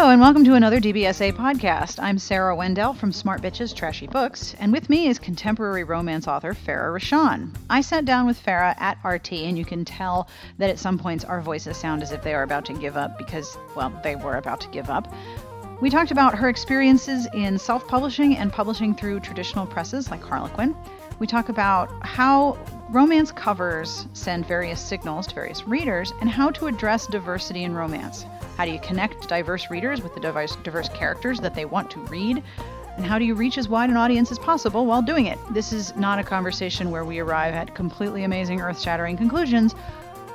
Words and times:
Hello, 0.00 0.12
and 0.12 0.22
welcome 0.22 0.46
to 0.46 0.54
another 0.54 0.80
DBSA 0.80 1.34
podcast. 1.34 2.02
I'm 2.02 2.18
Sarah 2.18 2.56
Wendell 2.56 2.94
from 2.94 3.12
Smart 3.12 3.42
Bitches 3.42 3.76
Trashy 3.76 4.06
Books, 4.06 4.54
and 4.58 4.72
with 4.72 4.88
me 4.88 5.08
is 5.08 5.18
contemporary 5.18 5.84
romance 5.84 6.26
author 6.26 6.54
Farrah 6.54 6.98
Rochon. 6.98 7.54
I 7.68 7.82
sat 7.82 8.06
down 8.06 8.24
with 8.24 8.42
Farrah 8.42 8.80
at 8.80 8.96
RT, 9.04 9.30
and 9.32 9.58
you 9.58 9.66
can 9.66 9.84
tell 9.84 10.30
that 10.56 10.70
at 10.70 10.78
some 10.78 10.98
points 10.98 11.26
our 11.26 11.42
voices 11.42 11.76
sound 11.76 12.02
as 12.02 12.12
if 12.12 12.22
they 12.22 12.32
are 12.32 12.44
about 12.44 12.64
to 12.64 12.72
give 12.72 12.96
up 12.96 13.18
because, 13.18 13.58
well, 13.76 13.92
they 14.02 14.16
were 14.16 14.38
about 14.38 14.62
to 14.62 14.68
give 14.68 14.88
up. 14.88 15.12
We 15.82 15.90
talked 15.90 16.12
about 16.12 16.34
her 16.34 16.48
experiences 16.48 17.28
in 17.34 17.58
self 17.58 17.86
publishing 17.86 18.38
and 18.38 18.50
publishing 18.50 18.94
through 18.94 19.20
traditional 19.20 19.66
presses 19.66 20.10
like 20.10 20.22
Harlequin. 20.22 20.74
We 21.18 21.26
talk 21.26 21.50
about 21.50 21.90
how 22.06 22.56
romance 22.88 23.32
covers 23.32 24.06
send 24.14 24.46
various 24.46 24.80
signals 24.80 25.26
to 25.26 25.34
various 25.34 25.66
readers 25.66 26.14
and 26.22 26.30
how 26.30 26.52
to 26.52 26.68
address 26.68 27.06
diversity 27.06 27.64
in 27.64 27.74
romance. 27.74 28.24
How 28.60 28.66
do 28.66 28.72
you 28.72 28.80
connect 28.80 29.26
diverse 29.26 29.70
readers 29.70 30.02
with 30.02 30.12
the 30.12 30.20
diverse, 30.20 30.54
characters 30.90 31.40
that 31.40 31.54
they 31.54 31.64
want 31.64 31.90
to 31.92 32.00
read? 32.00 32.42
And 32.98 33.06
how 33.06 33.18
do 33.18 33.24
you 33.24 33.34
reach 33.34 33.56
as 33.56 33.70
wide 33.70 33.88
an 33.88 33.96
audience 33.96 34.30
as 34.30 34.38
possible 34.38 34.84
while 34.84 35.00
doing 35.00 35.24
it? 35.24 35.38
This 35.54 35.72
is 35.72 35.96
not 35.96 36.18
a 36.18 36.22
conversation 36.22 36.90
where 36.90 37.06
we 37.06 37.20
arrive 37.20 37.54
at 37.54 37.74
completely 37.74 38.24
amazing, 38.24 38.60
earth 38.60 38.78
shattering 38.78 39.16
conclusions, 39.16 39.74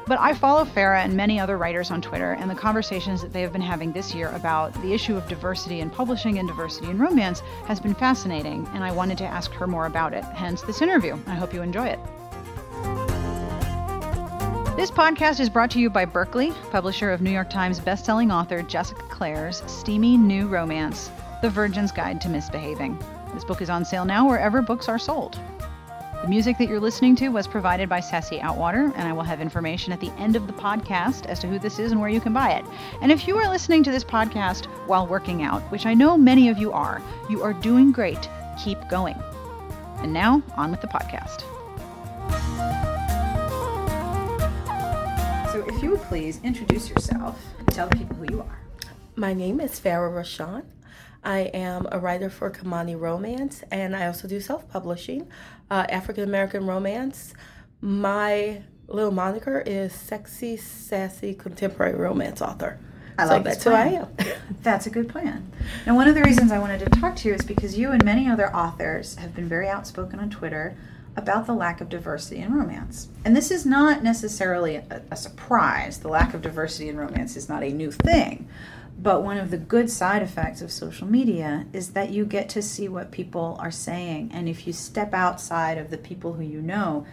but 0.08 0.20
I 0.20 0.34
follow 0.34 0.66
Farrah 0.66 1.06
and 1.06 1.16
many 1.16 1.40
other 1.40 1.56
writers 1.56 1.92
on 1.92 2.02
Twitter, 2.02 2.32
and 2.32 2.50
the 2.50 2.56
conversations 2.56 3.22
that 3.22 3.32
they 3.32 3.42
have 3.42 3.54
been 3.54 3.62
having 3.62 3.92
this 3.92 4.16
year 4.16 4.30
about 4.30 4.74
the 4.82 4.92
issue 4.92 5.16
of 5.16 5.28
diversity 5.28 5.82
in 5.82 5.92
publishing 5.92 6.40
and 6.40 6.48
diversity 6.48 6.90
in 6.90 6.98
romance 6.98 7.42
has 7.68 7.80
been 7.80 7.94
fascinating, 7.94 8.68
and 8.74 8.84
I 8.84 8.92
wanted 8.92 9.20
to 9.20 9.26
ask 9.26 9.52
her 9.52 9.68
more 9.68 9.86
about 9.86 10.16
it, 10.16 10.24
hence 10.24 10.64
this 10.64 10.82
interview. 10.82 11.16
I 11.28 11.36
hope 11.36 11.54
you 11.54 11.62
enjoy 11.62 11.90
it. 11.90 12.00
This 14.76 14.92
podcast 14.92 15.40
is 15.40 15.50
brought 15.50 15.72
to 15.72 15.80
you 15.80 15.90
by 15.90 16.04
Berkley, 16.04 16.52
publisher 16.70 17.10
of 17.10 17.22
New 17.22 17.32
York 17.32 17.50
Times 17.50 17.80
bestselling 17.80 18.34
author 18.34 18.62
Jessica 18.62 19.04
Clare's 19.04 19.64
steamy 19.68 20.18
new 20.18 20.50
romance, 20.50 21.10
The 21.42 21.50
Virgin's 21.50 21.94
Guide 21.94 22.20
to 22.20 22.30
Misbehaving. 22.30 23.00
This 23.34 23.46
book 23.46 23.62
is 23.62 23.70
on 23.70 23.86
sale 23.86 24.04
now 24.04 24.28
wherever 24.28 24.62
books 24.62 24.90
are 24.90 25.00
sold. 25.00 25.40
The 26.22 26.28
music 26.28 26.58
that 26.58 26.68
you're 26.68 26.82
listening 26.82 27.16
to 27.16 27.30
was 27.30 27.48
provided 27.48 27.88
by 27.88 28.02
Sassy 28.02 28.40
Outwater, 28.40 28.92
and 28.98 29.08
I 29.08 29.14
will 29.14 29.24
have 29.24 29.40
information 29.40 29.94
at 29.94 30.02
the 30.02 30.12
end 30.18 30.36
of 30.36 30.46
the 30.46 30.52
podcast 30.52 31.26
as 31.26 31.40
to 31.40 31.48
who 31.48 31.58
this 31.58 31.80
is 31.80 31.94
and 31.94 32.02
where 32.02 32.10
you 32.10 32.20
can 32.20 32.34
buy 32.34 32.52
it. 32.52 32.66
And 33.02 33.14
if 33.14 33.30
you 33.30 33.38
are 33.38 33.50
listening 33.50 33.82
to 33.84 33.92
this 33.92 34.04
podcast 34.04 34.66
while 34.88 35.08
working 35.08 35.42
out, 35.42 35.62
which 35.72 35.86
I 35.86 35.94
know 35.94 36.18
many 36.18 36.50
of 36.50 36.58
you 36.58 36.74
are, 36.74 37.02
you 37.30 37.42
are 37.44 37.54
doing 37.54 37.94
great. 37.94 38.28
Keep 38.62 38.90
going. 38.90 39.16
And 40.00 40.12
now, 40.12 40.44
on 40.58 40.70
with 40.70 40.82
the 40.82 40.88
podcast. 40.88 41.46
You 45.96 46.02
please 46.02 46.42
introduce 46.44 46.90
yourself 46.90 47.42
and 47.58 47.66
tell 47.70 47.88
the 47.88 47.96
people 47.96 48.18
who 48.18 48.26
you 48.30 48.42
are. 48.42 48.60
My 49.16 49.34
name 49.34 49.62
is 49.62 49.80
Farrah 49.80 50.12
Rochon. 50.12 50.66
I 51.24 51.44
am 51.54 51.88
a 51.90 52.00
writer 52.00 52.30
for 52.30 52.52
Kimani 52.52 53.00
Romance, 53.00 53.64
and 53.72 53.96
I 53.96 54.08
also 54.08 54.28
do 54.28 54.42
self 54.42 54.70
publishing, 54.70 55.30
uh, 55.72 55.86
African 55.88 56.26
American 56.26 56.68
romance. 56.68 57.34
My 57.80 58.62
little 58.90 59.12
moniker 59.12 59.64
is 59.66 59.94
Sexy, 59.94 60.58
Sassy 60.58 61.34
Contemporary 61.34 61.96
Romance 61.96 62.42
Author. 62.42 62.78
I 63.18 63.24
so 63.24 63.32
like 63.32 63.44
that's 63.46 63.64
who 63.64 63.70
I 63.70 63.86
am. 63.86 64.08
That's 64.64 64.88
a 64.88 64.90
good 64.90 65.08
plan. 65.08 65.50
Now, 65.86 65.96
one 65.96 66.10
of 66.10 66.16
the 66.16 66.24
reasons 66.24 66.52
I 66.52 66.60
wanted 66.60 66.80
to 66.80 66.90
talk 67.00 67.16
to 67.18 67.30
you 67.30 67.36
is 67.36 67.42
because 67.42 67.78
you 67.78 67.92
and 67.92 68.04
many 68.04 68.28
other 68.28 68.54
authors 68.54 69.16
have 69.16 69.34
been 69.34 69.48
very 69.48 69.70
outspoken 69.70 70.20
on 70.20 70.30
Twitter 70.30 70.76
about 71.18 71.46
the 71.46 71.54
lack 71.54 71.82
of 71.82 71.90
diversity 71.90 72.42
in 72.42 72.54
romance. 72.54 73.10
And 73.24 73.36
this 73.36 73.52
is 73.52 73.66
not 73.66 74.04
necessarily 74.04 74.76
a, 74.76 75.02
a 75.10 75.16
surprise. 75.16 76.00
The 76.00 76.10
lack 76.10 76.34
of 76.34 76.42
diversity 76.42 76.90
in 76.90 76.98
romance 76.98 77.36
is 77.36 77.48
not 77.48 77.64
a 77.64 77.70
new 77.70 77.92
thing. 77.92 78.50
But 78.98 79.24
one 79.24 79.38
of 79.38 79.52
the 79.52 79.58
good 79.58 79.90
side 79.90 80.22
effects 80.22 80.62
of 80.62 80.72
social 80.72 81.08
media 81.08 81.66
is 81.74 81.92
that 81.92 82.12
you 82.12 82.26
get 82.26 82.50
to 82.50 82.62
see 82.62 82.88
what 82.88 83.12
people 83.12 83.58
are 83.60 83.72
saying. 83.72 84.32
And 84.34 84.48
if 84.48 84.66
you 84.66 84.74
step 84.74 85.14
outside 85.14 85.78
of 85.78 85.90
the 85.90 85.98
people 85.98 86.34
who 86.34 86.44
you 86.44 86.62
know, 86.62 87.06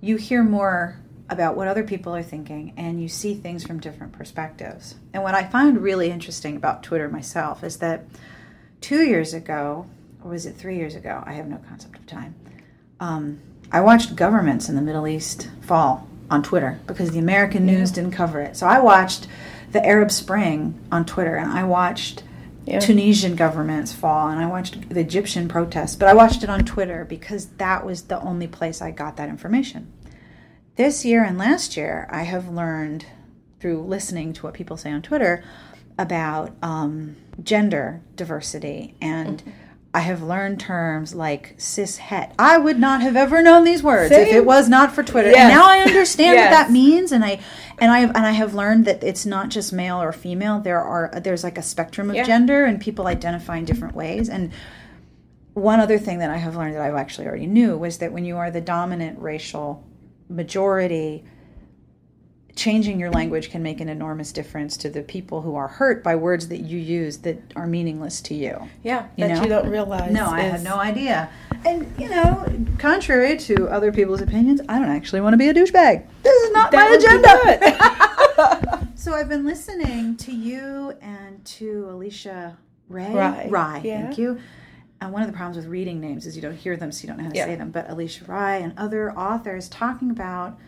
you 0.00 0.16
hear 0.16 0.42
more 0.42 0.98
about 1.30 1.56
what 1.56 1.68
other 1.68 1.84
people 1.84 2.14
are 2.14 2.22
thinking 2.22 2.74
and 2.76 3.00
you 3.00 3.08
see 3.08 3.34
things 3.34 3.64
from 3.64 3.80
different 3.80 4.12
perspectives. 4.12 4.96
And 5.14 5.22
what 5.22 5.34
I 5.34 5.44
find 5.44 5.80
really 5.80 6.10
interesting 6.10 6.56
about 6.56 6.82
Twitter 6.82 7.08
myself 7.08 7.64
is 7.64 7.78
that 7.78 8.04
two 8.80 9.02
years 9.02 9.32
ago, 9.32 9.86
or 10.22 10.30
was 10.30 10.44
it 10.44 10.56
three 10.56 10.76
years 10.76 10.94
ago? 10.94 11.22
I 11.24 11.32
have 11.32 11.48
no 11.48 11.60
concept 11.68 11.96
of 11.98 12.06
time. 12.06 12.34
Um, 13.02 13.40
I 13.72 13.80
watched 13.80 14.14
governments 14.14 14.68
in 14.68 14.76
the 14.76 14.80
Middle 14.80 15.08
East 15.08 15.50
fall 15.60 16.06
on 16.30 16.40
Twitter 16.40 16.78
because 16.86 17.10
the 17.10 17.18
American 17.18 17.66
news 17.66 17.90
didn't 17.90 18.12
cover 18.12 18.40
it. 18.40 18.56
So 18.56 18.64
I 18.64 18.78
watched 18.78 19.26
the 19.72 19.84
Arab 19.84 20.12
Spring 20.12 20.78
on 20.92 21.04
Twitter 21.04 21.34
and 21.34 21.50
I 21.50 21.64
watched 21.64 22.22
Yeah. 22.64 22.78
Tunisian 22.78 23.34
governments 23.34 23.92
fall 23.92 24.28
and 24.28 24.40
I 24.40 24.46
watched 24.46 24.88
the 24.88 25.00
Egyptian 25.00 25.48
protests, 25.48 25.96
but 25.96 26.08
I 26.08 26.14
watched 26.14 26.44
it 26.44 26.48
on 26.48 26.60
Twitter 26.60 27.04
because 27.04 27.46
that 27.58 27.84
was 27.84 28.02
the 28.02 28.20
only 28.20 28.46
place 28.46 28.80
I 28.80 28.92
got 28.92 29.16
that 29.16 29.28
information. 29.28 29.92
This 30.76 31.04
year 31.04 31.24
and 31.24 31.36
last 31.36 31.76
year, 31.76 32.08
I 32.08 32.22
have 32.22 32.48
learned 32.48 33.06
through 33.58 33.82
listening 33.82 34.32
to 34.34 34.42
what 34.44 34.54
people 34.54 34.76
say 34.76 34.92
on 34.92 35.02
Twitter 35.02 35.42
about 35.98 36.54
um, 36.62 37.16
gender 37.42 38.00
diversity 38.14 38.94
and. 39.00 39.42
I 39.94 40.00
have 40.00 40.22
learned 40.22 40.58
terms 40.58 41.14
like 41.14 41.54
cis 41.58 41.98
het. 41.98 42.32
I 42.38 42.56
would 42.56 42.78
not 42.78 43.02
have 43.02 43.14
ever 43.14 43.42
known 43.42 43.64
these 43.64 43.82
words 43.82 44.10
if 44.10 44.28
it 44.28 44.46
was 44.46 44.66
not 44.68 44.94
for 44.94 45.02
Twitter. 45.02 45.30
Yes. 45.30 45.40
And 45.40 45.48
now 45.50 45.66
I 45.68 45.80
understand 45.80 46.36
what 46.38 46.50
that 46.50 46.70
means 46.70 47.12
and 47.12 47.22
I 47.22 47.40
and 47.78 47.90
I 47.90 48.00
and 48.04 48.16
I 48.16 48.30
have 48.30 48.54
learned 48.54 48.86
that 48.86 49.04
it's 49.04 49.26
not 49.26 49.50
just 49.50 49.70
male 49.72 50.00
or 50.00 50.12
female. 50.12 50.60
There 50.60 50.80
are 50.80 51.10
there's 51.22 51.44
like 51.44 51.58
a 51.58 51.62
spectrum 51.62 52.08
of 52.08 52.16
Yeah. 52.16 52.24
gender 52.24 52.64
and 52.64 52.80
people 52.80 53.06
identify 53.06 53.58
in 53.58 53.66
different 53.66 53.94
ways 53.94 54.30
and 54.30 54.50
one 55.54 55.80
other 55.80 55.98
thing 55.98 56.18
that 56.20 56.30
I 56.30 56.38
have 56.38 56.56
learned 56.56 56.74
that 56.74 56.80
I 56.80 56.98
actually 56.98 57.26
already 57.26 57.46
knew 57.46 57.76
was 57.76 57.98
that 57.98 58.12
when 58.12 58.24
you 58.24 58.38
are 58.38 58.50
the 58.50 58.62
dominant 58.62 59.18
racial 59.18 59.84
majority, 60.30 61.24
changing 62.54 63.00
your 63.00 63.10
language 63.10 63.50
can 63.50 63.62
make 63.62 63.80
an 63.80 63.88
enormous 63.88 64.30
difference 64.32 64.76
to 64.76 64.90
the 64.90 65.02
people 65.02 65.40
who 65.42 65.54
are 65.56 65.68
hurt 65.68 66.04
by 66.04 66.14
words 66.16 66.48
that 66.48 66.58
you 66.60 66.78
use 66.78 67.18
that 67.18 67.38
are 67.56 67.66
meaningless 67.66 68.20
to 68.22 68.34
you. 68.34 68.68
Yeah, 68.82 69.06
You 69.16 69.26
that 69.26 69.34
know? 69.36 69.42
you 69.42 69.48
don't 69.48 69.68
realize. 69.70 70.12
No, 70.12 70.26
I 70.26 70.40
had 70.42 70.62
no 70.62 70.76
idea. 70.76 71.30
And, 71.64 71.90
you 71.98 72.10
know, 72.10 72.44
contrary 72.78 73.36
to 73.38 73.68
other 73.68 73.90
people's 73.92 74.20
opinions, 74.20 74.60
I 74.68 74.78
don't 74.78 74.90
actually 74.90 75.20
want 75.22 75.32
to 75.34 75.38
be 75.38 75.48
a 75.48 75.54
douchebag. 75.54 76.04
This 76.22 76.42
is 76.42 76.52
not 76.52 76.70
That 76.72 76.90
my 76.90 76.96
agenda. 76.96 78.88
so 78.96 79.14
I've 79.14 79.28
been 79.28 79.46
listening 79.46 80.16
to 80.18 80.32
you 80.32 80.92
and 81.00 81.42
to 81.44 81.86
Alisha 81.90 82.56
Ray. 82.88 83.12
Rai, 83.12 83.48
Rai, 83.48 83.80
yeah. 83.82 84.02
thank 84.02 84.18
you. 84.18 84.38
And 85.00 85.12
one 85.12 85.22
of 85.22 85.28
the 85.28 85.34
problems 85.36 85.56
with 85.56 85.66
reading 85.66 86.00
names 86.00 86.26
is 86.26 86.36
you 86.36 86.42
don't 86.42 86.54
hear 86.56 86.76
them, 86.76 86.92
so 86.92 87.02
you 87.02 87.08
don't 87.08 87.16
know 87.16 87.24
how 87.24 87.30
to 87.30 87.36
Yeah. 87.36 87.46
say 87.46 87.56
them. 87.56 87.70
But 87.70 87.88
Alisha 87.88 88.28
Rai 88.28 88.62
and 88.62 88.72
other 88.78 89.10
authors 89.18 89.68
talking 89.68 90.10
about 90.10 90.58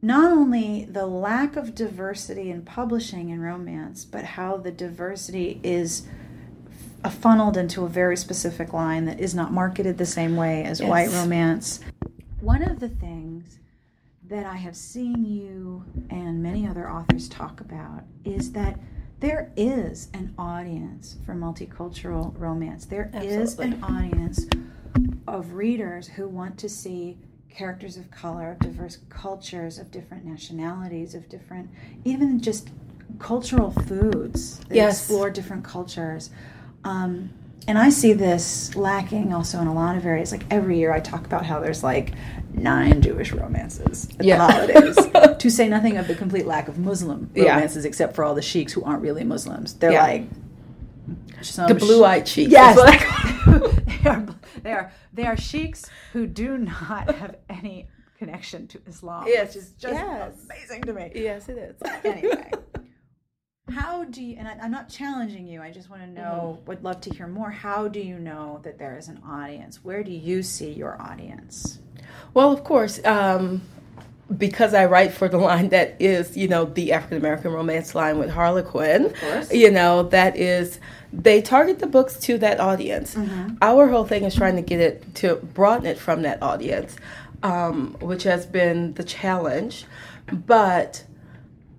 not 0.00 0.30
only 0.32 0.84
the 0.84 1.06
lack 1.06 1.56
of 1.56 1.74
diversity 1.74 2.50
in 2.50 2.62
publishing 2.62 3.30
and 3.30 3.42
romance, 3.42 4.04
but 4.04 4.24
how 4.24 4.56
the 4.56 4.70
diversity 4.70 5.60
is 5.62 6.06
funneled 7.10 7.56
into 7.56 7.84
a 7.84 7.88
very 7.88 8.16
specific 8.16 8.72
line 8.72 9.04
that 9.06 9.18
is 9.20 9.34
not 9.34 9.52
marketed 9.52 9.98
the 9.98 10.06
same 10.06 10.36
way 10.36 10.62
as 10.64 10.80
Yes. 10.80 10.88
white 10.88 11.10
romance. 11.12 11.80
One 12.40 12.62
of 12.62 12.80
the 12.80 12.88
things 12.88 13.58
that 14.28 14.44
I 14.46 14.56
have 14.56 14.76
seen 14.76 15.24
you 15.24 15.84
and 16.10 16.42
many 16.42 16.66
other 16.66 16.90
authors 16.90 17.28
talk 17.28 17.60
about 17.60 18.04
is 18.24 18.52
that 18.52 18.78
there 19.20 19.50
is 19.56 20.08
an 20.12 20.34
audience 20.38 21.16
for 21.24 21.34
multicultural 21.34 22.38
romance. 22.38 22.84
There 22.84 23.10
is 23.14 23.58
an 23.58 23.82
audience 23.82 24.46
of 25.26 25.54
readers 25.54 26.06
who 26.08 26.28
want 26.28 26.58
to 26.58 26.68
see 26.68 27.18
characters 27.50 27.96
of 27.96 28.10
color, 28.10 28.52
of 28.52 28.58
diverse 28.60 28.98
cultures, 29.08 29.78
of 29.78 29.90
different 29.90 30.24
nationalities, 30.24 31.14
of 31.14 31.28
different, 31.28 31.68
even 32.04 32.40
just 32.40 32.68
cultural 33.18 33.70
foods 33.70 34.58
that 34.68 34.74
Yes. 34.76 34.98
explore 35.00 35.30
different 35.30 35.64
cultures. 35.64 36.30
Um, 36.84 37.30
and 37.66 37.76
I 37.76 37.90
see 37.90 38.12
this 38.12 38.74
lacking 38.76 39.34
also 39.34 39.60
in 39.60 39.66
a 39.66 39.74
lot 39.74 39.96
of 39.96 40.06
areas. 40.06 40.30
Like 40.32 40.44
every 40.50 40.78
year, 40.78 40.92
I 40.92 41.00
talk 41.00 41.26
about 41.26 41.44
how 41.44 41.60
there's 41.60 41.82
like 41.82 42.12
nine 42.54 43.02
Jewish 43.02 43.32
romances 43.32 44.08
at 44.18 44.24
Yeah. 44.24 44.38
the 44.38 44.52
holidays. 44.52 45.36
to 45.38 45.50
say 45.50 45.68
nothing 45.68 45.96
of 45.96 46.06
the 46.08 46.14
complete 46.14 46.46
lack 46.46 46.68
of 46.68 46.78
Muslim 46.78 47.28
Yeah. 47.34 47.54
romances, 47.54 47.84
except 47.84 48.14
for 48.14 48.24
all 48.24 48.34
the 48.34 48.42
sheiks 48.42 48.72
who 48.72 48.82
aren't 48.84 49.02
really 49.02 49.24
Muslims. 49.24 49.74
They're 49.74 49.92
Yeah. 49.92 50.02
like 50.02 50.24
the 51.68 51.74
blue-eyed 51.74 52.24
cheek. 52.26 52.50
Yes, 52.50 52.76
they 54.04 54.10
are. 54.10 54.26
They 54.62 54.72
are. 54.72 54.92
They 55.12 55.26
are 55.26 55.36
sheiks 55.36 55.86
who 56.12 56.26
do 56.26 56.58
not 56.58 57.14
have 57.14 57.36
any 57.48 57.88
connection 58.18 58.66
to 58.68 58.80
Islam. 58.86 59.24
Yes, 59.26 59.54
which 59.54 59.64
is 59.64 59.72
just 59.72 59.94
yes. 59.94 60.32
amazing 60.44 60.82
to 60.82 60.92
me. 60.92 61.12
yes, 61.14 61.48
it 61.48 61.58
is. 61.58 61.76
Anyway, 62.04 62.50
how 63.70 64.04
do 64.04 64.22
you? 64.22 64.36
And 64.38 64.48
I, 64.48 64.58
I'm 64.62 64.70
not 64.70 64.88
challenging 64.88 65.46
you. 65.46 65.62
I 65.62 65.70
just 65.70 65.90
want 65.90 66.02
to 66.02 66.08
know. 66.08 66.60
Would 66.66 66.82
love 66.82 67.00
to 67.02 67.10
hear 67.10 67.26
more. 67.26 67.50
How 67.50 67.88
do 67.88 68.00
you 68.00 68.18
know 68.18 68.60
that 68.64 68.78
there 68.78 68.96
is 68.96 69.08
an 69.08 69.20
audience? 69.26 69.84
Where 69.84 70.02
do 70.02 70.10
you 70.10 70.42
see 70.42 70.72
your 70.72 71.00
audience? 71.00 71.78
Well, 72.34 72.52
of 72.52 72.64
course, 72.64 73.04
um, 73.04 73.62
because 74.36 74.74
I 74.74 74.84
write 74.86 75.12
for 75.12 75.28
the 75.28 75.38
line 75.48 75.70
that 75.70 75.96
is, 76.00 76.36
you 76.36 76.48
know, 76.48 76.66
the 76.66 76.92
African 76.92 77.18
American 77.18 77.52
romance 77.52 77.94
line 77.94 78.18
with 78.18 78.30
Harlequin, 78.30 79.14
you 79.50 79.70
know, 79.70 80.04
that 80.04 80.36
is, 80.36 80.78
they 81.12 81.40
target 81.40 81.78
the 81.78 81.86
books 81.86 82.18
to 82.20 82.38
that 82.38 82.60
audience. 82.60 83.14
Mm-hmm. 83.14 83.56
Our 83.62 83.88
whole 83.88 84.04
thing 84.04 84.24
is 84.24 84.34
trying 84.34 84.56
to 84.56 84.62
get 84.62 84.80
it 84.80 85.14
to 85.16 85.36
broaden 85.36 85.86
it 85.86 85.98
from 85.98 86.22
that 86.22 86.42
audience, 86.42 86.96
um, 87.42 87.96
which 88.00 88.24
has 88.24 88.46
been 88.46 88.94
the 88.94 89.04
challenge. 89.04 89.86
But 90.30 91.04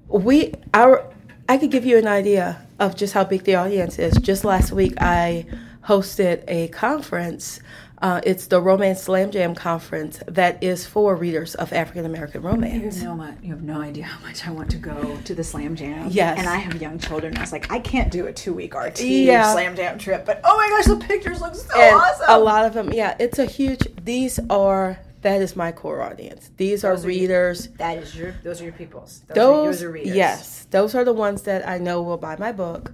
we, 0.08 0.54
our, 0.74 1.06
I 1.48 1.58
could 1.58 1.72
give 1.72 1.86
you 1.86 1.98
an 1.98 2.08
idea 2.08 2.66
of 2.80 2.96
just 2.96 3.14
how 3.14 3.24
big 3.24 3.44
the 3.44 3.56
audience 3.56 4.00
is. 4.00 4.16
Just 4.16 4.44
last 4.44 4.72
week, 4.72 4.94
I 5.00 5.46
hosted 5.84 6.44
a 6.48 6.70
conference. 6.70 7.60
Uh, 8.02 8.22
it's 8.24 8.48
the 8.48 8.62
Romance 8.62 9.04
Slam 9.04 9.30
Jam 9.30 9.54
conference 9.54 10.22
that 10.26 10.64
is 10.64 10.86
for 10.86 11.16
readers 11.18 11.54
of 11.56 11.74
African 11.74 12.06
American 12.06 12.42
You 12.42 12.48
romance. 12.48 13.04
mu- 13.04 13.34
you 13.44 13.50
have 13.50 13.62
no 13.62 13.82
idea 13.82 14.06
how 14.06 14.26
much 14.26 14.48
I 14.48 14.52
want 14.52 14.72
to 14.72 14.78
go 14.78 15.18
to 15.26 15.36
the 15.36 15.44
Slam 15.44 15.76
Jam. 15.76 16.08
Yes. 16.10 16.40
And 16.40 16.48
I 16.48 16.56
have 16.56 16.82
young 16.82 16.98
children. 16.98 17.36
I 17.38 17.42
was 17.42 17.52
like, 17.52 17.70
I 17.72 17.80
can't 17.80 18.10
do 18.10 18.28
a 18.28 18.32
two 18.34 18.54
week 18.54 18.74
RT 18.74 19.02
Yeah. 19.02 19.52
Slam 19.52 19.76
Jam 19.76 19.98
trip, 19.98 20.26
but 20.26 20.40
oh 20.46 20.56
my 20.56 20.70
gosh, 20.70 20.86
the 20.86 21.06
pictures 21.06 21.42
look 21.42 21.56
so 21.56 21.78
and 21.78 21.96
awesome. 21.96 22.26
a 22.30 22.40
lot 22.40 22.64
of 22.66 22.74
them, 22.74 22.94
yeah, 22.94 23.18
it's 23.20 23.38
a 23.38 23.46
huge. 23.46 23.82
These 24.04 24.40
are 24.50 24.98
that 25.22 25.42
is 25.42 25.58
my 25.58 25.74
core 25.74 26.02
audience. 26.02 26.50
These 26.56 26.86
are 26.86 26.96
Those 26.96 27.04
are 27.06 27.12
you- 27.12 27.20
readers. 27.24 27.68
That 27.80 27.98
is 27.98 28.16
your, 28.16 28.34
those 28.44 28.62
are 28.62 28.64
your 28.64 28.74
peoples. 28.74 29.24
Those, 29.28 29.38
are, 29.38 29.66
Those, 29.66 29.84
are 29.84 29.92
readers. 29.92 30.16
yes, 30.16 30.68
those 30.72 30.96
are 30.96 31.04
the 31.04 31.12
ones 31.12 31.42
that 31.42 31.68
I 31.68 31.78
know 31.80 32.02
will 32.02 32.16
buy 32.18 32.38
my 32.38 32.54
book 32.54 32.94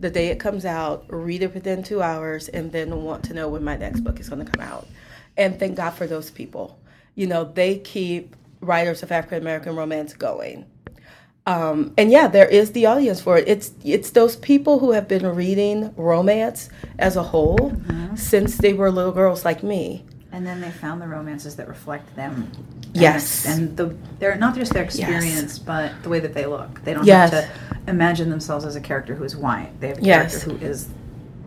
the 0.00 0.10
day 0.10 0.28
it 0.28 0.38
comes 0.38 0.64
out, 0.64 1.04
read 1.08 1.42
it 1.42 1.54
within 1.54 1.82
two 1.82 2.02
hours, 2.02 2.48
and 2.48 2.70
then 2.72 3.02
want 3.02 3.24
to 3.24 3.34
know 3.34 3.48
when 3.48 3.64
my 3.64 3.76
next 3.76 4.00
book 4.00 4.20
is 4.20 4.28
going 4.28 4.44
to 4.44 4.50
come 4.50 4.66
out. 4.66 4.86
And 5.36 5.58
thank 5.58 5.76
God 5.76 5.90
for 5.90 6.06
those 6.06 6.30
people. 6.30 6.78
You 7.14 7.26
know, 7.26 7.44
they 7.44 7.78
keep 7.78 8.34
writers 8.60 9.02
of 9.02 9.10
African 9.12 9.38
American 9.38 9.76
romance 9.76 10.12
going. 10.14 10.66
Um, 11.46 11.94
and 11.96 12.10
yeah, 12.10 12.28
there 12.28 12.46
is 12.46 12.72
the 12.72 12.86
audience 12.86 13.20
for 13.20 13.38
it. 13.38 13.48
It's 13.48 13.72
it's 13.82 14.10
those 14.10 14.36
people 14.36 14.80
who 14.80 14.92
have 14.92 15.08
been 15.08 15.26
reading 15.26 15.94
romance 15.96 16.68
as 16.98 17.16
a 17.16 17.22
whole 17.22 17.58
Mm-hmm. 17.58 18.16
since 18.16 18.58
they 18.58 18.74
were 18.74 18.90
little 18.90 19.12
girls 19.12 19.44
like 19.44 19.62
me. 19.62 20.04
And 20.30 20.46
then 20.46 20.60
they 20.60 20.70
found 20.70 21.00
the 21.00 21.08
romances 21.08 21.56
that 21.56 21.66
reflect 21.68 22.14
them. 22.16 22.52
Yes. 22.92 23.46
And, 23.46 23.74
the 23.78 23.94
they're 24.18 24.36
not 24.36 24.54
just 24.54 24.74
their 24.74 24.84
experience, 24.84 25.58
but 25.58 25.90
the 26.02 26.10
way 26.10 26.20
that 26.20 26.34
they 26.34 26.44
look. 26.44 26.82
They 26.84 26.92
don't 26.92 27.06
Yes. 27.06 27.32
have 27.32 27.44
to 27.44 27.67
imagine 27.88 28.30
themselves 28.30 28.64
as 28.64 28.76
a 28.76 28.80
character 28.80 29.14
who 29.14 29.24
is 29.24 29.36
white. 29.36 29.70
They 29.80 29.88
have 29.88 29.98
a 29.98 30.02
Yes. 30.02 30.44
character 30.44 30.64
who 30.66 30.70
is 30.72 30.88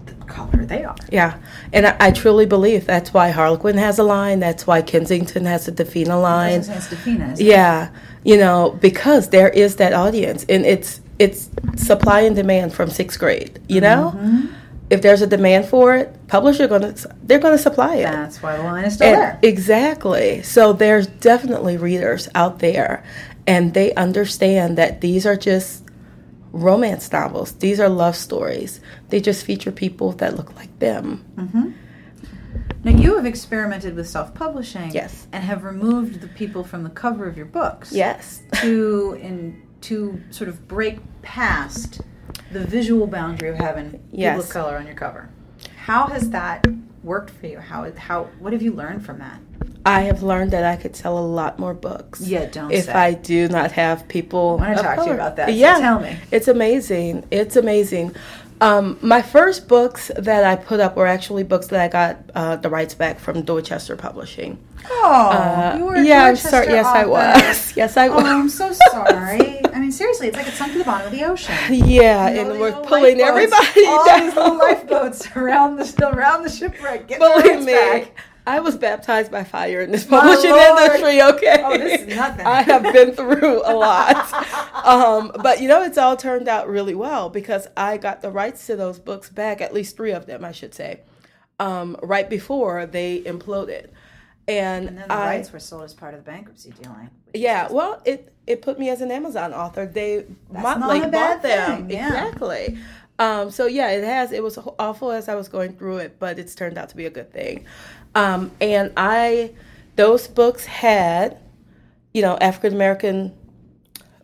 the 0.05 0.13
color 0.25 0.65
they 0.65 0.83
are. 0.83 0.95
Yeah, 1.11 1.37
and 1.73 1.87
I, 1.87 1.95
I 1.99 2.11
truly 2.11 2.45
believe 2.45 2.85
that's 2.85 3.13
why 3.13 3.29
Harlequin 3.29 3.77
has 3.77 3.99
a 3.99 4.03
line. 4.03 4.39
That's 4.39 4.65
why 4.67 4.81
Kensington 4.81 5.45
has 5.45 5.67
a 5.67 5.71
Dafina 5.71 6.21
line. 6.21 6.61
Dafina, 6.61 7.33
isn't 7.33 7.39
it? 7.39 7.39
Yeah, 7.41 7.89
you 8.23 8.37
know, 8.37 8.77
because 8.81 9.29
there 9.29 9.49
is 9.49 9.75
that 9.77 9.93
audience, 9.93 10.45
and 10.49 10.65
it's 10.65 11.01
it's 11.19 11.49
supply 11.75 12.21
and 12.21 12.35
demand 12.35 12.73
from 12.73 12.89
sixth 12.89 13.19
grade. 13.19 13.59
You 13.67 13.81
know, 13.81 14.13
Mm-hmm. 14.15 14.45
if 14.89 15.01
there's 15.03 15.21
a 15.21 15.27
demand 15.27 15.65
for 15.67 15.95
it, 15.95 16.15
publisher 16.27 16.67
gonna 16.67 16.95
they're 17.23 17.39
gonna 17.39 17.57
supply 17.59 17.95
it. 17.97 18.03
That's 18.03 18.41
why 18.41 18.57
the 18.57 18.63
line 18.63 18.85
is 18.85 18.95
still 18.95 19.07
And- 19.07 19.21
there. 19.21 19.39
exactly. 19.43 20.41
So 20.41 20.73
there's 20.73 21.05
definitely 21.07 21.77
readers 21.77 22.27
out 22.33 22.59
there, 22.59 23.03
and 23.45 23.73
they 23.75 23.93
understand 23.93 24.77
that 24.79 25.01
these 25.01 25.25
are 25.27 25.35
just 25.35 25.83
romance 26.51 27.11
novels. 27.11 27.53
These 27.53 27.79
are 27.79 27.89
love 27.89 28.15
stories. 28.15 28.81
They 29.09 29.19
just 29.21 29.45
feature 29.45 29.71
people 29.71 30.11
that 30.13 30.35
look 30.35 30.55
like 30.55 30.77
them. 30.79 31.25
Mm-hmm. 31.35 31.71
Now 32.83 32.91
you 32.91 33.15
have 33.15 33.25
experimented 33.25 33.95
with 33.95 34.09
self-publishing, 34.09 34.91
Yes. 34.91 35.27
and 35.31 35.43
have 35.43 35.63
removed 35.63 36.19
the 36.21 36.27
people 36.27 36.63
from 36.63 36.83
the 36.83 36.89
cover 36.89 37.27
of 37.27 37.37
your 37.37 37.45
books, 37.45 37.91
Yes. 37.91 38.41
to 38.61 39.17
in 39.21 39.61
to 39.81 40.21
sort 40.29 40.47
of 40.47 40.67
break 40.67 40.99
past 41.23 42.01
the 42.51 42.59
visual 42.63 43.07
boundary 43.07 43.49
of 43.49 43.55
having 43.55 43.99
people 44.11 44.39
of 44.39 44.49
color 44.49 44.77
on 44.77 44.85
your 44.85 44.95
cover. 44.95 45.29
How 45.85 46.05
has 46.07 46.29
that 46.31 46.65
worked 47.03 47.31
for 47.31 47.47
you? 47.47 47.59
How 47.59 47.91
how 47.93 48.25
what 48.39 48.53
have 48.53 48.61
you 48.61 48.73
learned 48.73 49.03
from 49.05 49.19
that? 49.19 49.39
I 49.85 50.01
have 50.01 50.21
learned 50.21 50.51
that 50.51 50.63
I 50.63 50.75
could 50.75 50.95
sell 50.95 51.17
a 51.17 51.25
lot 51.25 51.57
more 51.57 51.73
books. 51.73 52.21
Yeah, 52.21 52.45
don't 52.45 52.71
If 52.71 52.85
say. 52.85 52.91
I 52.93 53.13
do 53.13 53.47
not 53.49 53.71
have 53.71 54.07
people. 54.07 54.59
I 54.61 54.67
wanna 54.69 54.79
of 54.79 54.85
talk 54.85 54.97
to 54.99 55.05
you 55.05 55.11
about 55.13 55.35
that, 55.37 55.47
so 55.49 55.53
Yeah, 55.55 55.79
tell 55.79 55.99
me. 55.99 56.17
It's 56.31 56.47
amazing. 56.47 57.25
It's 57.31 57.55
amazing. 57.55 58.15
Um, 58.61 58.99
my 59.01 59.23
first 59.23 59.67
books 59.67 60.11
that 60.15 60.43
I 60.43 60.55
put 60.55 60.79
up 60.79 60.95
were 60.95 61.07
actually 61.07 61.41
books 61.41 61.65
that 61.67 61.79
I 61.81 61.87
got 61.87 62.17
uh, 62.35 62.57
the 62.57 62.69
rights 62.69 62.93
back 62.93 63.19
from 63.19 63.41
Dorchester 63.41 63.95
Publishing. 63.95 64.59
Oh, 64.87 65.29
Uh, 65.31 65.75
you 65.79 65.85
were 65.85 65.97
yeah, 65.97 66.25
I'm 66.25 66.35
sorry. 66.35 66.67
Yes, 66.67 66.85
I 66.85 67.05
was. 67.07 67.73
Yes, 67.75 67.97
I 67.97 68.07
Oh, 68.09 68.17
was. 68.17 68.25
I'm 68.25 68.49
so 68.49 68.71
sorry. 68.91 69.65
I 69.73 69.79
mean, 69.79 69.91
seriously, 69.91 70.27
it's 70.27 70.37
like 70.37 70.47
it's 70.47 70.57
sunk 70.59 70.73
to 70.73 70.77
the 70.77 70.83
bottom 70.83 71.07
of 71.07 71.11
the 71.11 71.23
ocean. 71.23 71.55
Yeah, 71.71 72.29
You 72.29 72.43
know, 72.43 72.51
and 72.51 72.59
we're 72.59 72.71
pulling 72.83 73.19
everybody 73.19 73.85
all 73.87 74.05
down. 74.05 74.25
these 74.27 74.35
little 74.35 74.57
lifeboats 74.59 75.27
around 75.35 75.77
the 75.77 76.09
around 76.13 76.43
the 76.43 76.49
shipwreck. 76.51 77.07
Getting 77.07 77.19
their 77.27 77.41
Believe 77.41 77.53
rights 77.55 77.65
me, 77.65 77.73
back. 77.73 78.11
I 78.47 78.59
was 78.59 78.75
baptized 78.77 79.31
by 79.31 79.43
fire 79.43 79.81
in 79.81 79.91
this 79.91 80.03
publishing 80.05 80.51
industry. 80.55 81.21
Okay. 81.21 81.61
Oh, 81.63 81.77
this 81.77 82.01
is 82.01 82.15
nothing. 82.15 82.45
I 82.47 82.61
have 82.63 82.83
been 82.83 83.13
through 83.13 83.61
a 83.63 83.73
lot. 83.75 84.33
um, 84.85 85.31
but 85.43 85.61
you 85.61 85.67
know, 85.67 85.83
it's 85.83 85.97
all 85.97 86.17
turned 86.17 86.47
out 86.47 86.67
really 86.67 86.95
well 86.95 87.29
because 87.29 87.67
I 87.77 87.97
got 87.97 88.21
the 88.21 88.31
rights 88.31 88.65
to 88.67 88.75
those 88.75 88.99
books 88.99 89.29
back, 89.29 89.61
at 89.61 89.73
least 89.73 89.95
three 89.95 90.11
of 90.11 90.25
them, 90.25 90.43
I 90.43 90.51
should 90.51 90.73
say, 90.73 91.01
um, 91.59 91.95
right 92.01 92.29
before 92.29 92.85
they 92.85 93.21
imploded. 93.21 93.89
And, 94.47 94.87
And 94.87 94.97
then 94.97 95.07
the 95.07 95.13
I, 95.13 95.27
rights 95.27 95.53
were 95.53 95.59
sold 95.59 95.83
as 95.83 95.93
part 95.93 96.13
of 96.13 96.25
the 96.25 96.31
bankruptcy 96.31 96.71
dealing. 96.71 97.09
yeah, 97.33 97.67
well, 97.71 98.01
it 98.05 98.33
it 98.47 98.61
put 98.63 98.79
me 98.79 98.89
as 98.89 99.01
an 99.01 99.11
Amazon 99.11 99.53
author. 99.53 99.85
They 99.85 100.25
That's 100.49 100.65
Montlake 100.65 101.11
bought 101.11 101.41
them 101.43 101.87
thing, 101.87 101.89
yeah. 101.91 102.07
exactly. 102.07 102.77
Um, 103.21 103.51
so 103.51 103.67
yeah, 103.67 103.91
it 103.91 104.03
has. 104.03 104.31
It 104.31 104.41
was 104.41 104.57
awful 104.79 105.11
as 105.11 105.29
I 105.29 105.35
was 105.35 105.47
going 105.47 105.73
through 105.73 105.97
it, 105.97 106.17
but 106.17 106.39
it's 106.39 106.55
turned 106.55 106.75
out 106.75 106.89
to 106.89 106.97
be 106.97 107.05
a 107.05 107.11
good 107.11 107.31
thing. 107.31 107.65
Um, 108.15 108.49
and 108.59 108.91
I, 108.97 109.53
those 109.95 110.27
books 110.27 110.65
had, 110.65 111.37
you 112.15 112.23
know, 112.23 112.35
African 112.41 112.73
American 112.73 113.31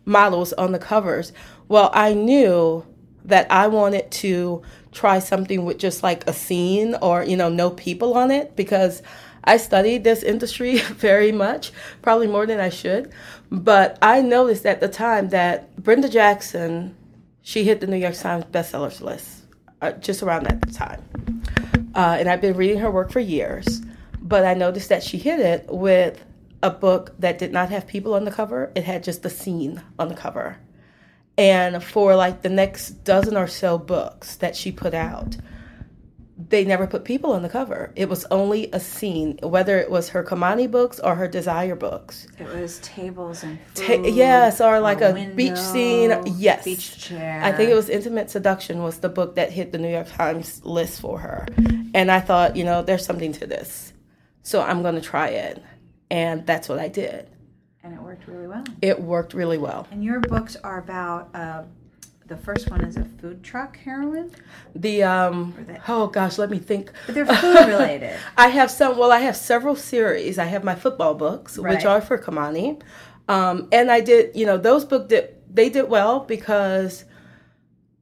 models 0.04 0.52
on 0.52 0.72
the 0.72 0.80
covers. 0.80 1.32
Well, 1.68 1.92
I 1.94 2.12
knew 2.12 2.84
that 3.24 3.46
I 3.52 3.68
wanted 3.68 4.10
to 4.10 4.62
try 4.90 5.20
something 5.20 5.64
with 5.64 5.78
just 5.78 6.02
like 6.02 6.26
a 6.26 6.32
scene 6.32 6.96
or, 7.00 7.22
you 7.22 7.36
know, 7.36 7.48
no 7.48 7.70
people 7.70 8.14
on 8.14 8.32
it 8.32 8.56
because 8.56 9.00
I 9.44 9.58
studied 9.58 10.02
this 10.02 10.24
industry 10.24 10.78
very 10.78 11.30
much, 11.30 11.70
probably 12.02 12.26
more 12.26 12.46
than 12.46 12.58
I 12.58 12.70
should. 12.70 13.12
But 13.48 13.96
I 14.02 14.22
noticed 14.22 14.66
at 14.66 14.80
the 14.80 14.88
time 14.88 15.28
that 15.28 15.76
Brenda 15.76 16.08
Jackson, 16.08 16.96
she 17.48 17.64
hit 17.64 17.80
the 17.80 17.86
New 17.86 17.96
York 17.96 18.14
Times 18.14 18.44
bestsellers 18.44 19.00
list 19.00 19.44
uh, 19.80 19.92
just 19.92 20.22
around 20.22 20.44
that 20.44 20.70
time. 20.70 21.02
Uh, 21.94 22.18
and 22.20 22.28
I've 22.28 22.42
been 22.42 22.54
reading 22.54 22.76
her 22.80 22.90
work 22.90 23.10
for 23.10 23.20
years, 23.20 23.80
but 24.20 24.44
I 24.44 24.52
noticed 24.52 24.90
that 24.90 25.02
she 25.02 25.16
hit 25.16 25.40
it 25.40 25.64
with 25.66 26.22
a 26.62 26.68
book 26.68 27.14
that 27.20 27.38
did 27.38 27.50
not 27.50 27.70
have 27.70 27.86
people 27.86 28.12
on 28.12 28.26
the 28.26 28.30
cover. 28.30 28.70
It 28.74 28.84
had 28.84 29.02
just 29.02 29.22
the 29.22 29.30
scene 29.30 29.80
on 29.98 30.08
the 30.08 30.14
cover. 30.14 30.58
And 31.38 31.82
for 31.82 32.14
like 32.14 32.42
the 32.42 32.50
next 32.50 33.02
dozen 33.04 33.34
or 33.34 33.46
so 33.46 33.78
books 33.78 34.36
that 34.36 34.54
she 34.54 34.70
put 34.70 34.92
out, 34.92 35.38
they 36.40 36.64
never 36.64 36.86
put 36.86 37.04
people 37.04 37.32
on 37.32 37.42
the 37.42 37.48
cover. 37.48 37.92
It 37.96 38.08
was 38.08 38.24
only 38.30 38.70
a 38.72 38.78
scene, 38.78 39.38
whether 39.42 39.76
it 39.78 39.90
was 39.90 40.10
her 40.10 40.22
Kimani 40.22 40.70
books 40.70 41.00
or 41.00 41.16
her 41.16 41.26
Desire 41.26 41.74
books. 41.74 42.28
It 42.38 42.46
was 42.46 42.78
tables 42.78 43.42
and 43.42 43.58
Ta- 43.74 43.94
yes, 44.04 44.60
or 44.60 44.78
like 44.78 45.00
a 45.00 45.12
window, 45.12 45.34
beach 45.34 45.56
scene. 45.58 46.12
Yes. 46.36 46.64
beach 46.64 46.96
chair. 46.98 47.40
I 47.42 47.50
think 47.50 47.70
it 47.70 47.74
was 47.74 47.88
Intimate 47.88 48.30
Seduction 48.30 48.82
was 48.84 48.98
the 48.98 49.08
book 49.08 49.34
that 49.34 49.50
hit 49.50 49.72
the 49.72 49.78
New 49.78 49.90
York 49.90 50.08
Times 50.08 50.64
list 50.64 51.00
for 51.00 51.18
her. 51.18 51.46
And 51.92 52.10
I 52.10 52.20
thought, 52.20 52.54
you 52.54 52.62
know, 52.64 52.82
there's 52.82 53.04
something 53.04 53.32
to 53.32 53.46
this. 53.46 53.92
So 54.42 54.62
I'm 54.62 54.82
going 54.82 54.94
to 54.94 55.00
try 55.00 55.28
it. 55.30 55.62
And 56.10 56.46
that's 56.46 56.68
what 56.68 56.78
I 56.78 56.88
did. 56.88 57.28
and 57.82 57.94
it 57.94 58.00
worked 58.00 58.26
really 58.28 58.46
well. 58.46 58.64
It 58.80 59.00
worked 59.02 59.34
really 59.34 59.58
well. 59.58 59.88
And 59.90 60.04
your 60.04 60.20
books 60.20 60.56
are 60.62 60.78
about. 60.78 61.30
Uh, 61.34 61.62
the 62.28 62.36
first 62.36 62.70
one 62.70 62.82
is 62.82 62.96
a 62.96 63.04
food 63.04 63.42
truck 63.42 63.76
heroine, 63.78 64.30
The 64.74 65.02
um 65.02 65.54
they- 65.66 65.80
oh 65.88 66.06
gosh, 66.08 66.38
let 66.38 66.50
me 66.50 66.58
think. 66.58 66.92
but 67.06 67.14
they're 67.14 67.26
food 67.26 67.66
related. 67.68 68.14
I 68.36 68.48
have 68.48 68.70
some. 68.70 68.96
Well, 68.98 69.10
I 69.12 69.20
have 69.20 69.36
several 69.36 69.74
series. 69.76 70.38
I 70.38 70.44
have 70.44 70.62
my 70.64 70.74
football 70.74 71.14
books, 71.14 71.58
Right. 71.58 71.74
which 71.76 71.84
are 71.84 72.00
for 72.00 72.18
Kimani, 72.18 72.80
um, 73.28 73.68
and 73.72 73.90
I 73.90 74.00
did. 74.00 74.36
You 74.36 74.46
know, 74.46 74.58
those 74.58 74.84
books 74.84 75.08
did 75.08 75.34
they 75.52 75.68
did 75.70 75.88
well 75.88 76.20
because 76.20 77.04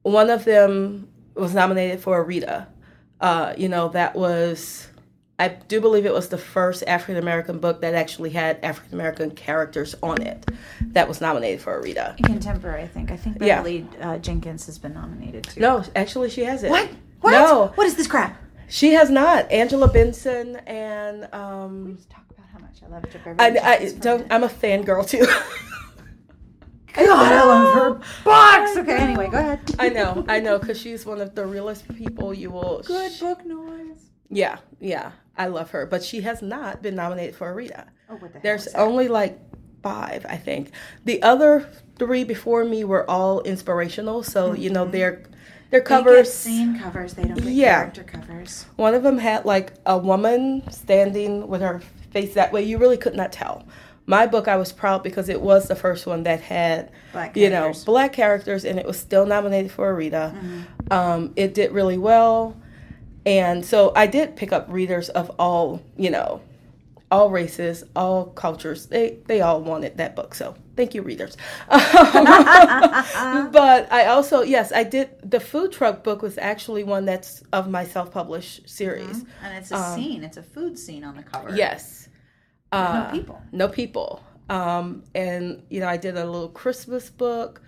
one 0.03 0.29
of 0.29 0.43
them 0.45 1.07
was 1.35 1.53
nominated 1.53 1.99
for 2.01 2.17
a 2.19 2.23
Rita. 2.23 2.67
Uh, 3.21 3.53
you 3.57 3.69
know, 3.69 3.87
that 3.89 4.15
was. 4.15 4.89
I 5.39 5.49
do 5.49 5.79
believe 5.81 6.05
it 6.07 6.13
was 6.13 6.29
the 6.29 6.37
first 6.37 6.83
African 6.87 7.17
American 7.17 7.59
book 7.59 7.81
that 7.81 7.93
actually 7.93 8.31
had 8.31 8.59
African 8.63 8.95
American 8.95 9.31
characters 9.31 9.95
on 10.01 10.21
it 10.21 10.43
that 10.93 11.07
was 11.07 11.21
nominated 11.21 11.61
for 11.61 11.77
a 11.77 11.81
Rita. 11.81 12.15
Contemporary, 12.23 12.81
I 12.83 12.87
think. 12.87 13.11
I 13.11 13.17
think 13.17 13.37
Yeah. 13.39 13.57
Beverly 13.57 13.87
uh, 14.01 14.17
Jenkins 14.17 14.65
has 14.65 14.79
been 14.79 14.95
nominated 14.95 15.43
too. 15.43 15.59
No, 15.61 15.83
actually, 15.95 16.29
she 16.31 16.41
has 16.43 16.63
it. 16.63 16.71
What? 16.71 16.89
What? 17.21 17.31
No, 17.31 17.71
What 17.75 17.85
is 17.85 17.95
this 17.95 18.07
crap? 18.07 18.35
she 18.67 18.93
has 18.93 19.09
not. 19.11 19.49
Angela 19.51 19.87
Benson 19.87 20.55
and 20.67 21.31
um, 21.33 21.95
Just 21.95 22.09
talk 22.09 22.23
about 22.31 22.45
how 22.51 22.59
much. 22.59 22.81
I 22.83 22.87
love 22.87 23.03
Chip 23.11 23.21
I, 23.27 23.33
Beverly. 23.51 23.59
I 23.59 23.91
don't. 23.99 24.31
I'm 24.33 24.43
a 24.43 24.49
fangirl 24.49 25.07
too. 25.07 25.25
God, 26.93 27.31
I 27.31 27.43
love 27.45 27.73
her 27.75 28.01
box. 28.25 28.75
Okay, 28.77 28.97
anyway, 28.97 29.29
go 29.29 29.37
ahead. 29.37 29.59
I 29.77 29.89
know, 29.89 30.25
I 30.27 30.39
know, 30.39 30.57
because 30.57 30.81
she's 30.81 31.05
one 31.05 31.21
of 31.21 31.35
the 31.35 31.45
realest 31.45 31.87
people 31.95 32.33
you 32.33 32.49
will. 32.49 32.81
Good 32.83 33.11
sh- 33.11 33.19
book 33.19 33.45
noise. 33.45 33.99
Yeah, 34.29 34.57
yeah, 34.79 35.11
I 35.37 35.47
love 35.47 35.71
her, 35.71 35.85
but 35.85 36.03
she 36.03 36.21
has 36.21 36.41
not 36.41 36.81
been 36.81 36.95
nominated 36.95 37.35
for 37.35 37.49
a 37.49 37.53
Rita. 37.53 37.85
Oh, 38.09 38.15
what 38.15 38.33
the 38.33 38.39
There's 38.39 38.67
only 38.75 39.07
like 39.07 39.39
five, 39.83 40.25
I 40.27 40.37
think. 40.37 40.71
The 41.05 41.21
other 41.21 41.69
three 41.97 42.23
before 42.23 42.63
me 42.63 42.83
were 42.83 43.09
all 43.09 43.41
inspirational, 43.41 44.23
so 44.23 44.53
you 44.53 44.69
know 44.69 44.85
they're 44.85 45.23
they're 45.69 45.81
covers. 45.81 46.33
scene 46.33 46.79
covers. 46.79 47.13
They 47.13 47.23
don't 47.25 47.43
Yeah. 47.43 47.79
character 47.91 48.03
covers. 48.03 48.65
One 48.77 48.93
of 48.95 49.03
them 49.03 49.17
had 49.17 49.45
like 49.45 49.73
a 49.85 49.97
woman 49.97 50.63
standing 50.71 51.47
with 51.47 51.61
her 51.61 51.81
face 52.11 52.33
that 52.35 52.51
way. 52.53 52.63
You 52.63 52.77
really 52.77 52.97
could 52.97 53.15
not 53.15 53.31
tell. 53.31 53.65
My 54.09 54.25
book, 54.25 54.47
I 54.47 54.55
was 54.55 54.71
proud 54.71 55.03
because 55.03 55.27
it 55.27 55.41
was 55.41 55.67
the 55.67 55.75
first 55.75 56.07
one 56.07 56.23
that 56.23 56.39
had, 56.39 56.91
Black 57.11 57.35
you 57.35 57.49
know, 57.49 57.73
black 57.85 58.13
characters, 58.13 58.63
and 58.63 58.79
it 58.79 58.85
was 58.85 58.97
still 58.97 59.25
nominated 59.25 59.69
for 59.69 59.89
a 59.89 59.93
Rita. 59.93 60.33
Mm-hmm. 60.33 60.93
Um, 60.93 61.33
it 61.35 61.53
did 61.53 61.73
really 61.73 61.97
well, 61.97 62.55
and 63.27 63.65
so 63.65 63.91
I 63.93 64.07
did 64.07 64.37
pick 64.37 64.53
up 64.53 64.67
readers 64.69 65.09
of 65.09 65.29
all, 65.37 65.81
you 65.97 66.09
know, 66.09 66.39
all 67.11 67.29
races, 67.29 67.83
all 67.93 68.27
cultures. 68.27 68.85
They 68.85 69.17
they 69.27 69.41
all 69.41 69.59
wanted 69.61 69.97
that 69.97 70.15
book. 70.15 70.33
So 70.33 70.55
thank 70.77 70.95
you, 70.95 71.01
readers. 71.01 71.35
but 71.69 71.83
I 73.91 74.05
also 74.07 74.43
yes, 74.43 74.71
I 74.71 74.83
did. 74.83 75.09
The 75.29 75.41
food 75.41 75.73
truck 75.73 76.05
book 76.05 76.21
was 76.21 76.37
actually 76.37 76.85
one 76.85 77.03
that's 77.03 77.43
of 77.51 77.69
my 77.69 77.83
self 77.83 78.11
published 78.11 78.69
series. 78.69 79.25
And 79.43 79.57
it's 79.57 79.71
a 79.71 79.93
scene. 79.93 80.23
It's 80.23 80.37
a 80.37 80.43
food 80.43 80.79
scene 80.79 81.03
on 81.03 81.17
the 81.17 81.23
cover. 81.23 81.53
Yes. 81.53 82.07
Uh, 82.71 83.09
no 83.11 83.17
people. 83.19 83.41
No 83.51 83.67
people. 83.67 84.23
Um, 84.49 85.03
and 85.13 85.63
you 85.69 85.81
know, 85.81 85.89
I 85.89 85.97
did 85.97 86.15
a 86.15 86.25
little 86.25 86.47
Christmas 86.47 87.09
book 87.09 87.61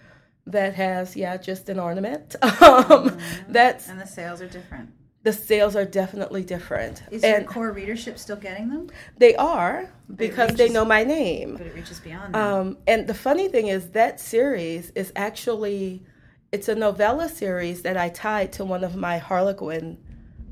that 0.48 0.74
has 0.75 1.18
yeah, 1.18 1.36
just 1.36 1.68
an 1.68 1.80
ornament. 1.80 2.38
Um, 2.62 3.18
That's 3.50 3.89
And 3.89 4.00
the 4.00 4.08
sales 4.08 4.42
are 4.42 4.48
different. 4.48 4.92
The 5.23 5.33
sales 5.33 5.75
are 5.75 5.85
definitely 5.85 6.43
different, 6.43 7.03
Is 7.11 7.23
your 7.23 7.35
and 7.35 7.47
core 7.47 7.71
readership 7.71 8.17
still 8.17 8.38
getting 8.38 8.69
them? 8.69 8.89
they 9.17 9.35
are 9.35 9.89
because 10.15 10.55
they 10.55 10.69
know 10.69 10.85
my 10.85 11.03
name. 11.03 11.55
But 11.57 11.67
it 11.67 11.75
reaches 11.75 11.99
beyond 11.99 12.33
that. 12.33 12.41
Um, 12.41 12.77
and 12.88 13.05
the 13.07 13.13
funny 13.13 13.47
thing 13.49 13.67
is 13.67 13.89
that 13.91 14.19
series 14.19 14.91
is 14.91 15.11
actually 15.15 16.03
it's 16.51 16.67
a 16.67 16.75
novella 16.75 17.29
series 17.29 17.83
that 17.83 17.95
I 17.95 18.09
tied 18.09 18.51
to 18.53 18.65
one 18.65 18.83
of 18.83 18.95
my 18.95 19.17
Harlequin 19.19 19.97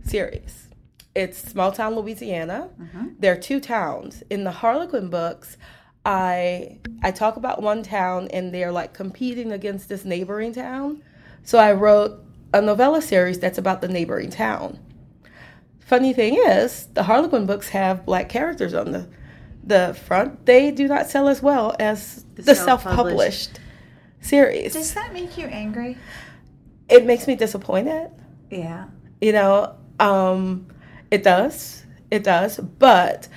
series. 0.04 0.70
It's 1.16 1.38
small 1.40 1.72
town 1.72 1.96
Louisiana. 1.96 2.70
There 3.18 3.34
are 3.34 3.38
two 3.40 3.60
towns 3.60 4.22
in 4.30 4.44
the 4.44 4.52
Harlequin 4.52 5.10
books. 5.10 5.58
I 6.06 6.78
I 7.02 7.12
talk 7.12 7.38
about 7.38 7.62
one 7.64 7.82
town 7.84 8.28
and 8.32 8.54
they're 8.54 8.72
like 8.72 8.94
competing 8.94 9.52
against 9.52 9.90
this 9.90 10.06
neighboring 10.06 10.54
town. 10.54 11.02
So 11.44 11.58
I 11.58 11.72
wrote 11.74 12.24
a 12.54 12.62
novella 12.62 13.02
series 13.02 13.40
that's 13.40 13.58
about 13.58 13.82
the 13.82 13.88
neighboring 13.88 14.30
town. 14.30 14.80
Funny 15.80 16.14
thing 16.14 16.36
is, 16.36 16.88
the 16.94 17.04
Harlequin 17.04 17.46
books 17.46 17.70
have 17.70 18.06
black 18.06 18.30
characters 18.30 18.74
on 18.74 18.92
the 18.92 19.10
the 19.64 19.98
front. 20.06 20.46
They 20.46 20.72
do 20.72 20.88
not 20.88 21.08
sell 21.10 21.28
as 21.28 21.42
well 21.42 21.76
as 21.78 22.26
the, 22.36 22.56
self-published. 22.56 22.66
self-published 22.66 23.60
series. 24.22 24.74
Does 24.74 24.94
that 24.94 25.12
make 25.12 25.38
you 25.38 25.46
angry? 25.48 25.98
it 26.90 27.06
makes 27.06 27.28
me 27.28 27.36
disappointed. 27.36 28.12
Yeah. 28.50 28.86
You 29.22 29.34
know, 29.34 29.76
um, 30.00 30.68
it 31.12 31.24
does. 31.24 31.86
It 32.12 32.24
does. 32.24 32.58
But 32.58 33.28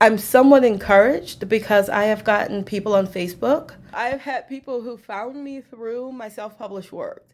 I'm 0.00 0.18
somewhat 0.18 0.64
encouraged 0.64 1.48
because 1.48 1.88
I 1.88 2.04
have 2.04 2.24
gotten 2.24 2.64
people 2.64 2.94
on 2.94 3.06
Facebook. 3.06 3.74
I've 3.92 4.20
had 4.20 4.48
people 4.48 4.82
who 4.82 4.96
found 4.96 5.42
me 5.42 5.60
through 5.60 6.12
my 6.12 6.28
self 6.28 6.58
published 6.58 6.92
work 6.92 7.26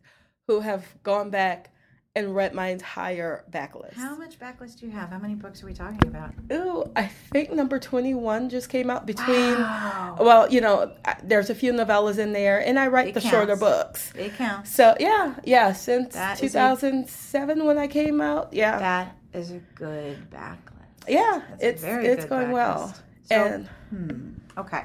who 0.48 0.60
have 0.60 0.82
gone 1.02 1.28
back 1.30 1.70
and 2.16 2.34
read 2.34 2.52
my 2.54 2.68
entire 2.68 3.44
backlist. 3.50 3.92
How 3.94 4.16
much 4.16 4.40
backlist 4.40 4.80
do 4.80 4.86
you 4.86 4.92
have? 4.92 5.10
How 5.10 5.18
many 5.18 5.34
books 5.34 5.62
are 5.62 5.66
we 5.66 5.74
talking 5.74 6.08
about? 6.08 6.32
Ooh, 6.50 6.90
I 6.96 7.04
think 7.04 7.52
number 7.52 7.78
21 7.78 8.48
just 8.48 8.70
came 8.70 8.88
out 8.90 9.04
between. 9.06 9.54
Wow. 9.54 10.16
Well, 10.18 10.50
you 10.50 10.62
know, 10.62 10.90
there's 11.22 11.50
a 11.50 11.54
few 11.54 11.72
novellas 11.72 12.18
in 12.18 12.32
there, 12.32 12.66
and 12.66 12.78
I 12.78 12.86
write 12.88 13.08
It 13.08 13.14
the 13.14 13.20
shorter 13.20 13.56
books. 13.56 14.10
It 14.16 14.34
counts. 14.36 14.74
So, 14.74 14.96
yeah, 14.98 15.34
yeah, 15.44 15.74
since 15.74 16.14
That 16.14 16.42
is 16.42 16.54
a- 16.54 16.58
2007 16.74 17.64
when 17.66 17.76
I 17.78 17.86
came 17.86 18.20
out, 18.22 18.52
yeah. 18.52 18.78
That 18.78 19.16
is 19.34 19.50
a 19.52 19.58
good 19.74 20.30
backlist. 20.30 20.56
Yeah, 21.06 21.42
That's 21.50 21.62
it's 21.62 21.82
very 21.82 22.06
it's 22.06 22.24
going 22.24 22.52
well. 22.52 22.94
So- 23.24 23.34
and 23.34 23.68
Hmm. 23.90 24.30
Okay. 24.58 24.82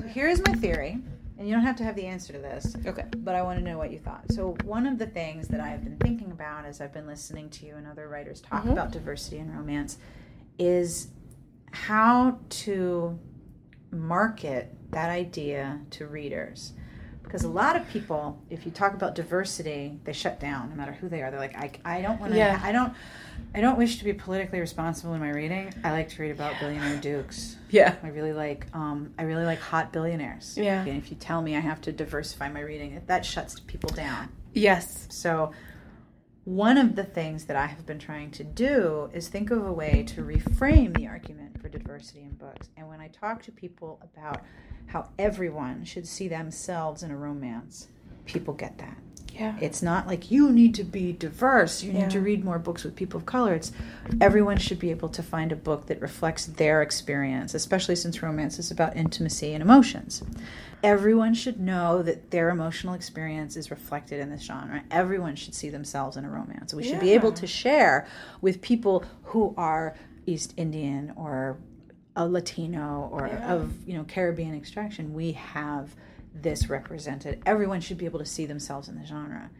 So 0.00 0.06
here's 0.08 0.40
my 0.46 0.54
theory, 0.54 0.98
and 1.42 1.48
you 1.48 1.56
don't 1.56 1.64
have 1.64 1.74
to 1.74 1.82
have 1.82 1.96
the 1.96 2.06
answer 2.06 2.32
to 2.32 2.38
this, 2.38 2.76
okay. 2.86 3.04
but 3.16 3.34
I 3.34 3.42
want 3.42 3.58
to 3.58 3.64
know 3.64 3.76
what 3.76 3.90
you 3.90 3.98
thought. 3.98 4.30
So 4.30 4.56
one 4.62 4.86
of 4.86 4.96
the 4.96 5.08
things 5.08 5.48
that 5.48 5.58
I've 5.58 5.82
been 5.82 5.96
thinking 5.96 6.30
about 6.30 6.64
as 6.64 6.80
I've 6.80 6.92
been 6.92 7.08
listening 7.08 7.50
to 7.50 7.66
you 7.66 7.74
and 7.74 7.84
other 7.84 8.08
writers 8.08 8.40
talk 8.40 8.60
mm-hmm. 8.60 8.70
about 8.70 8.92
diversity 8.92 9.38
and 9.38 9.52
romance 9.52 9.98
is 10.60 11.08
how 11.72 12.38
to 12.48 13.18
market 13.90 14.72
that 14.92 15.10
idea 15.10 15.80
to 15.90 16.06
readers. 16.06 16.74
Because 17.32 17.44
a 17.44 17.48
lot 17.48 17.76
of 17.76 17.88
people, 17.88 18.38
if 18.50 18.66
you 18.66 18.70
talk 18.70 18.92
about 18.92 19.14
diversity, 19.14 19.98
they 20.04 20.12
shut 20.12 20.38
down 20.38 20.68
no 20.68 20.76
matter 20.76 20.92
who 20.92 21.08
they 21.08 21.22
are. 21.22 21.30
They're 21.30 21.40
like, 21.40 21.56
I, 21.56 21.70
I 21.82 22.02
don't 22.02 22.20
want 22.20 22.32
to, 22.32 22.38
Yeah. 22.38 22.60
I 22.62 22.72
don't, 22.72 22.92
I 23.54 23.62
don't 23.62 23.78
wish 23.78 23.96
to 24.00 24.04
be 24.04 24.12
politically 24.12 24.60
responsible 24.60 25.14
in 25.14 25.20
my 25.20 25.30
reading. 25.30 25.72
I 25.82 25.92
like 25.92 26.10
to 26.10 26.20
read 26.20 26.32
about 26.32 26.60
billionaire 26.60 26.98
dukes. 26.98 27.56
Yeah. 27.70 27.94
I 28.02 28.08
really 28.08 28.34
like 28.34 28.66
um, 28.74 29.14
I 29.18 29.22
really 29.22 29.46
like 29.46 29.60
hot 29.60 29.94
billionaires. 29.94 30.58
Yeah. 30.58 30.84
And 30.84 30.98
if 30.98 31.10
you 31.10 31.16
tell 31.16 31.40
me 31.40 31.56
I 31.56 31.60
have 31.60 31.80
to 31.82 31.92
diversify 31.92 32.50
my 32.50 32.60
reading, 32.60 33.00
that 33.06 33.24
shuts 33.24 33.58
people 33.60 33.88
down. 33.88 34.28
Yes. 34.52 35.06
So 35.08 35.52
one 36.44 36.76
of 36.76 36.96
the 36.96 37.04
things 37.04 37.44
that 37.44 37.56
I 37.56 37.66
have 37.66 37.86
been 37.86 37.98
trying 37.98 38.30
to 38.32 38.44
do 38.44 39.10
is 39.12 39.28
think 39.28 39.50
of 39.50 39.64
a 39.64 39.72
way 39.72 40.04
to 40.08 40.22
reframe 40.22 40.96
the 40.96 41.06
argument 41.06 41.60
for 41.60 41.68
diversity 41.68 42.22
in 42.22 42.32
books. 42.32 42.68
And 42.76 42.88
when 42.88 43.00
I 43.00 43.08
talk 43.08 43.42
to 43.44 43.52
people 43.52 44.00
about 44.02 44.42
how 44.86 45.08
everyone 45.18 45.84
should 45.84 46.06
see 46.06 46.26
themselves 46.26 47.04
in 47.04 47.12
a 47.12 47.16
romance, 47.16 47.86
people 48.26 48.54
get 48.54 48.78
that. 48.78 48.96
Yeah. 49.32 49.56
It's 49.60 49.82
not 49.82 50.06
like 50.06 50.30
you 50.30 50.50
need 50.50 50.74
to 50.74 50.84
be 50.84 51.12
diverse. 51.12 51.82
You 51.82 51.92
need 51.92 52.10
to 52.10 52.20
read 52.20 52.44
more 52.44 52.58
books 52.58 52.84
with 52.84 52.94
people 52.94 53.18
of 53.18 53.24
color. 53.24 53.54
It's 53.54 53.72
everyone 54.20 54.58
should 54.58 54.78
be 54.78 54.90
able 54.90 55.08
to 55.10 55.22
find 55.22 55.52
a 55.52 55.56
book 55.56 55.86
that 55.86 56.02
reflects 56.02 56.46
their 56.46 56.82
experience, 56.82 57.54
especially 57.54 57.96
since 57.96 58.22
romance 58.22 58.58
is 58.58 58.70
about 58.70 58.94
intimacy 58.94 59.54
and 59.54 59.62
emotions. 59.62 60.22
Everyone 60.82 61.34
should 61.34 61.60
know 61.60 62.02
that 62.02 62.30
their 62.30 62.50
emotional 62.50 62.94
experience 62.94 63.56
is 63.56 63.70
reflected 63.70 64.20
in 64.20 64.30
this 64.30 64.42
genre. 64.42 64.82
Everyone 64.90 65.36
should 65.36 65.54
see 65.54 65.70
themselves 65.70 66.16
in 66.16 66.24
a 66.24 66.30
romance. 66.30 66.74
We 66.74 66.82
should 66.82 67.00
be 67.00 67.12
able 67.12 67.32
to 67.32 67.46
share 67.46 68.06
with 68.40 68.60
people 68.60 69.04
who 69.22 69.54
are 69.56 69.96
East 70.26 70.54
Indian 70.56 71.12
or 71.16 71.58
a 72.16 72.28
Latino 72.28 73.08
or 73.12 73.26
of 73.26 73.72
you 73.86 73.94
know 73.94 74.04
Caribbean 74.04 74.54
extraction. 74.54 75.14
We 75.14 75.32
have 75.32 75.94
this 76.34 76.68
represented. 76.68 77.42
Everyone 77.46 77.80
should 77.80 77.98
be 77.98 78.04
able 78.04 78.18
to 78.18 78.26
see 78.26 78.46
themselves 78.46 78.88
in 78.88 78.98
the 78.98 79.06
genre. 79.06 79.50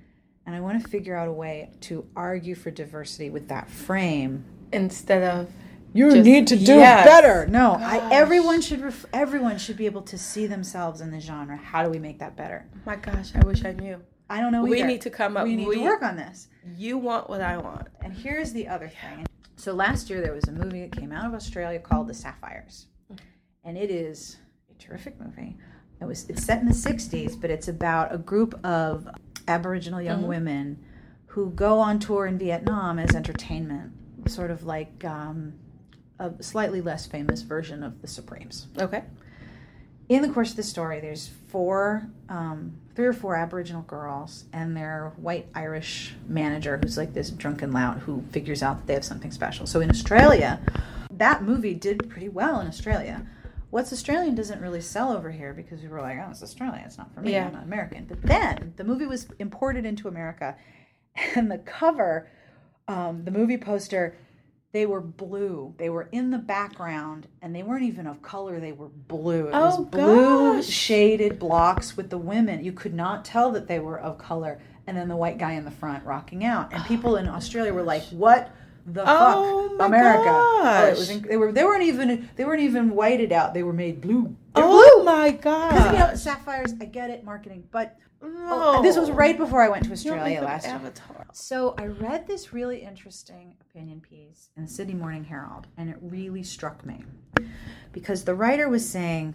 And 0.45 0.57
I 0.57 0.61
want 0.61 0.83
to 0.83 0.89
figure 0.89 1.17
out 1.17 1.29
a 1.29 1.33
way 1.33 1.71
to 1.83 2.07
argue 2.17 2.55
for 2.55 2.71
diversity 2.71 3.31
with 3.31 3.49
that 3.49 3.71
frame. 3.71 4.45
Instead 4.73 5.23
of 5.23 5.53
You 5.95 6.11
Just- 6.11 6.25
need 6.25 6.47
to 6.49 6.57
do 6.57 6.77
yes. 6.77 7.05
better. 7.07 7.47
No, 7.47 7.73
I, 7.73 8.09
everyone 8.13 8.61
should 8.63 8.81
ref, 8.81 9.05
everyone 9.13 9.59
should 9.59 9.77
be 9.77 9.87
able 9.87 10.03
to 10.03 10.17
see 10.17 10.47
themselves 10.47 11.01
in 11.01 11.11
the 11.11 11.21
genre. 11.21 11.57
How 11.57 11.85
do 11.85 11.91
we 11.91 11.99
make 11.99 12.19
that 12.21 12.37
better? 12.37 12.67
my 12.87 12.97
gosh, 12.97 13.33
I 13.35 13.45
wish 13.45 13.65
I 13.65 13.73
knew. 13.73 14.01
I 14.31 14.41
don't 14.41 14.53
know. 14.53 14.63
We 14.63 14.79
either. 14.79 14.87
need 14.87 15.03
to 15.03 15.11
come 15.11 15.37
up. 15.37 15.45
We 15.45 15.57
need 15.57 15.71
to 15.71 15.83
work 15.83 16.03
on 16.03 16.17
this. 16.17 16.49
You 16.77 16.97
want 16.97 17.29
what 17.29 17.43
I 17.43 17.59
want. 17.59 17.89
And 18.01 18.13
here's 18.15 18.53
the 18.53 18.67
other 18.69 18.89
thing. 18.89 19.27
So 19.57 19.75
last 19.75 20.09
year 20.09 20.23
there 20.23 20.33
was 20.33 20.49
a 20.49 20.53
movie 20.53 20.81
that 20.81 20.93
came 20.99 21.13
out 21.13 21.27
of 21.27 21.35
Australia 21.35 21.79
called 21.79 22.09
The 22.09 22.15
Sapphires, 22.15 22.87
and 23.63 23.77
it 23.77 23.91
is 23.91 24.39
a 24.71 24.83
terrific 24.83 25.21
movie. 25.21 25.59
It 26.01 26.07
was 26.07 26.25
it's 26.31 26.43
set 26.43 26.61
in 26.61 26.67
the 26.67 26.75
'60s, 26.75 27.39
but 27.39 27.51
it's 27.51 27.69
about 27.69 28.15
a 28.15 28.19
group 28.19 28.59
of 28.65 29.07
Aboriginal 29.47 30.01
young 30.01 30.27
women 30.27 30.83
who 31.27 31.51
go 31.51 31.79
on 31.79 31.99
tour 31.99 32.27
in 32.27 32.39
Vietnam 32.39 32.99
as 32.99 33.15
entertainment, 33.15 33.93
sort 34.29 34.51
of 34.51 34.65
like 34.65 35.05
um, 35.05 35.55
a 36.23 36.43
slightly 36.43 36.81
less 36.81 37.07
famous 37.07 37.43
version 37.43 37.83
of 37.83 38.01
The 38.01 38.09
Supremes 38.09 38.69
Okay. 38.79 39.03
in 40.09 40.23
the 40.23 40.29
course 40.29 40.51
of 40.51 40.57
the 40.57 40.63
story, 40.63 41.01
there's 41.01 41.29
four, 41.49 42.09
um, 42.29 42.73
three 42.95 43.07
or 43.07 43.13
four 43.13 43.35
Aboriginal 43.35 43.83
girls 43.83 44.45
and 44.53 44.77
their 44.77 45.13
white 45.17 45.47
Irish 45.55 46.15
manager, 46.29 46.79
who's 46.83 46.97
like 46.97 47.13
this 47.15 47.31
drunken 47.31 47.73
lout 47.73 47.99
who 48.01 48.23
figures 48.31 48.63
out 48.63 48.79
that 48.79 48.87
they 48.87 48.95
have 48.95 49.05
something 49.05 49.31
special. 49.31 49.67
So 49.67 49.81
in 49.81 49.91
Australia, 49.91 50.61
that 51.11 51.43
movie 51.43 51.75
did 51.75 52.09
pretty 52.09 52.29
well 52.29 52.61
in 52.61 52.67
Australia. 52.67 53.27
What's 53.71 53.93
Australian 53.93 54.35
doesn't 54.35 54.61
really 54.61 54.83
sell 54.83 55.13
over 55.17 55.31
here 55.31 55.55
because 55.55 55.81
we 55.81 55.89
were 55.89 56.03
like, 56.03 56.19
oh, 56.23 56.29
it's 56.31 56.43
Australia, 56.43 56.83
it's 56.85 56.99
not 56.99 57.13
for 57.15 57.21
me, 57.23 57.33
Yeah. 57.33 57.47
I'm 57.47 57.53
not 57.55 57.63
American. 57.65 58.05
But 58.05 58.21
then 58.23 58.75
the 58.77 58.85
movie 58.85 59.07
was 59.07 59.27
imported 59.39 59.87
into 59.87 60.09
America, 60.09 60.57
and 61.35 61.51
the 61.51 61.59
cover, 61.59 62.29
um, 62.87 63.25
the 63.25 63.31
movie 63.31 63.57
poster, 63.57 64.15
they 64.73 64.87
were 64.87 65.01
blue. 65.03 65.75
They 65.77 65.91
were 65.91 66.09
in 66.13 66.31
the 66.31 66.39
background 66.39 67.27
and 67.43 67.55
they 67.55 67.63
weren't 67.63 67.85
even 67.85 68.07
of 68.07 68.23
color. 68.23 68.59
They 68.59 68.73
were 68.73 68.89
blue. 68.89 69.49
It 69.49 69.53
was 69.53 69.79
Oh, 69.79 69.85
blue 69.85 70.55
gosh. 70.57 70.67
shaded 70.67 71.39
blocks 71.39 71.97
with 71.97 72.09
the 72.09 72.17
women. 72.19 72.65
You 72.65 72.73
could 72.73 72.95
not 72.95 73.25
tell 73.25 73.51
that 73.53 73.69
they 73.69 73.79
were 73.79 73.99
of 74.01 74.17
color. 74.19 74.59
And 74.87 74.97
then 74.97 75.09
the 75.09 75.17
white 75.17 75.39
guy 75.39 75.53
in 75.53 75.65
the 75.65 75.71
front 75.71 76.05
rocking 76.05 76.43
out. 76.45 76.73
And 76.73 76.83
people 76.87 77.17
in 77.17 77.29
Australia 77.29 77.73
were 77.73 77.83
like, 77.85 78.03
"What 78.11 78.51
the 78.87 79.05
Oh, 79.07 79.77
fuck, 79.79 79.87
America?" 79.87 80.25
Oh, 80.29 80.87
it 80.89 80.99
was. 80.99 81.09
inc- 81.11 81.29
They 81.29 81.37
were. 81.37 81.53
They 81.53 81.63
weren't 81.63 81.85
even. 81.85 82.29
They 82.35 82.45
weren't 82.45 82.63
even 82.63 82.91
whited 82.91 83.31
out. 83.31 83.55
They 83.55 83.63
were 83.63 83.73
made 83.73 84.01
blue. 84.01 84.35
They're 84.57 84.65
Oh 84.67 84.95
blue. 84.97 85.05
my 85.05 85.31
Because 85.31 85.85
you 85.87 85.93
know, 85.93 86.07
god! 86.07 86.19
sapphires. 86.19 86.75
I 86.81 86.87
get 86.87 87.11
it, 87.11 87.23
marketing, 87.25 87.63
but 87.71 87.97
No. 88.23 88.79
oh, 88.79 88.83
this 88.83 88.97
was 88.97 89.11
right 89.11 89.37
before 89.37 89.63
I 89.63 89.69
went 89.69 89.85
to 89.87 89.93
Australia 89.93 90.41
last 90.43 90.67
year. 90.67 90.75
Avatar. 90.75 91.27
So 91.33 91.75
I 91.77 91.87
read 91.87 92.27
this 92.27 92.53
really 92.53 92.83
interesting 92.83 93.57
opinion 93.61 94.01
piece 94.01 94.51
in 94.57 94.65
the 94.65 94.69
Sydney 94.71 94.95
Morning 94.95 95.25
Herald, 95.25 95.67
and 95.77 95.91
it 95.91 95.97
really 96.01 96.43
struck 96.43 96.85
me 96.87 97.05
because 97.93 98.25
the 98.25 98.35
writer 98.35 98.69
was 98.69 98.89
saying, 98.89 99.35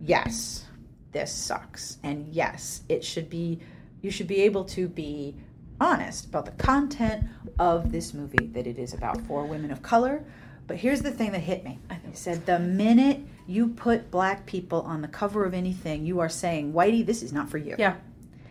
"Yes, 0.00 0.66
this 1.12 1.32
sucks, 1.32 1.98
and 2.02 2.28
yes, 2.32 2.82
it 2.88 3.04
should 3.04 3.28
be. 3.28 3.60
You 4.02 4.10
should 4.10 4.28
be 4.28 4.42
able 4.42 4.64
to 4.66 4.88
be 4.88 5.36
honest 5.80 6.26
about 6.26 6.44
the 6.44 6.52
content 6.52 7.24
of 7.58 7.90
this 7.90 8.14
movie. 8.14 8.46
That 8.52 8.66
it 8.66 8.78
is 8.78 8.94
about 8.94 9.20
four 9.22 9.44
women 9.46 9.70
of 9.70 9.82
color." 9.82 10.24
But 10.66 10.76
here's 10.76 11.02
the 11.02 11.10
thing 11.10 11.32
that 11.32 11.40
hit 11.40 11.64
me. 11.64 11.80
He 12.08 12.14
said, 12.14 12.46
"The 12.46 12.60
minute 12.60 13.22
you 13.48 13.68
put 13.68 14.10
black 14.12 14.46
people 14.46 14.82
on 14.82 15.02
the 15.02 15.08
cover 15.08 15.44
of 15.44 15.52
anything, 15.52 16.06
you 16.06 16.20
are 16.20 16.28
saying, 16.28 16.72
Whitey, 16.72 17.04
this 17.04 17.24
is 17.24 17.32
not 17.32 17.50
for 17.50 17.58
you." 17.58 17.74
Yeah, 17.76 17.96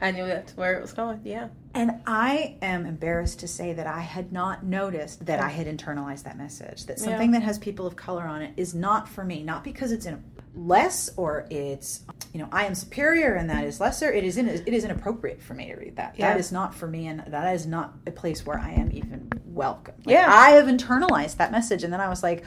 I 0.01 0.11
knew 0.11 0.25
that's 0.25 0.55
where 0.55 0.77
it 0.77 0.81
was 0.81 0.93
going. 0.93 1.21
Yeah. 1.23 1.49
And 1.73 2.01
I 2.07 2.55
am 2.61 2.85
embarrassed 2.85 3.39
to 3.41 3.47
say 3.47 3.73
that 3.73 3.85
I 3.85 3.99
had 3.99 4.31
not 4.31 4.63
noticed 4.63 5.25
that 5.25 5.39
I 5.39 5.49
had 5.49 5.67
internalized 5.67 6.23
that 6.23 6.37
message. 6.37 6.85
That 6.85 6.99
something 6.99 7.31
that 7.31 7.43
has 7.43 7.59
people 7.59 7.85
of 7.85 7.95
color 7.95 8.23
on 8.23 8.41
it 8.41 8.53
is 8.57 8.73
not 8.73 9.07
for 9.07 9.23
me. 9.23 9.43
Not 9.43 9.63
because 9.63 9.91
it's 9.91 10.05
in 10.05 10.23
less 10.55 11.11
or 11.15 11.45
it's 11.51 12.01
you 12.33 12.39
know 12.39 12.49
I 12.51 12.65
am 12.65 12.75
superior 12.75 13.35
and 13.35 13.49
that 13.49 13.63
is 13.65 13.79
lesser. 13.79 14.11
It 14.11 14.23
is 14.23 14.37
in 14.37 14.47
it 14.49 14.67
is 14.67 14.83
inappropriate 14.83 15.41
for 15.41 15.53
me 15.53 15.67
to 15.67 15.75
read 15.75 15.97
that. 15.97 16.15
Yeah. 16.17 16.31
That 16.31 16.39
is 16.39 16.51
not 16.51 16.73
for 16.73 16.87
me, 16.87 17.07
and 17.07 17.23
that 17.27 17.53
is 17.53 17.67
not 17.67 17.93
a 18.07 18.11
place 18.11 18.45
where 18.45 18.57
I 18.57 18.71
am 18.71 18.91
even 18.91 19.29
welcome. 19.45 19.95
Like, 20.05 20.13
Yeah. 20.13 20.27
I 20.27 20.51
have 20.51 20.65
internalized 20.65 21.37
that 21.37 21.51
message, 21.51 21.83
and 21.83 21.91
then 21.93 22.01
I 22.01 22.09
was 22.09 22.23
like. 22.23 22.43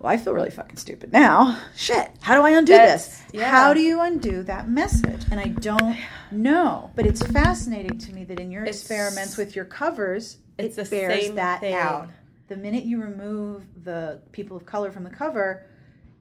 Well, 0.00 0.10
I 0.10 0.16
feel 0.16 0.32
really 0.32 0.50
fucking 0.50 0.78
stupid 0.78 1.12
now. 1.12 1.58
Shit. 1.76 2.10
How 2.22 2.34
do 2.34 2.40
I 2.42 2.50
undo 2.52 2.72
That's- 2.72 3.06
this? 3.18 3.22
yeah. 3.34 3.50
How 3.50 3.74
do 3.74 3.80
you 3.82 4.00
undo 4.00 4.42
that 4.44 4.66
message? 4.66 5.26
And 5.30 5.38
I 5.38 5.48
don't 5.48 5.94
know. 6.30 6.90
But 6.96 7.04
it's 7.06 7.22
fascinating 7.26 7.98
to 7.98 8.14
me 8.14 8.24
that 8.24 8.40
in 8.40 8.50
your 8.50 8.62
It's- 8.62 8.78
experiments 8.80 9.36
with 9.36 9.54
your 9.54 9.66
covers, 9.66 10.38
It's 10.56 10.78
it 10.78 10.84
the 10.84 10.90
bears 10.90 11.26
same 11.26 11.34
that 11.34 11.60
thing. 11.60 11.74
out. 11.74 12.08
The 12.48 12.56
minute 12.56 12.84
you 12.84 13.00
remove 13.02 13.64
the 13.84 14.20
people 14.32 14.56
of 14.56 14.64
color 14.64 14.90
from 14.90 15.04
the 15.04 15.10
cover, 15.10 15.66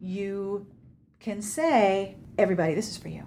you 0.02 0.68
can 1.22 1.42
say, 1.42 2.18
everybody, 2.38 2.74
this 2.76 2.90
is 2.90 2.98
for 2.98 3.08
you. 3.08 3.24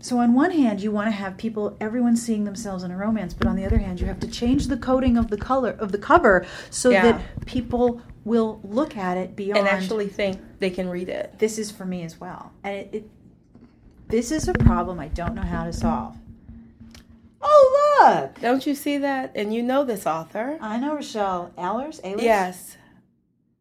So 0.00 0.18
on 0.18 0.34
one 0.34 0.50
hand, 0.50 0.80
you 0.80 0.90
want 0.90 1.06
to 1.06 1.12
have 1.12 1.36
people, 1.36 1.76
everyone 1.80 2.16
seeing 2.16 2.42
themselves 2.42 2.82
in 2.82 2.90
a 2.90 2.96
romance, 2.96 3.34
but 3.34 3.46
on 3.46 3.54
the 3.54 3.64
other 3.64 3.78
hand, 3.78 4.00
you 4.00 4.06
have 4.06 4.18
to 4.18 4.26
change 4.26 4.66
the 4.66 4.76
coding 4.76 5.16
of 5.16 5.28
the 5.28 5.36
color 5.36 5.70
of 5.78 5.92
the 5.92 5.98
cover 5.98 6.44
so 6.70 6.90
Yeah. 6.90 7.02
that 7.12 7.46
people 7.46 8.02
will 8.24 8.60
look 8.62 8.96
at 8.96 9.16
it 9.16 9.34
beyond 9.34 9.58
And 9.58 9.68
actually 9.68 10.08
think 10.08 10.40
they 10.58 10.70
can 10.70 10.88
read 10.88 11.08
it. 11.08 11.38
this 11.38 11.58
is 11.58 11.70
for 11.70 11.84
me 11.84 12.02
as 12.02 12.20
well. 12.20 12.52
And 12.62 12.76
it, 12.76 12.88
it 12.92 13.10
this 14.08 14.30
is 14.30 14.46
a 14.46 14.52
problem 14.52 15.00
I 15.00 15.08
don't 15.08 15.34
know 15.34 15.42
how 15.42 15.64
to 15.64 15.72
solve. 15.72 16.16
Oh 17.40 17.98
look! 18.02 18.40
Don't 18.40 18.66
you 18.66 18.74
see 18.74 18.98
that? 18.98 19.32
And 19.34 19.54
you 19.54 19.62
know 19.62 19.84
this 19.84 20.06
author. 20.06 20.58
I 20.60 20.78
know 20.78 20.94
Rochelle 20.94 21.52
Alers. 21.56 22.00
Yes. 22.04 22.76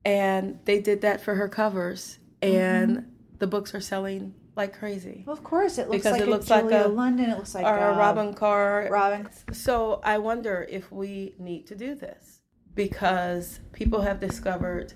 And 0.04 0.60
they 0.66 0.80
did 0.80 1.02
that 1.02 1.22
for 1.22 1.36
her 1.36 1.48
covers, 1.48 2.20
and 2.42 2.98
mm-hmm. 2.98 3.10
the 3.38 3.48
books 3.48 3.74
are 3.74 3.80
selling 3.80 4.34
like 4.56 4.78
crazy. 4.78 5.24
Well, 5.26 5.36
of 5.36 5.44
course, 5.44 5.78
it 5.78 5.90
looks 5.90 6.04
Because 6.04 6.14
like 6.14 6.22
it 6.22 6.28
a 6.28 6.32
looks 6.32 6.50
like 6.50 6.64
Julia 6.64 6.88
a- 6.88 6.90
London. 6.90 7.30
It 7.30 7.38
looks 7.38 7.56
like 7.56 7.66
or 7.66 7.78
a 7.78 7.94
a 7.94 7.98
Robyn 7.98 8.34
Carr. 8.34 8.90
Robyn. 8.92 9.30
So 9.54 10.02
I 10.04 10.18
wonder 10.18 10.68
if 10.70 10.92
we 10.92 11.34
need 11.40 11.66
to 11.68 11.76
do 11.76 11.96
this 11.96 12.41
because 12.76 13.60
people 13.74 14.02
have 14.02 14.20
discovered 14.20 14.94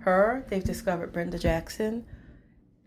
her. 0.00 0.44
They've 0.48 0.64
discovered 0.64 1.12
Brenda 1.12 1.38
Jackson. 1.38 2.04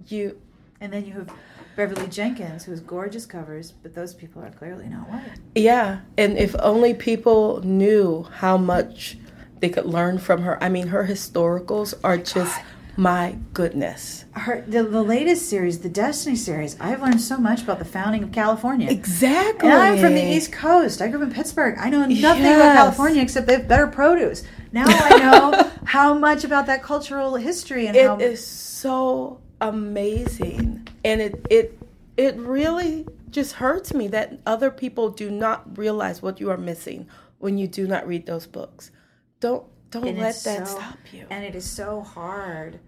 You, 0.08 0.40
And 0.80 0.92
then 0.92 1.06
you 1.06 1.14
have 1.14 1.34
Beverly 1.76 2.08
Jenkins, 2.08 2.66
who 2.66 2.72
has 2.72 2.82
gorgeous 2.82 3.26
covers, 3.26 3.72
but 3.72 3.94
those 3.94 4.14
people 4.14 4.42
are 4.44 4.50
clearly 4.52 4.88
not 4.88 5.10
white. 5.10 5.40
yeah. 5.56 6.02
And 6.18 6.38
if 6.38 6.56
only 6.60 6.94
people 6.94 7.62
knew 7.64 8.24
how 8.24 8.58
much 8.58 9.18
they 9.62 9.70
could 9.70 9.86
learn 9.86 10.18
from 10.18 10.42
her. 10.42 10.62
I 10.62 10.70
mean, 10.70 10.88
her 10.88 11.06
historicals 11.06 11.94
are 12.04 12.18
just 12.18 12.60
my 12.98 13.38
goodness. 13.54 14.26
Her 14.32 14.64
the, 14.68 14.84
the 14.84 15.02
latest 15.02 15.50
series, 15.50 15.80
the 15.80 15.90
Destiny 15.90 16.36
series, 16.36 16.80
I've 16.80 17.02
learned 17.02 17.22
so 17.22 17.38
much 17.38 17.64
about 17.64 17.80
the 17.80 17.86
founding 17.86 18.24
of 18.24 18.32
California. 18.32 18.90
Exactly. 18.90 19.70
And 19.70 19.78
I'm 19.78 19.98
from 19.98 20.14
the 20.14 20.24
East 20.24 20.52
Coast. 20.52 21.02
I 21.02 21.08
grew 21.08 21.22
up 21.22 21.28
in 21.28 21.34
Pittsburgh. 21.34 21.78
I 21.80 21.90
know 21.90 22.06
nothing 22.06 22.46
about 22.46 22.76
California 22.76 23.22
except 23.22 23.48
they 23.48 23.54
have 23.54 23.68
better 23.68 23.88
produce. 23.88 24.44
Now 24.72 24.86
I 24.88 25.18
know 25.20 25.72
how 25.86 26.14
much 26.14 26.44
about 26.44 26.66
that 26.68 26.84
cultural 26.84 27.36
history 27.36 27.88
and 27.88 27.98
how 27.98 28.18
It 28.18 28.22
is 28.22 28.46
so 28.46 29.40
amazing, 29.60 30.88
and 31.04 31.22
it 31.22 31.46
it 31.50 31.78
it 32.18 32.38
really 32.38 33.08
just 33.30 33.54
hurts 33.54 33.94
me 33.94 34.08
that 34.10 34.40
other 34.46 34.70
people 34.70 35.10
do 35.10 35.32
not 35.32 35.78
realize 35.78 36.22
what 36.22 36.40
you 36.40 36.50
are 36.50 36.58
missing 36.58 37.08
when 37.40 37.58
you 37.58 37.68
do 37.68 37.88
not 37.88 38.08
read 38.08 38.26
those 38.26 38.46
books. 38.46 38.92
Don't 39.40 39.66
don't 39.92 40.08
and 40.08 40.18
let 40.18 40.36
that 40.44 40.68
so- 40.68 40.76
stop 40.76 40.98
you. 41.12 41.26
And 41.30 41.44
it 41.46 41.56
is 41.56 41.66
so 41.66 42.02
hard 42.02 42.80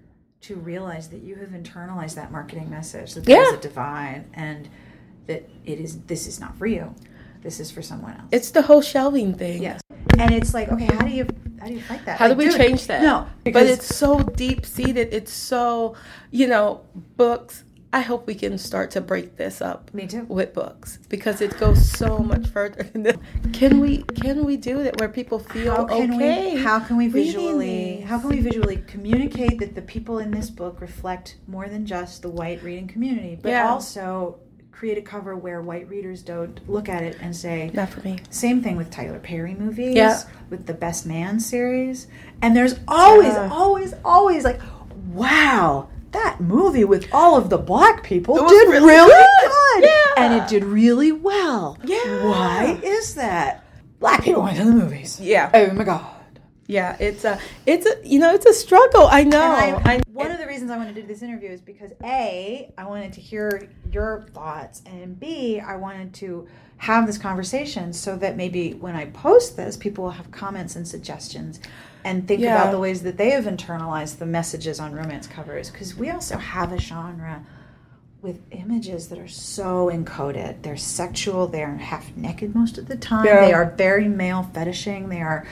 to 0.41 0.55
realize 0.55 1.09
that 1.09 1.21
you 1.21 1.35
have 1.35 1.49
internalized 1.49 2.15
that 2.15 2.31
marketing 2.31 2.69
message 2.69 3.13
that 3.13 3.27
Yeah. 3.27 3.35
there's 3.37 3.53
a 3.53 3.57
divide 3.57 4.25
and 4.33 4.67
that 5.27 5.47
it 5.65 5.79
is 5.79 5.99
this 6.01 6.27
is 6.27 6.39
not 6.39 6.57
for 6.57 6.65
you. 6.65 6.93
This 7.41 7.59
is 7.59 7.71
for 7.71 7.81
someone 7.81 8.13
else. 8.13 8.29
It's 8.31 8.51
the 8.51 8.61
whole 8.63 8.81
shelving 8.81 9.33
thing. 9.35 9.61
yes. 9.61 9.81
And 10.17 10.31
it's 10.33 10.53
like, 10.53 10.69
okay, 10.71 10.85
how 10.85 11.03
do 11.05 11.11
you 11.11 11.27
how 11.59 11.67
do 11.67 11.73
you 11.75 11.81
fight 11.81 12.03
that? 12.05 12.17
How 12.17 12.27
do 12.27 12.35
we 12.35 12.45
dude, 12.49 12.57
change 12.57 12.87
that? 12.87 13.01
No, 13.01 13.27
but 13.45 13.65
it's 13.67 13.95
so 13.95 14.19
deep 14.19 14.65
seated. 14.65 15.13
It's 15.13 15.31
so, 15.31 15.95
you 16.29 16.47
know, 16.47 16.81
books. 17.15 17.63
I 17.93 17.99
hope 18.01 18.25
we 18.25 18.33
can 18.33 18.57
start 18.57 18.89
to 18.91 19.01
break 19.01 19.37
this 19.37 19.61
up. 19.61 19.93
Me 19.93 20.07
too. 20.07 20.23
With 20.23 20.53
books 20.53 20.97
because 21.09 21.41
it 21.41 21.57
goes 21.59 21.87
so 21.91 22.17
much 22.17 22.47
further 22.47 22.81
than 22.83 23.03
this. 23.03 23.17
Can 23.53 23.79
we 23.79 23.99
can 24.03 24.43
we 24.45 24.57
do 24.57 24.81
that 24.83 24.99
where 24.99 25.09
people 25.09 25.37
feel 25.37 25.75
how 25.75 25.85
can 25.85 26.15
okay? 26.15 26.55
we 26.55 26.61
how 26.63 26.79
can 26.79 26.97
we 26.97 27.07
visually 27.07 28.01
how 28.01 28.17
can 28.19 28.29
we 28.29 28.39
visually 28.39 28.77
communicate 28.87 29.59
that 29.59 29.75
the 29.75 29.81
people 29.83 30.17
in 30.17 30.31
this 30.31 30.49
book 30.49 30.81
reflect 30.81 31.37
more 31.47 31.69
than 31.69 31.85
just 31.85 32.23
the 32.23 32.29
white 32.29 32.63
reading 32.63 32.87
community 32.87 33.37
but 33.41 33.49
Yeah. 33.49 33.69
also 33.69 34.39
create 34.71 34.97
a 34.97 35.01
cover 35.01 35.35
where 35.37 35.61
white 35.61 35.87
readers 35.87 36.23
don't 36.23 36.67
look 36.67 36.89
at 36.89 37.03
it 37.03 37.15
and 37.21 37.33
say 37.35 37.69
Not 37.73 37.89
for 37.89 38.01
me. 38.01 38.17
same 38.31 38.61
thing 38.63 38.75
with 38.75 38.89
Tyler 38.89 39.19
Perry 39.19 39.53
movies 39.53 39.95
Yeah. 39.95 40.19
with 40.49 40.65
the 40.65 40.73
Best 40.73 41.05
Man 41.05 41.39
series 41.39 42.07
and 42.41 42.55
there's 42.57 42.79
always 42.87 43.33
Yeah. 43.33 43.49
always 43.51 43.93
always 44.03 44.43
like 44.43 44.59
wow 45.11 45.89
that 46.13 46.39
movie 46.39 46.83
with 46.85 47.07
all 47.11 47.35
of 47.37 47.49
the 47.49 47.57
black 47.57 48.03
people 48.03 48.35
did 48.35 48.69
really 48.69 48.85
really, 48.87 49.07
good. 49.41 49.51
good, 49.81 49.83
Yeah. 49.83 50.13
and 50.23 50.33
it 50.35 50.47
did 50.47 50.63
really 50.63 51.11
well 51.11 51.77
Yeah. 51.83 52.25
why 52.25 52.79
is 52.83 53.15
that 53.15 53.65
black 53.99 54.23
people 54.23 54.41
went 54.43 54.57
to 54.57 54.63
the 54.65 54.71
movies 54.71 55.19
Yeah. 55.19 55.49
Oh 55.53 55.71
my 55.73 55.83
god. 55.83 56.05
Yeah, 56.65 56.95
it's 56.97 57.25
a, 57.25 57.37
it's 57.65 57.85
a, 57.85 57.95
you 58.07 58.19
know, 58.19 58.33
it's 58.33 58.45
a 58.45 58.53
struggle. 58.53 59.05
I 59.11 59.23
know. 59.25 59.41
And 59.53 59.85
I, 59.85 59.95
I, 59.95 60.01
one 60.13 60.31
of 60.31 60.39
the 60.39 60.47
reasons 60.47 60.71
I 60.71 60.77
wanted 60.77 60.95
to 60.95 61.01
do 61.01 61.07
this 61.07 61.21
interview 61.21 61.49
is 61.49 61.59
because 61.59 61.91
A, 62.05 62.71
I 62.77 62.85
wanted 62.85 63.11
to 63.13 63.21
hear 63.21 63.67
your 63.91 64.25
thoughts, 64.33 64.81
and 64.85 65.19
B, 65.19 65.59
I 65.59 65.75
wanted 65.75 66.13
to 66.15 66.47
have 66.77 67.05
this 67.05 67.17
conversation 67.17 67.91
so 67.91 68.15
that 68.15 68.37
maybe 68.37 68.75
when 68.75 68.95
I 68.95 69.07
post 69.07 69.57
this, 69.57 69.75
people 69.75 70.05
will 70.05 70.11
have 70.11 70.31
comments 70.31 70.77
and 70.77 70.87
suggestions 70.87 71.59
and 72.05 72.27
think 72.27 72.41
Yeah. 72.41 72.55
about 72.61 72.71
the 72.71 72.79
ways 72.79 73.03
that 73.03 73.17
they 73.17 73.29
have 73.31 73.45
internalized 73.45 74.17
the 74.17 74.25
messages 74.25 74.79
on 74.79 74.93
romance 74.93 75.27
covers. 75.27 75.69
Because 75.69 75.95
we 75.95 76.09
also 76.09 76.37
have 76.37 76.71
a 76.71 76.79
genre 76.79 77.43
with 78.21 78.39
images 78.51 79.09
that 79.09 79.19
are 79.19 79.27
so 79.27 79.89
encoded. 79.93 80.61
They're 80.61 80.77
sexual, 80.77 81.47
they're 81.47 81.75
half 81.75 82.15
naked 82.15 82.55
most 82.55 82.77
of 82.77 82.87
the 82.87 82.95
time, 82.95 83.25
Yeah. 83.25 83.45
they 83.45 83.53
are 83.53 83.73
very 83.77 84.07
male 84.07 84.49
fetishing, 84.53 85.09
they 85.09 85.21
are. 85.21 85.45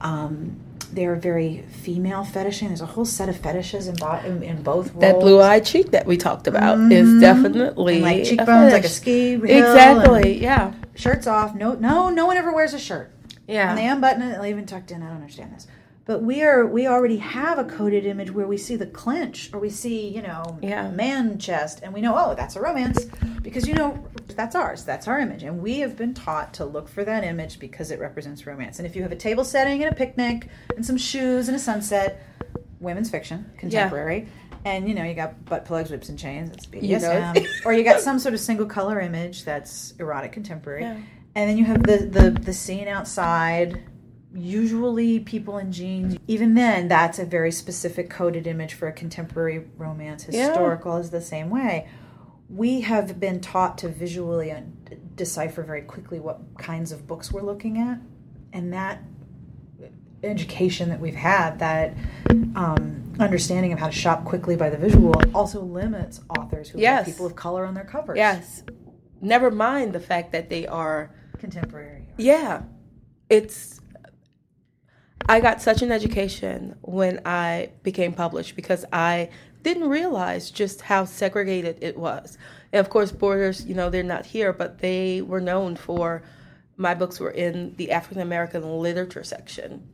Um, 0.00 0.56
they're 0.92 1.16
very 1.16 1.64
female 1.70 2.24
fetishing. 2.24 2.68
There's 2.68 2.80
a 2.80 2.86
whole 2.86 3.04
set 3.04 3.28
of 3.28 3.36
fetishes 3.36 3.88
in, 3.88 3.96
bo- 3.96 4.20
in, 4.24 4.42
in 4.42 4.62
both 4.62 4.90
roles. 4.92 5.00
that 5.02 5.20
blue-eyed 5.20 5.64
cheek 5.66 5.90
that 5.90 6.06
we 6.06 6.16
talked 6.16 6.46
about 6.46 6.78
is 6.90 7.20
definitely 7.20 7.96
And 7.96 8.02
like 8.04 8.16
a 8.18 8.24
cheekbones, 8.24 8.72
like 8.72 8.84
a 8.84 8.88
ski 8.88 9.32
Exactly. 9.34 10.40
Yeah. 10.40 10.72
Shirts 10.94 11.26
off. 11.26 11.54
No, 11.54 11.74
no, 11.74 12.08
no 12.08 12.24
one 12.24 12.38
ever 12.38 12.54
wears 12.54 12.72
a 12.72 12.78
shirt. 12.78 13.10
Yeah. 13.46 13.68
And 13.68 13.76
they 13.78 13.86
unbutton 13.86 14.22
it, 14.22 14.40
They 14.40 14.48
even 14.48 14.64
tucked 14.64 14.90
in. 14.90 15.02
I 15.02 15.08
don't 15.08 15.16
understand 15.16 15.52
this. 15.54 15.66
But 16.08 16.22
we 16.22 16.42
are 16.42 16.64
we 16.64 16.86
already 16.86 17.18
have 17.18 17.58
a 17.58 17.64
coded 17.64 18.06
image 18.06 18.30
where 18.30 18.46
we 18.46 18.56
see 18.56 18.76
the 18.76 18.86
clench 18.86 19.50
or 19.52 19.60
we 19.60 19.68
see, 19.68 20.08
you 20.08 20.22
know, 20.22 20.58
Yeah. 20.62 20.90
man 20.90 21.38
chest 21.38 21.80
and 21.82 21.92
we 21.92 22.00
know, 22.00 22.14
oh, 22.16 22.34
that's 22.34 22.56
a 22.56 22.62
romance. 22.62 23.04
Because 23.42 23.68
you 23.68 23.74
know, 23.74 24.08
that's 24.28 24.54
ours. 24.54 24.84
That's 24.84 25.06
our 25.06 25.20
image. 25.20 25.42
And 25.42 25.60
we 25.60 25.80
have 25.80 25.98
been 25.98 26.14
taught 26.14 26.54
to 26.54 26.64
look 26.64 26.88
for 26.88 27.04
that 27.04 27.24
image 27.24 27.58
because 27.58 27.90
it 27.90 28.00
represents 28.00 28.46
romance. 28.46 28.78
And 28.78 28.86
if 28.86 28.96
you 28.96 29.02
have 29.02 29.12
a 29.12 29.16
table 29.16 29.44
setting 29.44 29.84
and 29.84 29.92
a 29.92 29.94
picnic 29.94 30.48
and 30.74 30.84
some 30.84 30.96
shoes 30.96 31.48
and 31.48 31.54
a 31.54 31.60
sunset, 31.60 32.22
women's 32.80 33.10
fiction, 33.10 33.50
contemporary. 33.58 34.28
And 34.64 34.88
you 34.88 34.94
know, 34.94 35.04
you 35.04 35.12
got 35.12 35.44
butt 35.44 35.66
plugs, 35.66 35.90
whips, 35.90 36.08
and 36.08 36.18
chains. 36.18 36.48
That's 36.48 36.64
BDSM. 36.64 37.36
You 37.36 37.42
know. 37.42 37.48
or 37.66 37.74
you 37.74 37.84
got 37.84 38.00
some 38.00 38.18
sort 38.18 38.32
of 38.32 38.40
single 38.40 38.66
color 38.66 38.98
image 38.98 39.44
that's 39.44 39.92
erotic 39.98 40.32
contemporary. 40.32 40.84
Yeah. 40.84 40.96
And 41.34 41.50
then 41.50 41.58
you 41.58 41.66
have 41.66 41.82
the, 41.82 41.98
the 41.98 42.30
the 42.30 42.54
scene 42.54 42.88
outside, 42.88 43.82
usually 44.34 45.20
people 45.20 45.58
in 45.58 45.72
jeans. 45.72 46.16
Even 46.26 46.54
then, 46.54 46.88
that's 46.88 47.18
a 47.18 47.24
very 47.24 47.50
specific 47.52 48.10
coded 48.10 48.46
image 48.46 48.74
for 48.74 48.88
a 48.88 48.92
contemporary 48.92 49.64
romance. 49.76 50.26
Yeah. 50.28 50.48
Historical 50.48 50.96
is 50.96 51.10
the 51.10 51.20
same 51.20 51.50
way. 51.50 51.88
We 52.48 52.80
have 52.82 53.20
been 53.20 53.40
taught 53.40 53.78
to 53.78 53.88
visually 53.88 54.54
decipher 55.14 55.62
very 55.62 55.82
quickly 55.82 56.20
what 56.20 56.40
kinds 56.58 56.92
of 56.92 57.06
books 57.06 57.30
we're 57.32 57.42
looking 57.42 57.78
at, 57.78 57.98
and 58.52 58.72
that 58.72 59.02
education 60.22 60.88
that 60.88 60.98
we've 61.00 61.14
had, 61.14 61.58
that 61.58 61.94
um, 62.56 63.12
understanding 63.20 63.72
of 63.72 63.78
how 63.78 63.86
to 63.86 63.92
shop 63.92 64.24
quickly 64.24 64.56
by 64.56 64.68
the 64.70 64.76
visual, 64.76 65.14
also 65.34 65.60
limits 65.60 66.20
authors 66.38 66.68
who 66.70 66.78
Yes. 66.80 67.06
have 67.06 67.14
people 67.14 67.26
of 67.26 67.36
color 67.36 67.64
on 67.64 67.74
their 67.74 67.84
covers. 67.84 68.16
Yes. 68.16 68.62
Never 69.20 69.50
mind 69.50 69.92
the 69.92 70.00
fact 70.00 70.32
that 70.32 70.48
they 70.48 70.66
are 70.66 71.14
contemporary. 71.38 72.08
Yeah. 72.16 72.62
It's 73.28 73.80
I 75.30 75.40
got 75.40 75.60
such 75.60 75.82
an 75.82 75.92
education 75.92 76.74
when 76.80 77.20
I 77.26 77.70
became 77.82 78.14
published 78.14 78.56
because 78.56 78.86
I 78.90 79.28
didn't 79.62 79.90
realize 79.90 80.50
just 80.50 80.80
how 80.80 81.04
segregated 81.04 81.78
it 81.82 81.98
was. 81.98 82.38
And 82.72 82.80
of 82.80 82.88
course, 82.88 83.12
Borders, 83.12 83.66
you 83.66 83.74
know, 83.74 83.90
they're 83.90 84.02
not 84.02 84.24
here, 84.24 84.54
but 84.54 84.78
they 84.78 85.20
were 85.20 85.40
known 85.40 85.76
for 85.76 86.22
my 86.78 86.94
books 86.94 87.20
were 87.20 87.30
in 87.30 87.74
the 87.76 87.90
African 87.90 88.22
American 88.22 88.80
literature 88.80 89.24
section. 89.24 89.86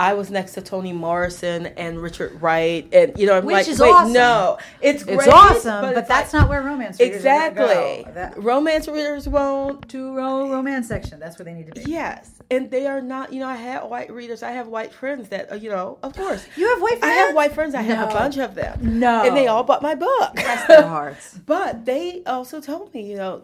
I 0.00 0.14
was 0.14 0.30
next 0.30 0.52
to 0.52 0.60
Toni 0.62 0.92
Morrison 0.92 1.66
and 1.66 2.00
Richard 2.00 2.40
Wright, 2.40 2.88
and 2.92 3.18
you 3.18 3.26
know, 3.26 3.36
I'm 3.38 3.44
Which 3.44 3.54
like, 3.54 3.68
is 3.68 3.80
wait, 3.80 3.90
awesome. 3.90 4.12
no, 4.12 4.58
it's 4.80 5.02
It's 5.02 5.04
great, 5.16 5.28
awesome, 5.28 5.82
but, 5.86 5.96
it's 5.98 6.06
that's 6.08 6.32
like- 6.32 6.42
not 6.42 6.48
where 6.48 6.62
romance 6.62 7.00
readers 7.00 7.16
exactly. 7.16 8.06
That, 8.14 8.40
Romance 8.40 8.86
readers 8.86 9.28
won't 9.28 9.88
to 9.88 10.14
row 10.14 10.48
romance 10.50 10.86
section. 10.86 11.18
That's 11.18 11.36
where 11.36 11.44
they 11.44 11.52
need 11.52 11.66
to 11.74 11.82
be. 11.82 11.90
Yes, 11.90 12.30
and 12.48 12.70
they 12.70 12.86
are 12.86 13.00
not. 13.00 13.32
You 13.32 13.40
know, 13.40 13.48
I 13.48 13.56
have 13.56 13.84
white 13.88 14.12
readers. 14.12 14.44
I 14.44 14.52
have 14.52 14.68
white 14.68 14.92
friends 14.92 15.30
that 15.30 15.50
uh, 15.50 15.56
you 15.56 15.70
know. 15.70 15.98
Of 16.04 16.14
course, 16.14 16.46
You 16.56 16.68
have 16.68 16.80
white 16.80 17.00
friends? 17.00 17.04
I 17.04 17.16
have 17.18 17.34
white 17.34 17.52
friends. 17.52 17.74
I 17.74 17.82
have 17.82 18.10
a 18.10 18.12
bunch 18.14 18.36
of 18.38 18.54
them. 18.54 19.00
No. 19.00 19.24
and 19.24 19.36
they 19.36 19.48
all 19.48 19.64
bought 19.64 19.82
my 19.82 19.96
book. 19.96 20.34
Bless 20.34 20.66
their 20.68 20.82
hearts. 20.86 21.38
but 21.44 21.84
they 21.86 22.22
also 22.24 22.60
told 22.60 22.94
me, 22.94 23.10
you 23.10 23.16
know, 23.16 23.42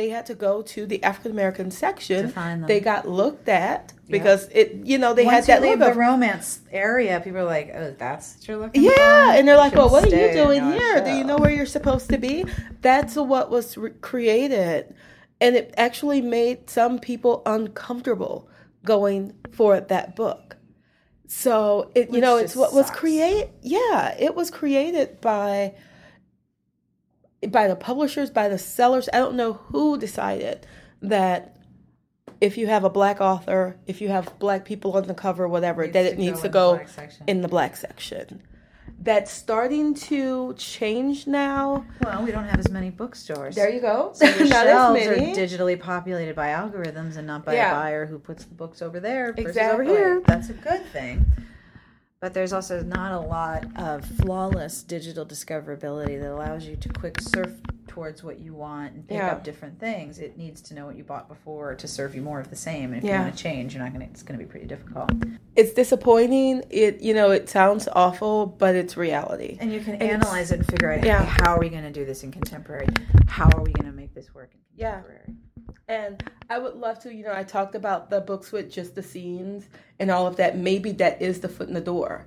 they 0.00 0.08
had 0.08 0.24
to 0.26 0.34
go 0.34 0.62
to 0.62 0.86
the 0.86 1.02
African 1.02 1.30
American 1.30 1.70
section. 1.70 2.28
To 2.28 2.32
find 2.32 2.62
them. 2.62 2.68
They 2.68 2.80
got 2.80 3.06
looked 3.06 3.50
at 3.50 3.92
because 4.08 4.48
it. 4.50 4.80
You 4.82 4.96
know, 4.96 5.12
they 5.12 5.26
Once 5.26 5.46
had 5.46 5.60
that 5.60 5.62
leave 5.62 5.78
the 5.78 5.92
romance 5.92 6.60
area, 6.72 7.20
people 7.20 7.40
are 7.40 7.44
like, 7.44 7.70
"Oh, 7.74 7.94
that's 7.98 8.36
what 8.36 8.48
you're 8.48 8.56
looking 8.56 8.82
for." 8.82 8.90
Yeah, 8.98 9.34
and 9.34 9.46
they're 9.46 9.58
like, 9.58 9.74
"Well, 9.74 9.90
what 9.90 10.04
are 10.04 10.16
you 10.16 10.32
doing 10.32 10.72
here? 10.72 11.04
Do 11.04 11.12
you 11.12 11.24
know 11.24 11.36
where 11.36 11.50
you're 11.50 11.66
supposed 11.66 12.08
to 12.10 12.18
be?" 12.18 12.46
That's 12.80 13.14
what 13.16 13.50
was 13.50 13.76
re- 13.76 13.90
created, 14.00 14.94
and 15.38 15.54
it 15.54 15.74
actually 15.76 16.22
made 16.22 16.70
some 16.70 16.98
people 16.98 17.42
uncomfortable 17.44 18.48
going 18.82 19.34
for 19.52 19.80
that 19.80 20.16
book. 20.16 20.56
So 21.26 21.90
it, 21.94 22.10
you 22.10 22.22
know, 22.22 22.38
it's 22.38 22.56
what 22.56 22.72
was 22.72 22.86
sucks. 22.86 22.98
create. 22.98 23.50
Yeah, 23.60 24.16
it 24.18 24.34
was 24.34 24.50
created 24.50 25.20
by 25.20 25.74
by 27.48 27.66
the 27.68 27.76
publishers, 27.76 28.30
by 28.30 28.48
the 28.48 28.58
sellers. 28.58 29.08
I 29.12 29.18
don't 29.18 29.34
know 29.34 29.54
who 29.54 29.98
decided 29.98 30.66
that 31.02 31.56
if 32.40 32.56
you 32.56 32.66
have 32.66 32.84
a 32.84 32.90
black 32.90 33.20
author, 33.20 33.76
if 33.86 34.00
you 34.00 34.08
have 34.08 34.38
black 34.38 34.64
people 34.64 34.92
on 34.96 35.06
the 35.06 35.14
cover, 35.14 35.46
whatever, 35.48 35.86
that 35.86 36.06
it 36.06 36.18
needs 36.18 36.42
to 36.42 36.48
go 36.48 36.80
in 37.26 37.40
the 37.42 37.48
black 37.48 37.76
section. 37.76 38.42
That's 39.02 39.30
starting 39.30 39.94
to 39.94 40.52
change 40.58 41.26
now. 41.26 41.86
Well, 42.04 42.22
we 42.22 42.32
don't 42.32 42.44
have 42.44 42.58
as 42.58 42.70
many 42.70 42.90
bookstores. 42.90 43.54
There 43.54 43.70
you 43.70 43.80
go. 43.80 44.12
So 44.14 44.26
your 44.26 44.38
Not 44.48 44.66
as 44.66 44.72
shelves 44.72 45.06
are 45.06 45.14
digitally 45.16 45.80
populated 45.80 46.36
by 46.36 46.48
algorithms 46.48 47.16
and 47.16 47.26
not 47.26 47.46
by 47.46 47.54
Yeah. 47.54 47.70
a 47.70 47.74
buyer 47.80 48.04
who 48.06 48.18
puts 48.18 48.44
the 48.44 48.54
books 48.54 48.82
over 48.82 49.00
there 49.00 49.32
versus 49.32 49.56
over 49.56 49.82
here. 49.84 50.22
That's 50.26 50.50
a 50.50 50.54
good 50.54 50.84
thing. 50.92 51.24
But 52.20 52.34
there's 52.34 52.52
also 52.52 52.82
not 52.82 53.12
a 53.12 53.18
lot 53.20 53.64
of 53.76 54.04
flawless 54.04 54.82
digital 54.82 55.24
discoverability 55.24 56.20
that 56.20 56.30
allows 56.30 56.66
you 56.66 56.76
to 56.76 56.88
quick 56.90 57.18
surf 57.18 57.50
towards 57.86 58.22
what 58.22 58.38
you 58.38 58.52
want 58.52 58.92
and 58.92 59.08
pick 59.08 59.16
Yeah. 59.16 59.32
up 59.32 59.42
different 59.42 59.80
things. 59.80 60.18
It 60.18 60.36
needs 60.36 60.60
to 60.62 60.74
know 60.74 60.84
what 60.84 60.96
you 60.96 61.02
bought 61.02 61.28
before 61.28 61.74
to 61.74 61.88
serve 61.88 62.14
you 62.14 62.20
more 62.20 62.38
of 62.38 62.50
the 62.50 62.56
same. 62.56 62.92
And 62.92 63.02
if 63.02 63.04
you 63.04 63.10
want 63.10 63.34
to 63.34 63.42
change, 63.42 63.74
you're 63.74 63.82
not 63.82 63.94
going 63.94 64.04
to. 64.06 64.12
It's 64.12 64.22
going 64.22 64.38
to 64.38 64.44
be 64.44 64.48
pretty 64.48 64.66
difficult. 64.66 65.10
It's 65.56 65.72
disappointing. 65.72 66.62
It 66.68 67.00
you 67.00 67.14
know 67.14 67.30
it 67.30 67.48
sounds 67.48 67.88
awful, 67.92 68.44
but 68.46 68.74
it's 68.76 68.98
reality. 68.98 69.56
And 69.58 69.72
you 69.72 69.80
can 69.80 69.94
it's- 69.94 70.10
analyze 70.12 70.52
it 70.52 70.58
and 70.58 70.66
figure 70.66 70.92
out 70.92 71.02
Yeah. 71.04 71.24
how 71.24 71.54
are 71.54 71.58
we 71.58 71.70
going 71.70 71.84
to 71.84 71.90
do 71.90 72.04
this 72.04 72.22
in 72.22 72.30
contemporary? 72.32 72.86
How 73.28 73.48
are 73.56 73.62
we 73.62 73.72
going 73.72 73.90
to 73.90 73.96
make 73.96 74.12
this 74.14 74.32
work 74.34 74.50
in 74.52 74.60
Yeah. 74.76 75.00
And 75.88 76.22
I 76.48 76.58
would 76.58 76.76
love 76.76 76.98
to, 77.00 77.14
you 77.14 77.24
know, 77.24 77.32
I 77.34 77.42
talked 77.42 77.74
about 77.74 78.10
the 78.10 78.20
books 78.20 78.52
with 78.52 78.70
just 78.70 78.94
the 78.94 79.02
scenes 79.02 79.66
and 79.98 80.10
all 80.10 80.26
of 80.26 80.36
that. 80.36 80.56
Maybe 80.56 80.92
that 80.92 81.20
is 81.20 81.40
the 81.40 81.48
foot 81.48 81.68
in 81.68 81.74
the 81.74 81.80
door. 81.80 82.26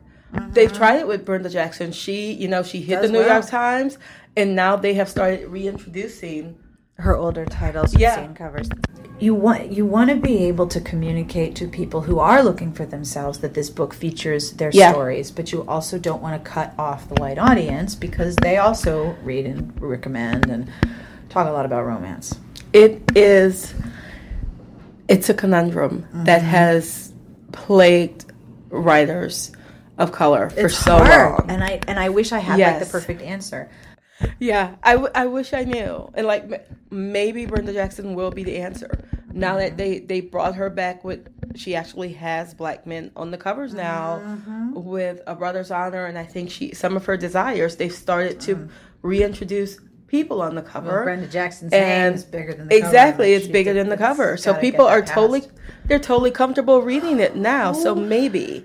They've 0.49 0.69
uh-huh. 0.69 0.77
tried 0.77 0.99
it 0.99 1.07
with 1.07 1.25
Brenda 1.25 1.49
Jackson. 1.49 1.91
She, 1.91 2.31
you 2.33 2.47
know, 2.47 2.63
she 2.63 2.81
hit 2.81 3.01
Does 3.01 3.11
the 3.11 3.13
New 3.13 3.19
well. 3.19 3.33
York 3.33 3.45
Times, 3.47 3.97
and 4.35 4.55
now 4.55 4.75
they 4.75 4.95
have 4.95 5.07
started 5.09 5.47
reintroducing. 5.47 6.57
her 6.97 7.15
older 7.15 7.43
titles 7.45 7.95
Yeah. 7.97 8.15
scene 8.15 8.33
covers. 8.35 8.69
You 9.19 9.33
want 9.35 9.71
you 9.71 9.85
want 9.85 10.09
to 10.11 10.15
be 10.15 10.43
able 10.45 10.67
to 10.67 10.79
communicate 10.79 11.55
to 11.55 11.67
people 11.67 12.01
who 12.01 12.19
are 12.19 12.43
looking 12.43 12.71
for 12.71 12.85
themselves 12.85 13.39
that 13.39 13.53
this 13.55 13.69
book 13.69 13.93
features 13.93 14.51
their 14.53 14.69
Yeah. 14.71 14.91
stories, 14.91 15.31
but 15.31 15.51
you 15.51 15.65
also 15.67 15.97
don't 15.97 16.21
want 16.21 16.43
to 16.43 16.49
cut 16.49 16.73
off 16.77 17.09
the 17.09 17.15
white 17.15 17.39
audience 17.39 17.95
because 17.95 18.35
they 18.37 18.57
also 18.57 19.15
read 19.23 19.45
and 19.45 19.73
recommend 19.81 20.49
and 20.49 20.67
talk 21.29 21.47
a 21.47 21.51
lot 21.51 21.65
about 21.65 21.85
romance. 21.85 22.35
It 22.73 23.01
is, 23.15 23.73
it's 25.07 25.29
a 25.29 25.33
conundrum 25.33 26.07
that 26.13 26.41
Mm-hmm. 26.41 26.49
has 26.49 27.13
plagued 27.51 28.25
writers 28.69 29.51
of 29.99 30.11
color 30.11 30.49
for 30.49 30.65
It's 30.65 30.77
so 30.77 30.97
hard, 30.97 31.39
long. 31.39 31.45
and 31.49 31.63
I 31.63 31.79
and 31.87 31.99
I 31.99 32.09
wish 32.09 32.31
I 32.31 32.39
had 32.39 32.59
like 32.59 32.79
the 32.79 32.85
perfect 32.91 33.21
answer. 33.21 33.69
Yeah, 34.39 34.75
I, 34.83 34.93
w- 34.93 35.11
I 35.13 35.25
wish 35.27 35.53
I 35.53 35.63
knew. 35.65 36.09
And 36.15 36.25
like 36.25 36.43
m- 36.51 36.59
maybe 36.89 37.45
Brenda 37.45 37.73
Jackson 37.73 38.15
will 38.15 38.31
be 38.31 38.43
the 38.43 38.57
answer. 38.57 39.03
Now 39.31 39.57
that 39.57 39.69
mm-hmm. 39.69 39.77
they 39.77 39.99
they 39.99 40.21
brought 40.21 40.55
her 40.55 40.69
back 40.69 41.03
with 41.03 41.27
she 41.55 41.75
actually 41.75 42.13
has 42.13 42.53
black 42.55 42.87
men 42.87 43.11
on 43.15 43.29
the 43.31 43.37
covers 43.37 43.73
now 43.73 44.19
mm-hmm. 44.23 44.73
with 44.73 45.21
a 45.27 45.35
brother's 45.35 45.69
honor 45.71 46.05
and 46.05 46.17
I 46.17 46.23
think 46.25 46.49
she 46.49 46.73
some 46.73 46.95
of 46.95 47.05
her 47.05 47.17
desires 47.17 47.75
they've 47.75 47.93
started 47.93 48.39
to 48.41 48.55
mm-hmm. 48.55 48.67
reintroduce 49.03 49.79
people 50.13 50.43
on 50.43 50.53
the 50.53 50.61
cover. 50.61 51.03
Brenda 51.03 51.25
Jackson's 51.25 51.73
and 51.73 52.11
name 52.11 52.13
is 52.13 52.23
bigger 52.23 52.53
than 52.53 52.67
the 52.67 52.75
cover 52.75 52.85
exactly 52.85 53.33
image. 53.33 53.43
it's 53.45 53.51
bigger 53.51 53.73
than 53.73 53.89
the 53.89 53.97
cover. 53.97 54.37
So 54.37 54.53
people 54.53 54.85
are 54.85 55.01
totally 55.01 55.41
they're 55.85 55.97
totally 55.97 56.29
comfortable 56.29 56.83
reading 56.83 57.19
it 57.19 57.35
now. 57.35 57.73
So 57.73 57.95
maybe 57.95 58.63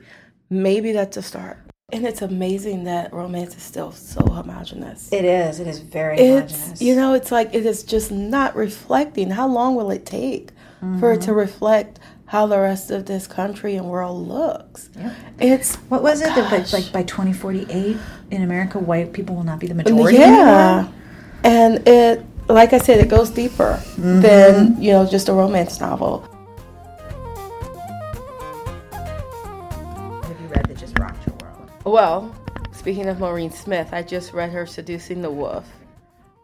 maybe 0.51 0.93
that's 0.93 1.17
a 1.17 1.23
start. 1.23 1.57
And 1.91 2.05
it's 2.07 2.21
amazing 2.21 2.85
that 2.85 3.15
romance 3.15 3.57
is 3.57 3.63
still 3.63 3.93
so 3.93 4.21
homogenous 4.21 5.11
It 5.11 5.25
is. 5.25 5.59
It 5.59 5.67
is 5.67 5.79
very 5.79 6.19
it's 6.19 6.53
homogenous. 6.53 6.83
you 6.83 6.95
know 6.95 7.15
it's 7.15 7.33
like 7.33 7.55
it 7.55 7.65
is 7.65 7.83
just 7.83 8.11
not 8.13 8.55
reflecting 8.55 9.31
how 9.31 9.49
long 9.49 9.75
will 9.75 9.91
it 9.91 10.05
take 10.05 10.51
for 11.01 11.13
it 11.15 11.23
to 11.23 11.31
Mm-hmm. 11.31 11.39
reflect 11.39 11.99
how 12.27 12.47
the 12.47 12.59
rest 12.59 12.91
of 12.91 13.07
this 13.07 13.27
country 13.27 13.75
and 13.77 13.87
world 13.87 14.29
looks 14.29 14.91
Yep. 14.99 15.13
it's 15.41 15.77
What 15.89 16.03
was 16.03 16.21
it 16.21 16.27
that 16.35 16.53
like, 16.53 16.71
like 16.75 16.93
by 16.93 17.03
2048 17.05 17.97
in 18.31 18.43
America, 18.43 18.79
white 18.79 19.15
people 19.15 19.35
will 19.35 19.45
not 19.45 19.59
be 19.59 19.67
the 19.67 19.75
majority? 19.75 20.19
yeah 20.19 20.81
anymore? 20.81 20.95
And 21.45 21.87
it 21.89 22.25
like 22.49 22.73
i 22.73 22.79
said 22.79 22.99
it 23.01 23.09
goes 23.09 23.31
deeper 23.31 23.81
Mm-hmm. 23.99 24.21
than 24.21 24.81
you 24.83 24.93
know 24.93 25.05
just 25.07 25.29
a 25.29 25.33
romance 25.33 25.81
novel 25.81 26.21
Have 30.23 30.41
you 30.41 30.47
read 30.49 30.67
that 30.67 30.77
just 30.77 30.99
rocked 30.99 31.27
your 31.27 31.37
world? 31.43 31.71
well 31.85 32.35
speaking 32.73 33.07
of 33.07 33.19
maureen 33.21 33.51
smith 33.51 33.89
i 33.93 34.03
just 34.03 34.33
read 34.33 34.51
her 34.51 34.67
seducing 34.67 35.21
the 35.23 35.31
wolf 35.31 35.67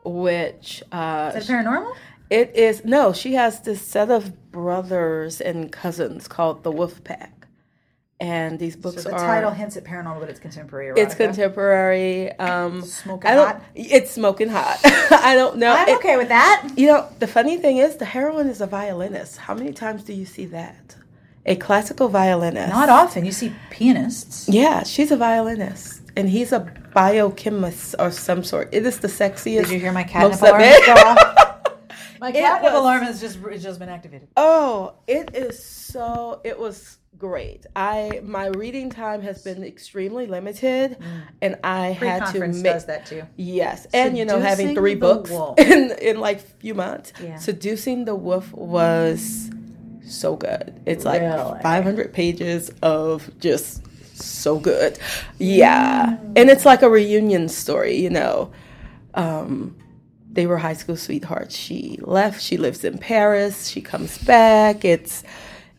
which 0.04 0.82
uh 0.92 1.32
Is 1.34 1.46
that 1.46 1.64
paranormal? 1.64 1.94
It 2.30 2.56
is 2.56 2.84
no. 2.86 3.12
She 3.12 3.34
has 3.34 3.60
this 3.60 3.80
set 3.82 4.10
of 4.10 4.50
brothers 4.50 5.40
and 5.42 5.70
cousins 5.70 6.26
called 6.26 6.62
the 6.64 6.70
Wolf 6.72 7.04
Pack, 7.04 7.33
and 8.20 8.58
these 8.58 8.76
books 8.76 9.02
So 9.02 9.08
the 9.10 9.14
are. 9.16 9.18
title 9.26 9.50
hints 9.50 9.76
at 9.76 9.84
paranormal, 9.84 10.20
but 10.20 10.30
it's 10.30 10.38
contemporary. 10.40 10.88
Erotica. 10.94 10.98
it's 11.04 11.14
contemporary. 11.14 12.32
Um, 12.38 12.82
Smoking 12.82 13.30
hot? 13.30 13.62
It's 13.74 14.10
smoking 14.12 14.48
hot. 14.48 14.78
I 14.84 15.34
don't 15.34 15.56
know. 15.58 15.74
I'm 15.74 15.88
It- 15.88 15.96
okay 15.96 16.16
with 16.16 16.28
that. 16.28 16.68
You 16.76 16.86
know, 16.88 17.08
the 17.18 17.26
funny 17.26 17.56
thing 17.58 17.78
is, 17.78 17.96
the 17.96 18.04
heroine 18.04 18.48
is 18.48 18.60
a 18.60 18.66
violinist. 18.66 19.38
How 19.38 19.54
many 19.54 19.72
times 19.72 20.04
do 20.04 20.12
you 20.12 20.24
see 20.26 20.46
that? 20.46 20.96
A 21.46 21.56
classical 21.56 22.08
violinist. 22.08 22.70
Not 22.70 22.88
often. 22.88 23.24
You 23.26 23.32
see 23.32 23.52
pianists. 23.70 24.48
Yeah, 24.48 24.82
she's 24.84 25.10
a 25.10 25.16
violinist, 25.16 26.00
and 26.16 26.28
he's 26.28 26.52
a 26.52 26.60
biochemist 26.94 27.94
or 27.98 28.10
some 28.10 28.42
sort. 28.44 28.68
It 28.72 28.86
is 28.86 28.98
the 29.00 29.08
sexiest. 29.08 29.64
Did 29.64 29.70
you 29.70 29.78
hear 29.80 29.92
my 29.92 30.04
catnip 30.04 30.32
of 30.34 30.42
alarm 30.42 30.60
go 30.86 30.92
off? 30.94 31.30
My 32.20 32.32
catnip 32.32 32.72
alarm 32.72 33.02
has 33.02 33.20
just 33.20 33.38
it's 33.50 33.62
just 33.62 33.78
been 33.78 33.90
activated. 33.90 34.28
Oh, 34.38 34.94
it 35.06 35.34
is 35.34 35.62
so. 35.62 36.40
It 36.42 36.58
was 36.58 36.96
great. 37.18 37.66
I 37.74 38.20
my 38.24 38.46
reading 38.46 38.90
time 38.90 39.22
has 39.22 39.42
been 39.42 39.62
extremely 39.62 40.26
limited, 40.26 40.96
and 41.40 41.56
I 41.64 41.88
had 41.88 42.32
to 42.32 42.40
make 42.40 42.62
does 42.62 42.86
that 42.86 43.06
too. 43.06 43.22
Yes, 43.36 43.86
and 43.92 44.16
you 44.16 44.24
know, 44.24 44.40
having 44.40 44.74
three 44.74 44.94
books 44.94 45.30
Wolf. 45.30 45.58
in 45.58 45.92
in 46.00 46.20
like 46.20 46.40
few 46.60 46.74
months. 46.74 47.12
Yeah. 47.22 47.36
Seducing 47.36 48.04
the 48.04 48.14
Wolf 48.14 48.52
was 48.52 49.50
so 50.04 50.36
good. 50.36 50.80
It's 50.86 51.04
like 51.04 51.22
Really? 51.22 51.60
500 51.62 52.12
pages 52.12 52.70
of 52.82 53.30
just 53.38 53.82
so 54.16 54.58
good. 54.58 54.98
Yeah, 55.38 56.16
and 56.36 56.50
it's 56.50 56.64
like 56.64 56.82
a 56.82 56.90
reunion 56.90 57.48
story. 57.48 57.96
You 57.96 58.10
know, 58.10 58.52
um, 59.14 59.76
they 60.30 60.46
were 60.46 60.58
high 60.58 60.74
school 60.74 60.96
sweethearts. 60.96 61.56
She 61.56 61.98
left. 62.02 62.42
She 62.42 62.56
lives 62.56 62.84
in 62.84 62.98
Paris. 62.98 63.68
She 63.68 63.80
comes 63.80 64.18
back. 64.18 64.84
It's 64.84 65.22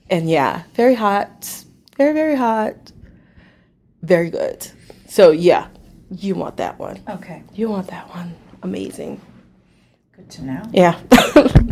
and 0.09 0.29
yeah, 0.29 0.63
very 0.73 0.95
hot. 0.95 1.63
Very 1.97 2.13
very 2.13 2.35
hot. 2.35 2.91
Very 4.01 4.29
good. 4.29 4.67
So 5.07 5.31
yeah, 5.31 5.67
you 6.11 6.35
want 6.35 6.57
that 6.57 6.77
one. 6.79 6.99
Okay, 7.09 7.43
You 7.53 7.69
want 7.69 7.87
that 7.87 8.09
one. 8.09 8.35
Amazing. 8.63 9.21
good 10.15 10.29
to 10.31 10.43
know. 10.43 10.61
Yeah. 10.73 10.99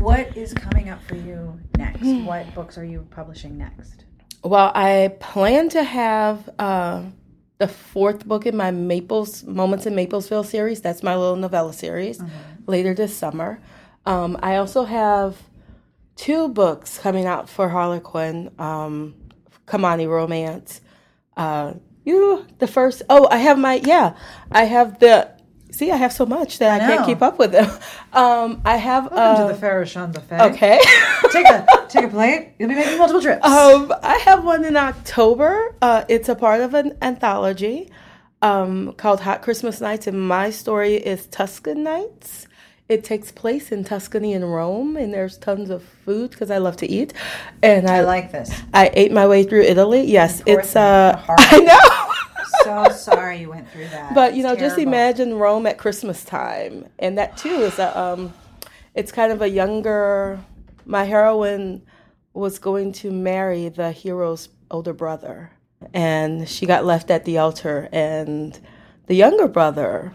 What 0.03 0.35
is 0.35 0.53
coming 0.53 0.89
up 0.89 1.01
for 1.07 1.15
you 1.15 1.57
next? 1.77 2.03
what 2.03 2.53
books 2.53 2.77
are 2.77 2.83
you 2.83 3.07
publishing 3.09 3.57
next? 3.57 4.03
well, 4.43 4.69
I 4.75 5.15
plan 5.21 5.69
to 5.69 5.81
have 5.83 6.49
uh, 6.59 7.03
the 7.59 7.69
fourth 7.69 8.25
book 8.27 8.45
in 8.45 8.57
my 8.57 8.69
Maples 8.71 9.45
Moments 9.45 9.85
in 9.85 9.93
Maplesville 9.95 10.45
series. 10.45 10.81
That's 10.81 11.01
my 11.03 11.15
little 11.15 11.37
novella 11.37 11.71
series 11.71 12.21
later 12.67 12.93
this 12.93 13.15
summer. 13.15 13.61
Um, 14.05 14.37
I 14.43 14.57
also 14.57 14.83
have 14.83 15.37
two 16.15 16.47
books 16.49 16.97
coming 16.97 17.25
out 17.25 17.49
for 17.49 17.69
Harlequin, 17.69 18.51
um, 18.59 19.15
Kimani 19.67 20.07
Romance. 20.07 20.81
Uh, 21.35 21.73
you 22.05 22.45
the 22.59 22.67
first 22.67 23.01
oh 23.09 23.27
I 23.31 23.37
have 23.37 23.57
my 23.57 23.75
yeah 23.83 24.15
I 24.51 24.65
have 24.65 24.99
the 24.99 25.31
see 25.71 25.89
I 25.89 25.95
have 25.95 26.13
so 26.13 26.25
much 26.25 26.59
that 26.59 26.81
I, 26.81 26.85
I 26.85 26.87
can't 26.87 27.05
keep 27.05 27.21
up 27.21 27.39
with 27.39 27.51
them. 27.51 27.69
Um, 28.13 28.61
I 28.63 28.77
have 28.77 29.05
Welcome 29.11 29.45
uh, 29.45 29.47
to 29.47 29.59
the 29.59 29.65
Farrah 29.65 29.81
Rochon 29.81 30.13
Buffet. 30.13 30.39
okay. 30.53 30.79
take 31.31 31.47
a 31.47 31.65
take 31.89 32.05
a 32.05 32.07
plate. 32.07 32.53
You'll 32.59 32.69
be 32.69 32.75
making 32.75 32.99
multiple 32.99 33.23
trips. 33.23 33.43
Um, 33.43 33.91
I 34.03 34.17
have 34.17 34.43
one 34.43 34.63
in 34.65 34.77
October. 34.77 35.75
Uh, 35.81 36.05
it's 36.07 36.29
a 36.29 36.35
part 36.35 36.61
of 36.61 36.75
an 36.75 36.95
anthology 37.01 37.89
um, 38.43 38.93
called 38.93 39.21
Hot 39.21 39.41
Christmas 39.41 39.81
Nights, 39.81 40.05
and 40.05 40.21
my 40.21 40.51
story 40.51 40.93
is 40.93 41.25
Tuscan 41.25 41.81
Nights. 41.83 42.47
It 42.89 43.03
takes 43.03 43.31
place 43.31 43.71
in 43.71 43.85
Tuscany 43.85 44.33
and 44.33 44.53
Rome, 44.53 44.97
and 44.97 45.13
there's 45.13 45.37
tons 45.37 45.69
of 45.69 45.83
food 45.83 46.31
because 46.31 46.51
I 46.51 46.57
love 46.57 46.75
to 46.77 46.89
eat. 46.89 47.13
And 47.61 47.89
I, 47.89 47.97
I 47.97 48.01
like 48.01 48.31
this. 48.31 48.51
I 48.73 48.91
ate 48.93 49.11
my 49.11 49.25
way 49.25 49.43
through 49.43 49.61
Italy. 49.61 50.03
Yes, 50.03 50.41
it's 50.45 50.75
uh. 50.75 51.21
I 51.39 51.59
know. 51.59 52.13
So 52.63 52.89
sorry 52.95 53.39
you 53.39 53.49
went 53.49 53.69
through 53.69 53.87
that. 53.89 54.13
But 54.13 54.35
you 54.35 54.43
know, 54.43 54.55
just 54.55 54.77
imagine 54.77 55.35
Rome 55.35 55.65
at 55.65 55.77
Christmas 55.77 56.23
time, 56.23 56.87
and 56.99 57.17
that 57.17 57.37
too 57.37 57.49
is 57.49 57.79
a 57.79 57.97
um, 57.97 58.33
it's 58.95 59.11
kind 59.11 59.31
of 59.31 59.41
a 59.41 59.49
younger. 59.49 60.39
My 60.85 61.05
heroine 61.05 61.83
was 62.33 62.59
going 62.59 62.91
to 62.93 63.11
marry 63.11 63.69
the 63.69 63.91
hero's 63.91 64.49
older 64.71 64.93
brother, 64.93 65.51
and 65.93 66.47
she 66.47 66.65
got 66.65 66.85
left 66.85 67.09
at 67.11 67.25
the 67.25 67.37
altar, 67.37 67.89
and 67.91 68.59
the 69.07 69.15
younger 69.15 69.47
brother. 69.47 70.11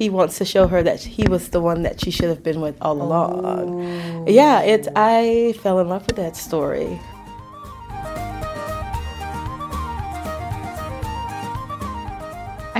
He 0.00 0.08
wants 0.08 0.38
to 0.38 0.46
show 0.46 0.66
her 0.66 0.82
that 0.82 1.00
he 1.00 1.28
was 1.28 1.50
the 1.50 1.60
one 1.60 1.82
that 1.82 2.00
she 2.00 2.10
should 2.10 2.30
have 2.30 2.42
been 2.42 2.62
with 2.62 2.74
all 2.80 3.02
along. 3.02 3.44
Oh. 3.44 4.24
Yeah, 4.26 4.62
it's 4.62 4.88
I 4.96 5.54
fell 5.60 5.78
in 5.78 5.90
love 5.90 6.06
with 6.06 6.16
that 6.16 6.38
story. 6.38 6.98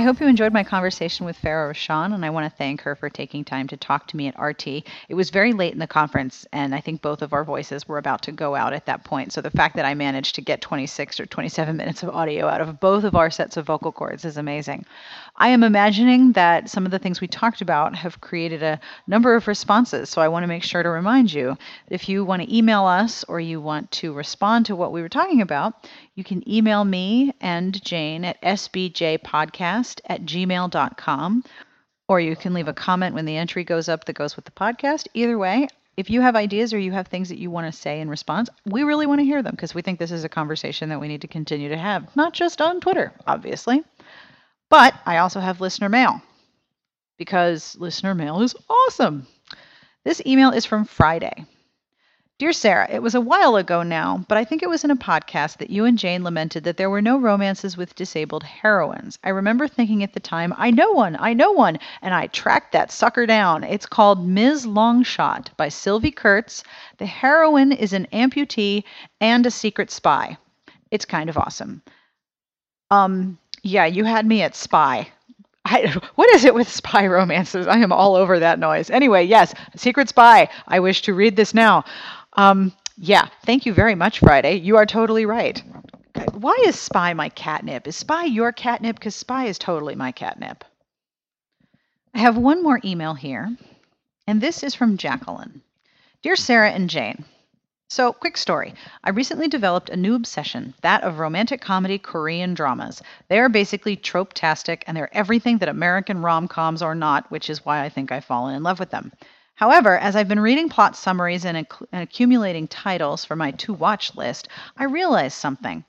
I 0.01 0.03
hope 0.03 0.19
you 0.19 0.25
enjoyed 0.25 0.51
my 0.51 0.63
conversation 0.63 1.27
with 1.27 1.39
Farrah 1.39 1.69
Rochon, 1.69 2.15
and 2.15 2.25
I 2.25 2.31
want 2.31 2.51
to 2.51 2.57
thank 2.57 2.81
her 2.81 2.95
for 2.95 3.07
taking 3.07 3.43
time 3.43 3.67
to 3.67 3.77
talk 3.77 4.07
to 4.07 4.17
me 4.17 4.27
at 4.27 4.41
RT. 4.41 4.67
It 4.67 5.13
was 5.13 5.29
very 5.29 5.53
late 5.53 5.73
in 5.73 5.79
the 5.79 5.85
conference, 5.85 6.47
and 6.51 6.73
I 6.73 6.81
think 6.81 7.03
both 7.03 7.21
of 7.21 7.33
our 7.33 7.43
voices 7.43 7.87
were 7.87 7.99
about 7.99 8.23
to 8.23 8.31
go 8.31 8.55
out 8.55 8.73
at 8.73 8.87
that 8.87 9.03
point. 9.03 9.31
So 9.31 9.41
the 9.41 9.51
fact 9.51 9.75
that 9.75 9.85
I 9.85 9.93
managed 9.93 10.33
to 10.33 10.41
get 10.41 10.59
26 10.59 11.19
or 11.19 11.27
27 11.27 11.77
minutes 11.77 12.01
of 12.01 12.09
audio 12.09 12.47
out 12.47 12.61
of 12.61 12.79
both 12.79 13.03
of 13.03 13.15
our 13.15 13.29
sets 13.29 13.57
of 13.57 13.67
vocal 13.67 13.91
cords 13.91 14.25
is 14.25 14.37
amazing. 14.37 14.87
I 15.35 15.49
am 15.49 15.63
imagining 15.63 16.33
that 16.33 16.69
some 16.69 16.85
of 16.85 16.91
the 16.91 16.99
things 16.99 17.21
we 17.21 17.27
talked 17.27 17.61
about 17.61 17.95
have 17.95 18.21
created 18.21 18.61
a 18.61 18.79
number 19.07 19.35
of 19.35 19.47
responses. 19.47 20.09
So 20.09 20.21
I 20.21 20.27
want 20.27 20.43
to 20.43 20.47
make 20.47 20.63
sure 20.63 20.83
to 20.83 20.89
remind 20.89 21.33
you 21.33 21.57
if 21.89 22.09
you 22.09 22.23
want 22.23 22.41
to 22.41 22.55
email 22.55 22.85
us 22.85 23.23
or 23.25 23.39
you 23.39 23.61
want 23.61 23.91
to 23.91 24.13
respond 24.13 24.65
to 24.67 24.75
what 24.75 24.91
we 24.91 25.01
were 25.01 25.09
talking 25.09 25.41
about, 25.41 25.73
you 26.15 26.23
can 26.23 26.47
email 26.49 26.83
me 26.83 27.33
and 27.41 27.81
Jane 27.83 28.25
at 28.25 28.41
sbjpodcast 28.41 30.01
at 30.05 30.21
gmail.com, 30.25 31.43
or 32.07 32.19
you 32.19 32.35
can 32.35 32.53
leave 32.53 32.67
a 32.67 32.73
comment 32.73 33.15
when 33.15 33.25
the 33.25 33.37
entry 33.37 33.63
goes 33.63 33.89
up 33.89 34.05
that 34.05 34.13
goes 34.13 34.35
with 34.35 34.45
the 34.45 34.51
podcast. 34.51 35.07
Either 35.13 35.37
way, 35.37 35.67
if 35.97 36.09
you 36.09 36.21
have 36.21 36.35
ideas 36.35 36.73
or 36.73 36.79
you 36.79 36.91
have 36.93 37.07
things 37.07 37.29
that 37.29 37.37
you 37.37 37.51
want 37.51 37.71
to 37.71 37.79
say 37.79 37.99
in 37.99 38.09
response, 38.09 38.49
we 38.65 38.83
really 38.83 39.05
want 39.05 39.19
to 39.19 39.25
hear 39.25 39.43
them 39.43 39.51
because 39.51 39.75
we 39.75 39.81
think 39.81 39.99
this 39.99 40.11
is 40.11 40.23
a 40.23 40.29
conversation 40.29 40.89
that 40.89 41.01
we 41.01 41.07
need 41.07 41.21
to 41.21 41.27
continue 41.27 41.69
to 41.69 41.77
have, 41.77 42.15
not 42.15 42.33
just 42.33 42.61
on 42.61 42.79
Twitter, 42.79 43.13
obviously. 43.27 43.83
But 44.71 44.93
I 45.05 45.17
also 45.17 45.41
have 45.41 45.59
listener 45.59 45.89
mail 45.89 46.21
because 47.17 47.75
listener 47.77 48.15
mail 48.15 48.41
is 48.41 48.55
awesome. 48.69 49.27
This 50.05 50.21
email 50.25 50.51
is 50.51 50.65
from 50.65 50.85
Friday. 50.85 51.45
Dear 52.39 52.53
Sarah, 52.53 52.87
it 52.89 53.03
was 53.03 53.13
a 53.13 53.19
while 53.19 53.57
ago 53.57 53.83
now, 53.83 54.25
but 54.29 54.37
I 54.37 54.45
think 54.45 54.63
it 54.63 54.69
was 54.69 54.85
in 54.85 54.89
a 54.89 54.95
podcast 54.95 55.57
that 55.57 55.71
you 55.71 55.83
and 55.83 55.99
Jane 55.99 56.23
lamented 56.23 56.63
that 56.63 56.77
there 56.77 56.89
were 56.89 57.01
no 57.01 57.19
romances 57.19 57.75
with 57.75 57.95
disabled 57.95 58.43
heroines. 58.43 59.19
I 59.25 59.29
remember 59.31 59.67
thinking 59.67 60.03
at 60.03 60.13
the 60.13 60.21
time, 60.21 60.53
I 60.57 60.71
know 60.71 60.93
one, 60.93 61.17
I 61.19 61.33
know 61.33 61.51
one, 61.51 61.77
and 62.01 62.13
I 62.13 62.27
tracked 62.27 62.71
that 62.71 62.93
sucker 62.93 63.25
down. 63.25 63.65
It's 63.65 63.85
called 63.85 64.25
Ms. 64.25 64.65
Longshot 64.65 65.49
by 65.57 65.67
Sylvie 65.67 66.11
Kurtz. 66.11 66.63
The 66.97 67.05
heroine 67.05 67.73
is 67.73 67.91
an 67.91 68.07
amputee 68.13 68.85
and 69.19 69.45
a 69.45 69.51
secret 69.51 69.91
spy. 69.91 70.37
It's 70.91 71.03
kind 71.03 71.29
of 71.29 71.37
awesome. 71.37 71.81
Um, 72.89 73.37
yeah, 73.63 73.85
you 73.85 74.03
had 74.03 74.25
me 74.25 74.41
at 74.41 74.55
spy. 74.55 75.07
I, 75.65 75.87
what 76.15 76.29
is 76.33 76.45
it 76.45 76.53
with 76.53 76.69
spy 76.69 77.07
romances? 77.07 77.67
I 77.67 77.77
am 77.77 77.91
all 77.91 78.15
over 78.15 78.39
that 78.39 78.59
noise. 78.59 78.89
Anyway, 78.89 79.23
yes, 79.23 79.53
Secret 79.75 80.09
Spy. 80.09 80.49
I 80.67 80.79
wish 80.79 81.01
to 81.03 81.13
read 81.13 81.35
this 81.35 81.53
now. 81.53 81.83
Um, 82.33 82.73
yeah, 82.97 83.27
thank 83.45 83.65
you 83.65 83.73
very 83.73 83.95
much, 83.95 84.19
Friday. 84.19 84.55
You 84.55 84.77
are 84.77 84.85
totally 84.85 85.25
right. 85.25 85.61
Why 86.33 86.57
is 86.65 86.77
Spy 86.77 87.13
my 87.13 87.29
catnip? 87.29 87.87
Is 87.87 87.95
Spy 87.95 88.25
your 88.25 88.51
catnip? 88.51 88.97
Because 88.97 89.15
Spy 89.15 89.45
is 89.45 89.57
totally 89.57 89.95
my 89.95 90.11
catnip. 90.11 90.63
I 92.13 92.19
have 92.19 92.37
one 92.37 92.61
more 92.61 92.81
email 92.83 93.13
here, 93.13 93.55
and 94.27 94.41
this 94.41 94.63
is 94.63 94.75
from 94.75 94.97
Jacqueline. 94.97 95.61
Dear 96.21 96.35
Sarah 96.35 96.71
and 96.71 96.89
Jane, 96.89 97.23
so, 97.91 98.13
quick 98.13 98.37
story. 98.37 98.73
I 99.03 99.09
recently 99.09 99.49
developed 99.49 99.89
a 99.89 99.97
new 99.97 100.15
obsession, 100.15 100.73
that 100.79 101.03
of 101.03 101.19
romantic 101.19 101.59
comedy 101.59 101.99
Korean 101.99 102.53
dramas. 102.53 103.01
They 103.27 103.37
are 103.37 103.49
basically 103.49 103.97
trope-tastic, 103.97 104.85
and 104.87 104.95
they're 104.95 105.13
everything 105.13 105.57
that 105.57 105.67
American 105.67 106.21
rom-coms 106.21 106.81
are 106.81 106.95
not, 106.95 107.29
which 107.31 107.49
is 107.49 107.65
why 107.65 107.83
I 107.83 107.89
think 107.89 108.09
I've 108.09 108.23
fallen 108.23 108.55
in 108.55 108.63
love 108.63 108.79
with 108.79 108.91
them. 108.91 109.11
However, 109.55 109.97
as 109.97 110.15
I've 110.15 110.29
been 110.29 110.39
reading 110.39 110.69
plot 110.69 110.95
summaries 110.95 111.43
and, 111.43 111.57
acc- 111.57 111.85
and 111.91 112.01
accumulating 112.01 112.69
titles 112.69 113.25
for 113.25 113.35
my 113.35 113.51
to-watch 113.51 114.15
list, 114.15 114.47
I 114.77 114.85
realized 114.85 115.35
something. 115.35 115.83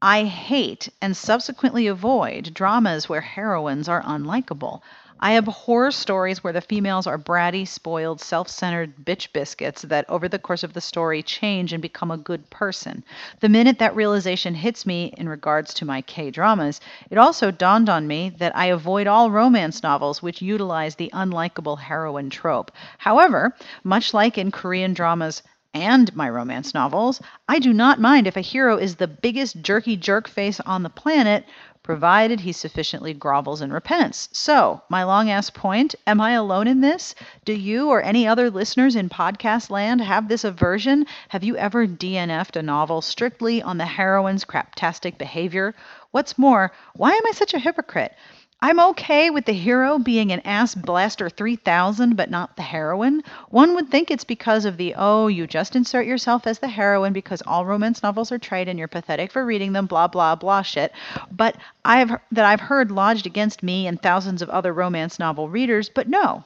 I 0.00 0.26
hate 0.26 0.88
and 1.02 1.16
subsequently 1.16 1.88
avoid 1.88 2.54
dramas 2.54 3.08
where 3.08 3.20
heroines 3.20 3.88
are 3.88 4.04
unlikable. 4.04 4.82
I 5.22 5.36
abhor 5.36 5.90
stories 5.90 6.42
where 6.42 6.54
the 6.54 6.62
females 6.62 7.06
are 7.06 7.18
bratty, 7.18 7.68
spoiled, 7.68 8.22
self 8.22 8.48
centered 8.48 9.04
bitch 9.04 9.32
biscuits 9.34 9.82
that 9.82 10.08
over 10.08 10.28
the 10.28 10.38
course 10.38 10.64
of 10.64 10.72
the 10.72 10.80
story 10.80 11.22
change 11.22 11.74
and 11.74 11.82
become 11.82 12.10
a 12.10 12.16
good 12.16 12.48
person. 12.48 13.04
The 13.40 13.50
minute 13.50 13.78
that 13.80 13.94
realization 13.94 14.54
hits 14.54 14.86
me 14.86 15.12
in 15.18 15.28
regards 15.28 15.74
to 15.74 15.84
my 15.84 16.00
K 16.00 16.30
dramas, 16.30 16.80
it 17.10 17.18
also 17.18 17.50
dawned 17.50 17.90
on 17.90 18.06
me 18.06 18.30
that 18.38 18.56
I 18.56 18.66
avoid 18.66 19.06
all 19.06 19.30
romance 19.30 19.82
novels 19.82 20.22
which 20.22 20.40
utilize 20.40 20.94
the 20.94 21.10
unlikable 21.12 21.78
heroine 21.78 22.30
trope. 22.30 22.72
However, 22.96 23.54
much 23.84 24.14
like 24.14 24.38
in 24.38 24.50
Korean 24.50 24.94
dramas, 24.94 25.42
and 25.72 26.14
my 26.16 26.28
romance 26.28 26.74
novels, 26.74 27.20
I 27.48 27.60
do 27.60 27.72
not 27.72 28.00
mind 28.00 28.26
if 28.26 28.36
a 28.36 28.40
hero 28.40 28.76
is 28.76 28.96
the 28.96 29.06
biggest 29.06 29.62
jerky 29.62 29.96
jerk 29.96 30.26
face 30.28 30.58
on 30.60 30.82
the 30.82 30.90
planet, 30.90 31.44
provided 31.82 32.40
he 32.40 32.52
sufficiently 32.52 33.14
grovels 33.14 33.60
and 33.60 33.72
repents. 33.72 34.28
So, 34.32 34.82
my 34.88 35.02
long 35.02 35.30
ass 35.30 35.50
point 35.50 35.94
am 36.06 36.20
I 36.20 36.32
alone 36.32 36.68
in 36.68 36.80
this? 36.80 37.14
Do 37.44 37.52
you 37.52 37.88
or 37.88 38.02
any 38.02 38.26
other 38.26 38.50
listeners 38.50 38.96
in 38.96 39.08
podcast 39.08 39.70
land 39.70 40.00
have 40.00 40.28
this 40.28 40.44
aversion? 40.44 41.06
Have 41.28 41.42
you 41.44 41.56
ever 41.56 41.86
DNF'd 41.86 42.56
a 42.56 42.62
novel 42.62 43.00
strictly 43.00 43.62
on 43.62 43.78
the 43.78 43.86
heroine's 43.86 44.44
craptastic 44.44 45.18
behavior? 45.18 45.74
What's 46.10 46.36
more, 46.36 46.72
why 46.94 47.12
am 47.12 47.26
I 47.26 47.32
such 47.32 47.54
a 47.54 47.58
hypocrite? 47.58 48.14
I'm 48.62 48.78
okay 48.78 49.30
with 49.30 49.46
the 49.46 49.54
hero 49.54 49.98
being 49.98 50.32
an 50.32 50.40
ass 50.40 50.74
blaster 50.74 51.30
3000 51.30 52.14
but 52.14 52.28
not 52.28 52.56
the 52.56 52.62
heroine. 52.62 53.22
One 53.48 53.74
would 53.74 53.88
think 53.88 54.10
it's 54.10 54.24
because 54.24 54.66
of 54.66 54.76
the 54.76 54.94
oh, 54.98 55.28
you 55.28 55.46
just 55.46 55.74
insert 55.76 56.06
yourself 56.06 56.46
as 56.46 56.58
the 56.58 56.68
heroine 56.68 57.14
because 57.14 57.40
all 57.46 57.64
romance 57.64 58.02
novels 58.02 58.30
are 58.30 58.38
trite 58.38 58.68
and 58.68 58.78
you're 58.78 58.86
pathetic 58.86 59.32
for 59.32 59.46
reading 59.46 59.72
them, 59.72 59.86
blah 59.86 60.08
blah 60.08 60.34
blah 60.34 60.60
shit. 60.60 60.92
But 61.32 61.56
I've 61.86 62.10
that 62.32 62.44
I've 62.44 62.60
heard 62.60 62.90
lodged 62.90 63.24
against 63.24 63.62
me 63.62 63.86
and 63.86 64.00
thousands 64.00 64.42
of 64.42 64.50
other 64.50 64.74
romance 64.74 65.18
novel 65.18 65.48
readers, 65.48 65.88
but 65.88 66.06
no. 66.06 66.44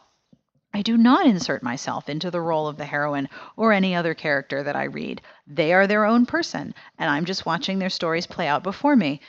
I 0.73 0.83
do 0.83 0.97
not 0.97 1.27
insert 1.27 1.65
myself 1.65 2.09
into 2.09 2.31
the 2.31 2.41
role 2.41 2.69
of 2.69 2.77
the 2.77 2.85
heroine 2.85 3.29
or 3.57 3.73
any 3.73 3.97
other 3.97 4.15
character 4.15 4.63
that 4.63 4.77
I 4.77 4.85
read. 4.85 5.21
They 5.49 5.73
are 5.73 5.89
their 5.89 6.05
own 6.05 6.27
person, 6.27 6.75
and 6.97 7.11
I'm 7.11 7.25
just 7.25 7.45
watching 7.45 7.81
their 7.81 7.91
stories 7.91 8.29
play 8.29 8.47
out 8.47 8.63
before 8.63 8.95
me. 8.95 9.21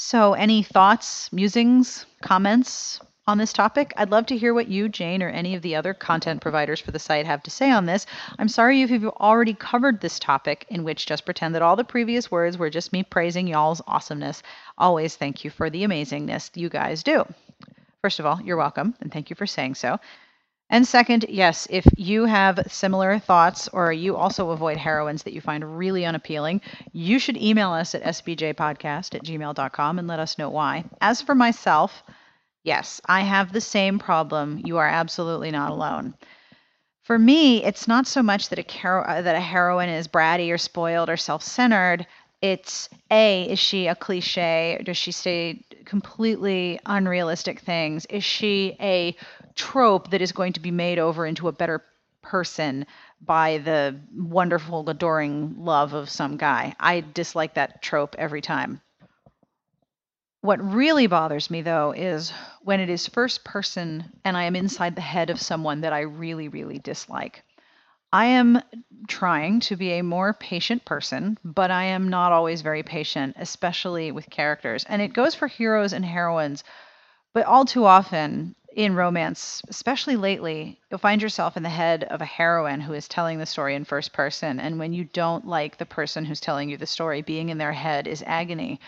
So, 0.00 0.34
any 0.34 0.62
thoughts, 0.62 1.32
musings, 1.32 2.06
comments 2.22 3.00
on 3.26 3.36
this 3.36 3.52
topic? 3.52 3.92
I'd 3.96 4.10
love 4.12 4.26
to 4.26 4.38
hear 4.38 4.54
what 4.54 4.68
you, 4.68 4.88
Jane, 4.88 5.24
or 5.24 5.28
any 5.28 5.56
of 5.56 5.62
the 5.62 5.74
other 5.74 5.92
content 5.92 6.40
providers 6.40 6.78
for 6.78 6.92
the 6.92 7.00
site 7.00 7.26
have 7.26 7.42
to 7.42 7.50
say 7.50 7.72
on 7.72 7.86
this. 7.86 8.06
I'm 8.38 8.46
sorry 8.46 8.80
if 8.82 8.92
you've 8.92 9.08
already 9.08 9.54
covered 9.54 10.00
this 10.00 10.20
topic, 10.20 10.66
in 10.68 10.84
which 10.84 11.06
just 11.06 11.24
pretend 11.24 11.56
that 11.56 11.62
all 11.62 11.74
the 11.74 11.82
previous 11.82 12.30
words 12.30 12.56
were 12.56 12.70
just 12.70 12.92
me 12.92 13.02
praising 13.02 13.48
y'all's 13.48 13.82
awesomeness. 13.88 14.44
Always 14.78 15.16
thank 15.16 15.42
you 15.42 15.50
for 15.50 15.68
the 15.68 15.82
amazingness 15.82 16.56
you 16.56 16.68
guys 16.68 17.02
do. 17.02 17.24
First 18.00 18.20
of 18.20 18.26
all, 18.26 18.40
you're 18.40 18.56
welcome, 18.56 18.94
and 19.00 19.12
thank 19.12 19.30
you 19.30 19.34
for 19.36 19.48
saying 19.48 19.74
so. 19.74 19.98
And 20.70 20.86
second, 20.86 21.24
yes, 21.28 21.66
if 21.70 21.86
you 21.96 22.26
have 22.26 22.60
similar 22.68 23.18
thoughts 23.18 23.68
or 23.68 23.90
you 23.90 24.16
also 24.16 24.50
avoid 24.50 24.76
heroines 24.76 25.22
that 25.22 25.32
you 25.32 25.40
find 25.40 25.78
really 25.78 26.04
unappealing, 26.04 26.60
you 26.92 27.18
should 27.18 27.38
email 27.38 27.70
us 27.72 27.94
at 27.94 28.02
sbjpodcast 28.02 29.14
at 29.14 29.24
gmail.com 29.24 29.98
and 29.98 30.06
let 30.06 30.20
us 30.20 30.36
know 30.36 30.50
why. 30.50 30.84
As 31.00 31.22
for 31.22 31.34
myself, 31.34 32.02
yes, 32.64 33.00
I 33.06 33.22
have 33.22 33.52
the 33.52 33.62
same 33.62 33.98
problem. 33.98 34.60
You 34.62 34.76
are 34.76 34.86
absolutely 34.88 35.50
not 35.50 35.70
alone. 35.70 36.14
For 37.00 37.18
me, 37.18 37.64
it's 37.64 37.88
not 37.88 38.06
so 38.06 38.22
much 38.22 38.50
that 38.50 38.58
a, 38.58 38.88
uh, 38.88 39.22
that 39.22 39.36
a 39.36 39.40
heroine 39.40 39.88
is 39.88 40.06
bratty 40.06 40.52
or 40.52 40.58
spoiled 40.58 41.08
or 41.08 41.16
self 41.16 41.42
centered. 41.42 42.06
It's 42.42 42.90
A, 43.10 43.44
is 43.50 43.58
she 43.58 43.86
a 43.86 43.94
cliche? 43.94 44.80
Does 44.84 44.98
she 44.98 45.12
say 45.12 45.62
completely 45.86 46.78
unrealistic 46.84 47.60
things? 47.60 48.04
Is 48.06 48.22
she 48.22 48.76
a 48.78 49.16
trope 49.58 50.10
that 50.10 50.22
is 50.22 50.32
going 50.32 50.54
to 50.54 50.60
be 50.60 50.70
made 50.70 50.98
over 50.98 51.26
into 51.26 51.48
a 51.48 51.52
better 51.52 51.84
person 52.22 52.86
by 53.20 53.58
the 53.58 53.98
wonderful, 54.16 54.88
adoring 54.88 55.56
love 55.58 55.92
of 55.92 56.08
some 56.08 56.36
guy. 56.36 56.74
I 56.78 57.04
dislike 57.12 57.54
that 57.54 57.82
trope 57.82 58.14
every 58.16 58.40
time. 58.40 58.80
What 60.40 60.62
really 60.62 61.08
bothers 61.08 61.50
me, 61.50 61.62
though, 61.62 61.92
is 61.92 62.32
when 62.62 62.78
it 62.78 62.88
is 62.88 63.08
first 63.08 63.44
person 63.44 64.04
and 64.24 64.36
I 64.36 64.44
am 64.44 64.54
inside 64.54 64.94
the 64.94 65.00
head 65.00 65.30
of 65.30 65.40
someone 65.40 65.80
that 65.80 65.92
I 65.92 66.00
really, 66.00 66.48
really 66.48 66.78
dislike. 66.78 67.42
I 68.12 68.26
am 68.26 68.62
trying 69.08 69.60
to 69.60 69.76
be 69.76 69.92
a 69.92 70.02
more 70.02 70.32
patient 70.32 70.84
person, 70.84 71.36
but 71.44 71.70
I 71.70 71.84
am 71.84 72.08
not 72.08 72.32
always 72.32 72.62
very 72.62 72.82
patient, 72.82 73.36
especially 73.38 74.12
with 74.12 74.30
characters. 74.30 74.84
And 74.88 75.02
it 75.02 75.12
goes 75.12 75.34
for 75.34 75.48
heroes 75.48 75.92
and 75.92 76.04
heroines, 76.04 76.62
but 77.34 77.44
all 77.44 77.64
too 77.64 77.84
often 77.84 78.54
in 78.78 78.94
romance, 78.94 79.60
especially 79.66 80.14
lately, 80.14 80.78
you'll 80.88 80.98
find 80.98 81.20
yourself 81.20 81.56
in 81.56 81.64
the 81.64 81.68
head 81.68 82.04
of 82.04 82.20
a 82.20 82.24
heroine 82.24 82.80
who 82.80 82.92
is 82.92 83.08
telling 83.08 83.36
the 83.36 83.44
story 83.44 83.74
in 83.74 83.84
first 83.84 84.12
person. 84.12 84.60
And 84.60 84.78
when 84.78 84.92
you 84.92 85.02
don't 85.02 85.44
like 85.44 85.76
the 85.76 85.84
person 85.84 86.24
who's 86.24 86.38
telling 86.38 86.70
you 86.70 86.76
the 86.76 86.86
story, 86.86 87.20
being 87.20 87.48
in 87.48 87.58
their 87.58 87.72
head 87.72 88.06
is 88.06 88.22
agony. 88.24 88.78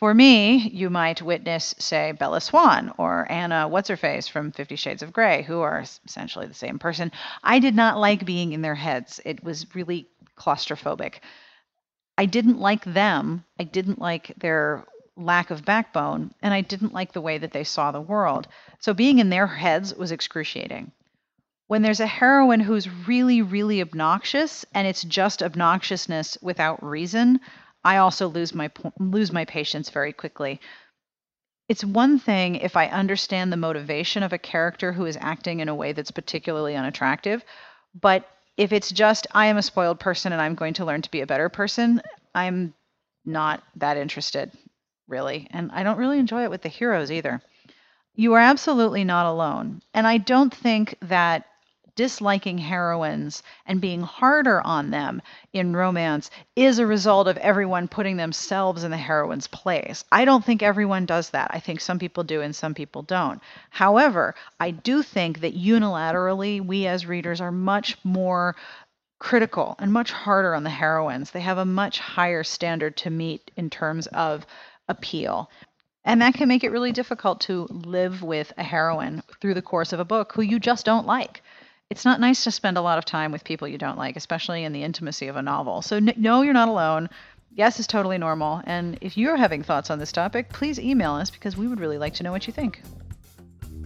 For 0.00 0.12
me, 0.12 0.68
you 0.70 0.90
might 0.90 1.22
witness, 1.22 1.76
say, 1.78 2.10
Bella 2.10 2.40
Swan 2.40 2.92
or 2.98 3.30
Anna 3.30 3.68
What's 3.68 3.88
Her 3.88 3.96
Face 3.96 4.26
from 4.26 4.50
Fifty 4.50 4.74
Shades 4.74 5.04
of 5.04 5.12
Grey, 5.12 5.42
who 5.42 5.60
are 5.60 5.84
essentially 6.04 6.48
the 6.48 6.52
same 6.52 6.80
person. 6.80 7.12
I 7.44 7.60
did 7.60 7.76
not 7.76 8.00
like 8.00 8.26
being 8.26 8.52
in 8.52 8.62
their 8.62 8.74
heads, 8.74 9.20
it 9.24 9.44
was 9.44 9.76
really 9.76 10.08
claustrophobic. 10.36 11.20
I 12.18 12.26
didn't 12.26 12.58
like 12.58 12.84
them. 12.84 13.44
I 13.60 13.62
didn't 13.64 14.00
like 14.00 14.32
their 14.38 14.84
lack 15.16 15.50
of 15.50 15.64
backbone, 15.64 16.32
and 16.42 16.52
I 16.52 16.60
didn't 16.60 16.92
like 16.92 17.12
the 17.12 17.20
way 17.20 17.38
that 17.38 17.52
they 17.52 17.64
saw 17.64 17.90
the 17.90 18.00
world. 18.00 18.46
So 18.80 18.92
being 18.92 19.18
in 19.18 19.30
their 19.30 19.46
heads 19.46 19.94
was 19.94 20.12
excruciating. 20.12 20.92
When 21.68 21.82
there's 21.82 22.00
a 22.00 22.06
heroine 22.06 22.60
who's 22.60 22.88
really, 23.08 23.42
really 23.42 23.80
obnoxious, 23.80 24.64
and 24.74 24.86
it's 24.86 25.02
just 25.02 25.40
obnoxiousness 25.40 26.38
without 26.42 26.84
reason, 26.84 27.40
I 27.84 27.96
also 27.96 28.28
lose 28.28 28.54
my 28.54 28.70
lose 28.98 29.32
my 29.32 29.44
patience 29.44 29.90
very 29.90 30.12
quickly. 30.12 30.60
It's 31.68 31.84
one 31.84 32.18
thing 32.18 32.56
if 32.56 32.76
I 32.76 32.86
understand 32.86 33.52
the 33.52 33.56
motivation 33.56 34.22
of 34.22 34.32
a 34.32 34.38
character 34.38 34.92
who 34.92 35.06
is 35.06 35.18
acting 35.20 35.58
in 35.60 35.68
a 35.68 35.74
way 35.74 35.92
that's 35.92 36.12
particularly 36.12 36.76
unattractive, 36.76 37.44
but 38.00 38.28
if 38.56 38.72
it's 38.72 38.90
just 38.90 39.26
I 39.32 39.46
am 39.46 39.56
a 39.56 39.62
spoiled 39.62 39.98
person 39.98 40.32
and 40.32 40.40
I'm 40.40 40.54
going 40.54 40.74
to 40.74 40.84
learn 40.84 41.02
to 41.02 41.10
be 41.10 41.20
a 41.20 41.26
better 41.26 41.48
person, 41.48 42.00
I'm 42.34 42.74
not 43.24 43.62
that 43.76 43.96
interested 43.96 44.52
really. 45.08 45.46
And 45.50 45.70
I 45.72 45.82
don't 45.82 45.98
really 45.98 46.18
enjoy 46.18 46.44
it 46.44 46.50
with 46.50 46.62
the 46.62 46.68
heroes 46.68 47.10
either. 47.10 47.40
You 48.14 48.34
are 48.34 48.40
absolutely 48.40 49.04
not 49.04 49.26
alone. 49.26 49.82
And 49.92 50.06
I 50.06 50.18
don't 50.18 50.54
think 50.54 50.96
that 51.02 51.44
disliking 51.96 52.58
heroines 52.58 53.42
and 53.64 53.80
being 53.80 54.02
harder 54.02 54.60
on 54.60 54.90
them 54.90 55.20
in 55.52 55.74
romance 55.74 56.30
is 56.54 56.78
a 56.78 56.86
result 56.86 57.26
of 57.26 57.38
everyone 57.38 57.88
putting 57.88 58.18
themselves 58.18 58.84
in 58.84 58.90
the 58.90 58.96
heroine's 58.96 59.46
place. 59.46 60.04
I 60.12 60.26
don't 60.26 60.44
think 60.44 60.62
everyone 60.62 61.06
does 61.06 61.30
that. 61.30 61.50
I 61.52 61.58
think 61.58 61.80
some 61.80 61.98
people 61.98 62.22
do 62.22 62.42
and 62.42 62.54
some 62.54 62.74
people 62.74 63.02
don't. 63.02 63.40
However, 63.70 64.34
I 64.60 64.70
do 64.70 65.02
think 65.02 65.40
that 65.40 65.56
unilaterally, 65.56 66.64
we 66.64 66.86
as 66.86 67.06
readers 67.06 67.40
are 67.40 67.52
much 67.52 67.96
more 68.04 68.56
critical 69.18 69.74
and 69.78 69.90
much 69.90 70.12
harder 70.12 70.54
on 70.54 70.62
the 70.62 70.70
heroines. 70.70 71.30
They 71.30 71.40
have 71.40 71.58
a 71.58 71.64
much 71.64 71.98
higher 71.98 72.44
standard 72.44 72.98
to 72.98 73.10
meet 73.10 73.50
in 73.56 73.70
terms 73.70 74.06
of 74.08 74.46
appeal. 74.88 75.50
And 76.04 76.22
that 76.22 76.34
can 76.34 76.48
make 76.48 76.62
it 76.62 76.70
really 76.70 76.92
difficult 76.92 77.40
to 77.42 77.66
live 77.70 78.22
with 78.22 78.52
a 78.56 78.62
heroine 78.62 79.22
through 79.40 79.54
the 79.54 79.62
course 79.62 79.92
of 79.92 80.00
a 80.00 80.04
book 80.04 80.32
who 80.32 80.42
you 80.42 80.60
just 80.60 80.86
don't 80.86 81.06
like. 81.06 81.42
It's 81.90 82.04
not 82.04 82.20
nice 82.20 82.44
to 82.44 82.50
spend 82.50 82.76
a 82.78 82.82
lot 82.82 82.98
of 82.98 83.04
time 83.04 83.32
with 83.32 83.44
people 83.44 83.68
you 83.68 83.78
don't 83.78 83.98
like, 83.98 84.16
especially 84.16 84.64
in 84.64 84.72
the 84.72 84.82
intimacy 84.82 85.28
of 85.28 85.36
a 85.36 85.42
novel. 85.42 85.82
So, 85.82 85.98
no, 85.98 86.42
you're 86.42 86.52
not 86.52 86.68
alone. 86.68 87.08
Yes 87.52 87.80
is 87.80 87.86
totally 87.86 88.18
normal. 88.18 88.60
And 88.64 88.98
if 89.00 89.16
you're 89.16 89.36
having 89.36 89.62
thoughts 89.62 89.90
on 89.90 89.98
this 89.98 90.12
topic, 90.12 90.48
please 90.48 90.78
email 90.78 91.12
us 91.12 91.30
because 91.30 91.56
we 91.56 91.66
would 91.66 91.80
really 91.80 91.98
like 91.98 92.14
to 92.14 92.22
know 92.22 92.32
what 92.32 92.46
you 92.46 92.52
think. 92.52 92.82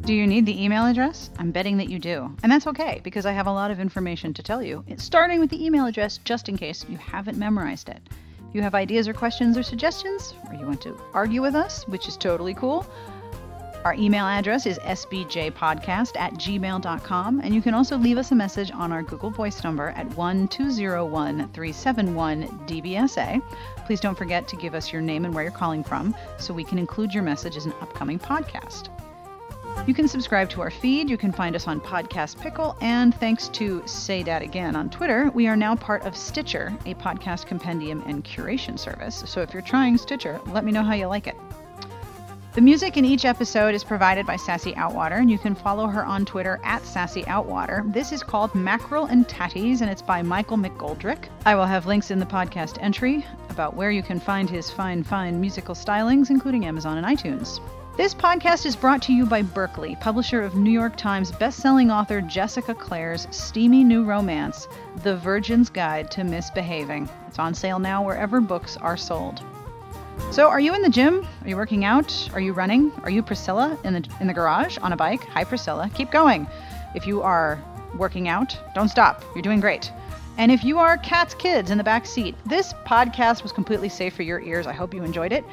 Do 0.02 0.14
you 0.14 0.26
need 0.26 0.46
the 0.46 0.62
email 0.62 0.86
address? 0.86 1.30
I'm 1.38 1.52
betting 1.52 1.76
that 1.76 1.90
you 1.90 1.98
do. 1.98 2.34
And 2.42 2.50
that's 2.50 2.66
okay 2.66 3.00
because 3.04 3.26
I 3.26 3.32
have 3.32 3.46
a 3.46 3.52
lot 3.52 3.70
of 3.70 3.78
information 3.78 4.32
to 4.34 4.42
tell 4.42 4.62
you, 4.62 4.82
starting 4.96 5.40
with 5.40 5.50
the 5.50 5.64
email 5.64 5.86
address 5.86 6.18
just 6.24 6.48
in 6.48 6.56
case 6.56 6.84
you 6.88 6.96
haven't 6.96 7.38
memorized 7.38 7.90
it. 7.90 8.00
You 8.52 8.62
have 8.62 8.74
ideas 8.74 9.06
or 9.06 9.14
questions 9.14 9.56
or 9.56 9.62
suggestions, 9.62 10.34
or 10.48 10.54
you 10.54 10.66
want 10.66 10.80
to 10.82 11.00
argue 11.14 11.42
with 11.42 11.54
us, 11.54 11.86
which 11.86 12.08
is 12.08 12.16
totally 12.16 12.54
cool, 12.54 12.86
our 13.84 13.94
email 13.94 14.26
address 14.26 14.66
is 14.66 14.78
sbjpodcast 14.80 16.16
at 16.16 16.34
gmail.com, 16.34 17.40
and 17.40 17.54
you 17.54 17.62
can 17.62 17.72
also 17.72 17.96
leave 17.96 18.18
us 18.18 18.30
a 18.30 18.34
message 18.34 18.70
on 18.72 18.92
our 18.92 19.02
Google 19.02 19.30
Voice 19.30 19.64
number 19.64 19.88
at 19.90 20.06
1201 20.14 21.48
371 21.52 22.46
DBSA. 22.66 23.42
Please 23.86 24.00
don't 24.00 24.18
forget 24.18 24.46
to 24.48 24.56
give 24.56 24.74
us 24.74 24.92
your 24.92 25.00
name 25.00 25.24
and 25.24 25.32
where 25.32 25.44
you're 25.44 25.52
calling 25.52 25.82
from 25.82 26.14
so 26.38 26.52
we 26.52 26.64
can 26.64 26.78
include 26.78 27.14
your 27.14 27.22
message 27.22 27.56
as 27.56 27.64
an 27.64 27.72
upcoming 27.80 28.18
podcast. 28.18 28.90
You 29.86 29.94
can 29.94 30.06
subscribe 30.06 30.50
to 30.50 30.60
our 30.60 30.70
feed. 30.70 31.08
You 31.08 31.16
can 31.16 31.32
find 31.32 31.56
us 31.56 31.66
on 31.66 31.80
Podcast 31.80 32.38
Pickle. 32.40 32.76
And 32.80 33.14
thanks 33.14 33.48
to 33.48 33.82
Say 33.86 34.22
That 34.22 34.42
Again 34.42 34.76
on 34.76 34.90
Twitter, 34.90 35.30
we 35.34 35.48
are 35.48 35.56
now 35.56 35.74
part 35.74 36.04
of 36.04 36.16
Stitcher, 36.16 36.72
a 36.84 36.94
podcast 36.94 37.46
compendium 37.46 38.02
and 38.06 38.22
curation 38.22 38.78
service. 38.78 39.24
So 39.26 39.40
if 39.40 39.52
you're 39.52 39.62
trying 39.62 39.96
Stitcher, 39.96 40.40
let 40.48 40.64
me 40.64 40.70
know 40.70 40.82
how 40.82 40.94
you 40.94 41.06
like 41.06 41.26
it. 41.26 41.34
The 42.52 42.60
music 42.60 42.96
in 42.96 43.04
each 43.04 43.24
episode 43.24 43.74
is 43.74 43.82
provided 43.82 44.26
by 44.26 44.36
Sassy 44.36 44.72
Outwater, 44.72 45.18
and 45.18 45.30
you 45.30 45.38
can 45.38 45.54
follow 45.54 45.86
her 45.86 46.04
on 46.04 46.24
Twitter 46.24 46.60
at 46.62 46.84
Sassy 46.84 47.22
Outwater. 47.22 47.90
This 47.92 48.12
is 48.12 48.22
called 48.22 48.54
Mackerel 48.54 49.06
and 49.06 49.26
Tatties, 49.26 49.80
and 49.80 49.90
it's 49.90 50.02
by 50.02 50.20
Michael 50.20 50.58
McGoldrick. 50.58 51.28
I 51.46 51.54
will 51.54 51.66
have 51.66 51.86
links 51.86 52.10
in 52.10 52.18
the 52.18 52.26
podcast 52.26 52.76
entry 52.80 53.24
about 53.48 53.74
where 53.74 53.92
you 53.92 54.02
can 54.02 54.20
find 54.20 54.50
his 54.50 54.68
fine, 54.68 55.04
fine 55.04 55.40
musical 55.40 55.74
stylings, 55.74 56.28
including 56.30 56.66
Amazon 56.66 56.98
and 57.02 57.06
iTunes. 57.06 57.60
This 57.96 58.14
podcast 58.14 58.66
is 58.66 58.76
brought 58.76 59.02
to 59.02 59.12
you 59.12 59.26
by 59.26 59.42
Berkley, 59.42 59.96
publisher 60.00 60.42
of 60.42 60.54
New 60.54 60.70
York 60.70 60.96
Times 60.96 61.32
bestselling 61.32 61.92
author 61.92 62.20
Jessica 62.20 62.72
Clare's 62.72 63.26
steamy 63.30 63.84
new 63.84 64.04
romance, 64.04 64.68
The 65.02 65.16
Virgin's 65.16 65.68
Guide 65.68 66.10
to 66.12 66.24
Misbehaving. 66.24 67.10
It's 67.26 67.38
on 67.38 67.52
sale 67.52 67.78
now 67.78 68.02
wherever 68.02 68.40
books 68.40 68.76
are 68.78 68.96
sold. 68.96 69.42
So, 70.30 70.48
are 70.48 70.60
you 70.60 70.74
in 70.74 70.82
the 70.82 70.88
gym? 70.88 71.26
Are 71.42 71.48
you 71.48 71.56
working 71.56 71.84
out? 71.84 72.30
Are 72.32 72.40
you 72.40 72.52
running? 72.52 72.92
Are 73.02 73.10
you 73.10 73.22
Priscilla 73.22 73.76
in 73.84 73.94
the 73.94 74.08
in 74.20 74.28
the 74.28 74.34
garage 74.34 74.78
on 74.78 74.92
a 74.92 74.96
bike? 74.96 75.24
Hi 75.24 75.44
Priscilla, 75.44 75.90
keep 75.92 76.10
going. 76.10 76.46
If 76.94 77.06
you 77.06 77.22
are 77.22 77.62
working 77.98 78.28
out, 78.28 78.56
don't 78.74 78.88
stop. 78.88 79.24
You're 79.34 79.42
doing 79.42 79.60
great. 79.60 79.92
And 80.38 80.50
if 80.50 80.64
you 80.64 80.78
are 80.78 80.96
Cat's 80.98 81.34
kids 81.34 81.70
in 81.70 81.78
the 81.78 81.84
back 81.84 82.06
seat, 82.06 82.34
this 82.46 82.72
podcast 82.86 83.42
was 83.42 83.52
completely 83.52 83.88
safe 83.88 84.14
for 84.14 84.22
your 84.22 84.40
ears. 84.40 84.66
I 84.66 84.72
hope 84.72 84.94
you 84.94 85.02
enjoyed 85.02 85.32
it. 85.32 85.44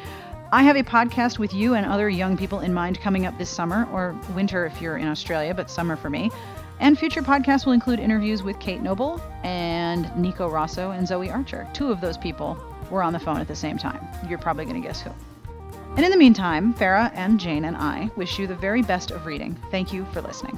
I 0.51 0.63
have 0.63 0.77
a 0.77 0.83
podcast 0.83 1.39
with 1.39 1.53
you 1.53 1.73
and 1.73 1.85
other 1.85 2.07
young 2.09 2.37
people 2.37 2.61
in 2.61 2.73
mind 2.73 3.01
coming 3.01 3.25
up 3.25 3.37
this 3.37 3.49
summer, 3.49 3.87
or 3.91 4.15
winter 4.33 4.65
if 4.65 4.81
you're 4.81 4.95
in 4.97 5.07
Australia, 5.07 5.53
but 5.53 5.69
summer 5.69 5.97
for 5.97 6.09
me. 6.09 6.31
And 6.79 6.97
future 6.97 7.21
podcasts 7.21 7.65
will 7.65 7.73
include 7.73 7.99
interviews 7.99 8.43
with 8.43 8.59
Kate 8.59 8.81
Noble 8.81 9.21
and 9.43 10.15
Nico 10.15 10.47
Rosso 10.47 10.91
and 10.91 11.07
Zoe 11.07 11.29
Archer. 11.29 11.67
Two 11.73 11.91
of 11.91 11.99
those 11.99 12.17
people 12.17 12.57
were 12.89 13.03
on 13.03 13.11
the 13.13 13.19
phone 13.19 13.41
at 13.41 13.47
the 13.47 13.55
same 13.55 13.77
time. 13.77 14.07
You're 14.29 14.37
probably 14.37 14.65
going 14.65 14.81
to 14.81 14.87
guess 14.87 15.01
who. 15.01 15.11
And 15.95 16.05
in 16.05 16.11
the 16.11 16.17
meantime, 16.17 16.73
Farrah 16.75 17.11
and 17.15 17.39
Jane 17.39 17.65
and 17.65 17.75
I 17.75 18.09
wish 18.15 18.37
you 18.37 18.45
the 18.47 18.55
very 18.55 18.83
best 18.83 19.11
of 19.11 19.25
reading. 19.25 19.57
Thank 19.71 19.91
you 19.91 20.05
for 20.13 20.21
listening. 20.21 20.57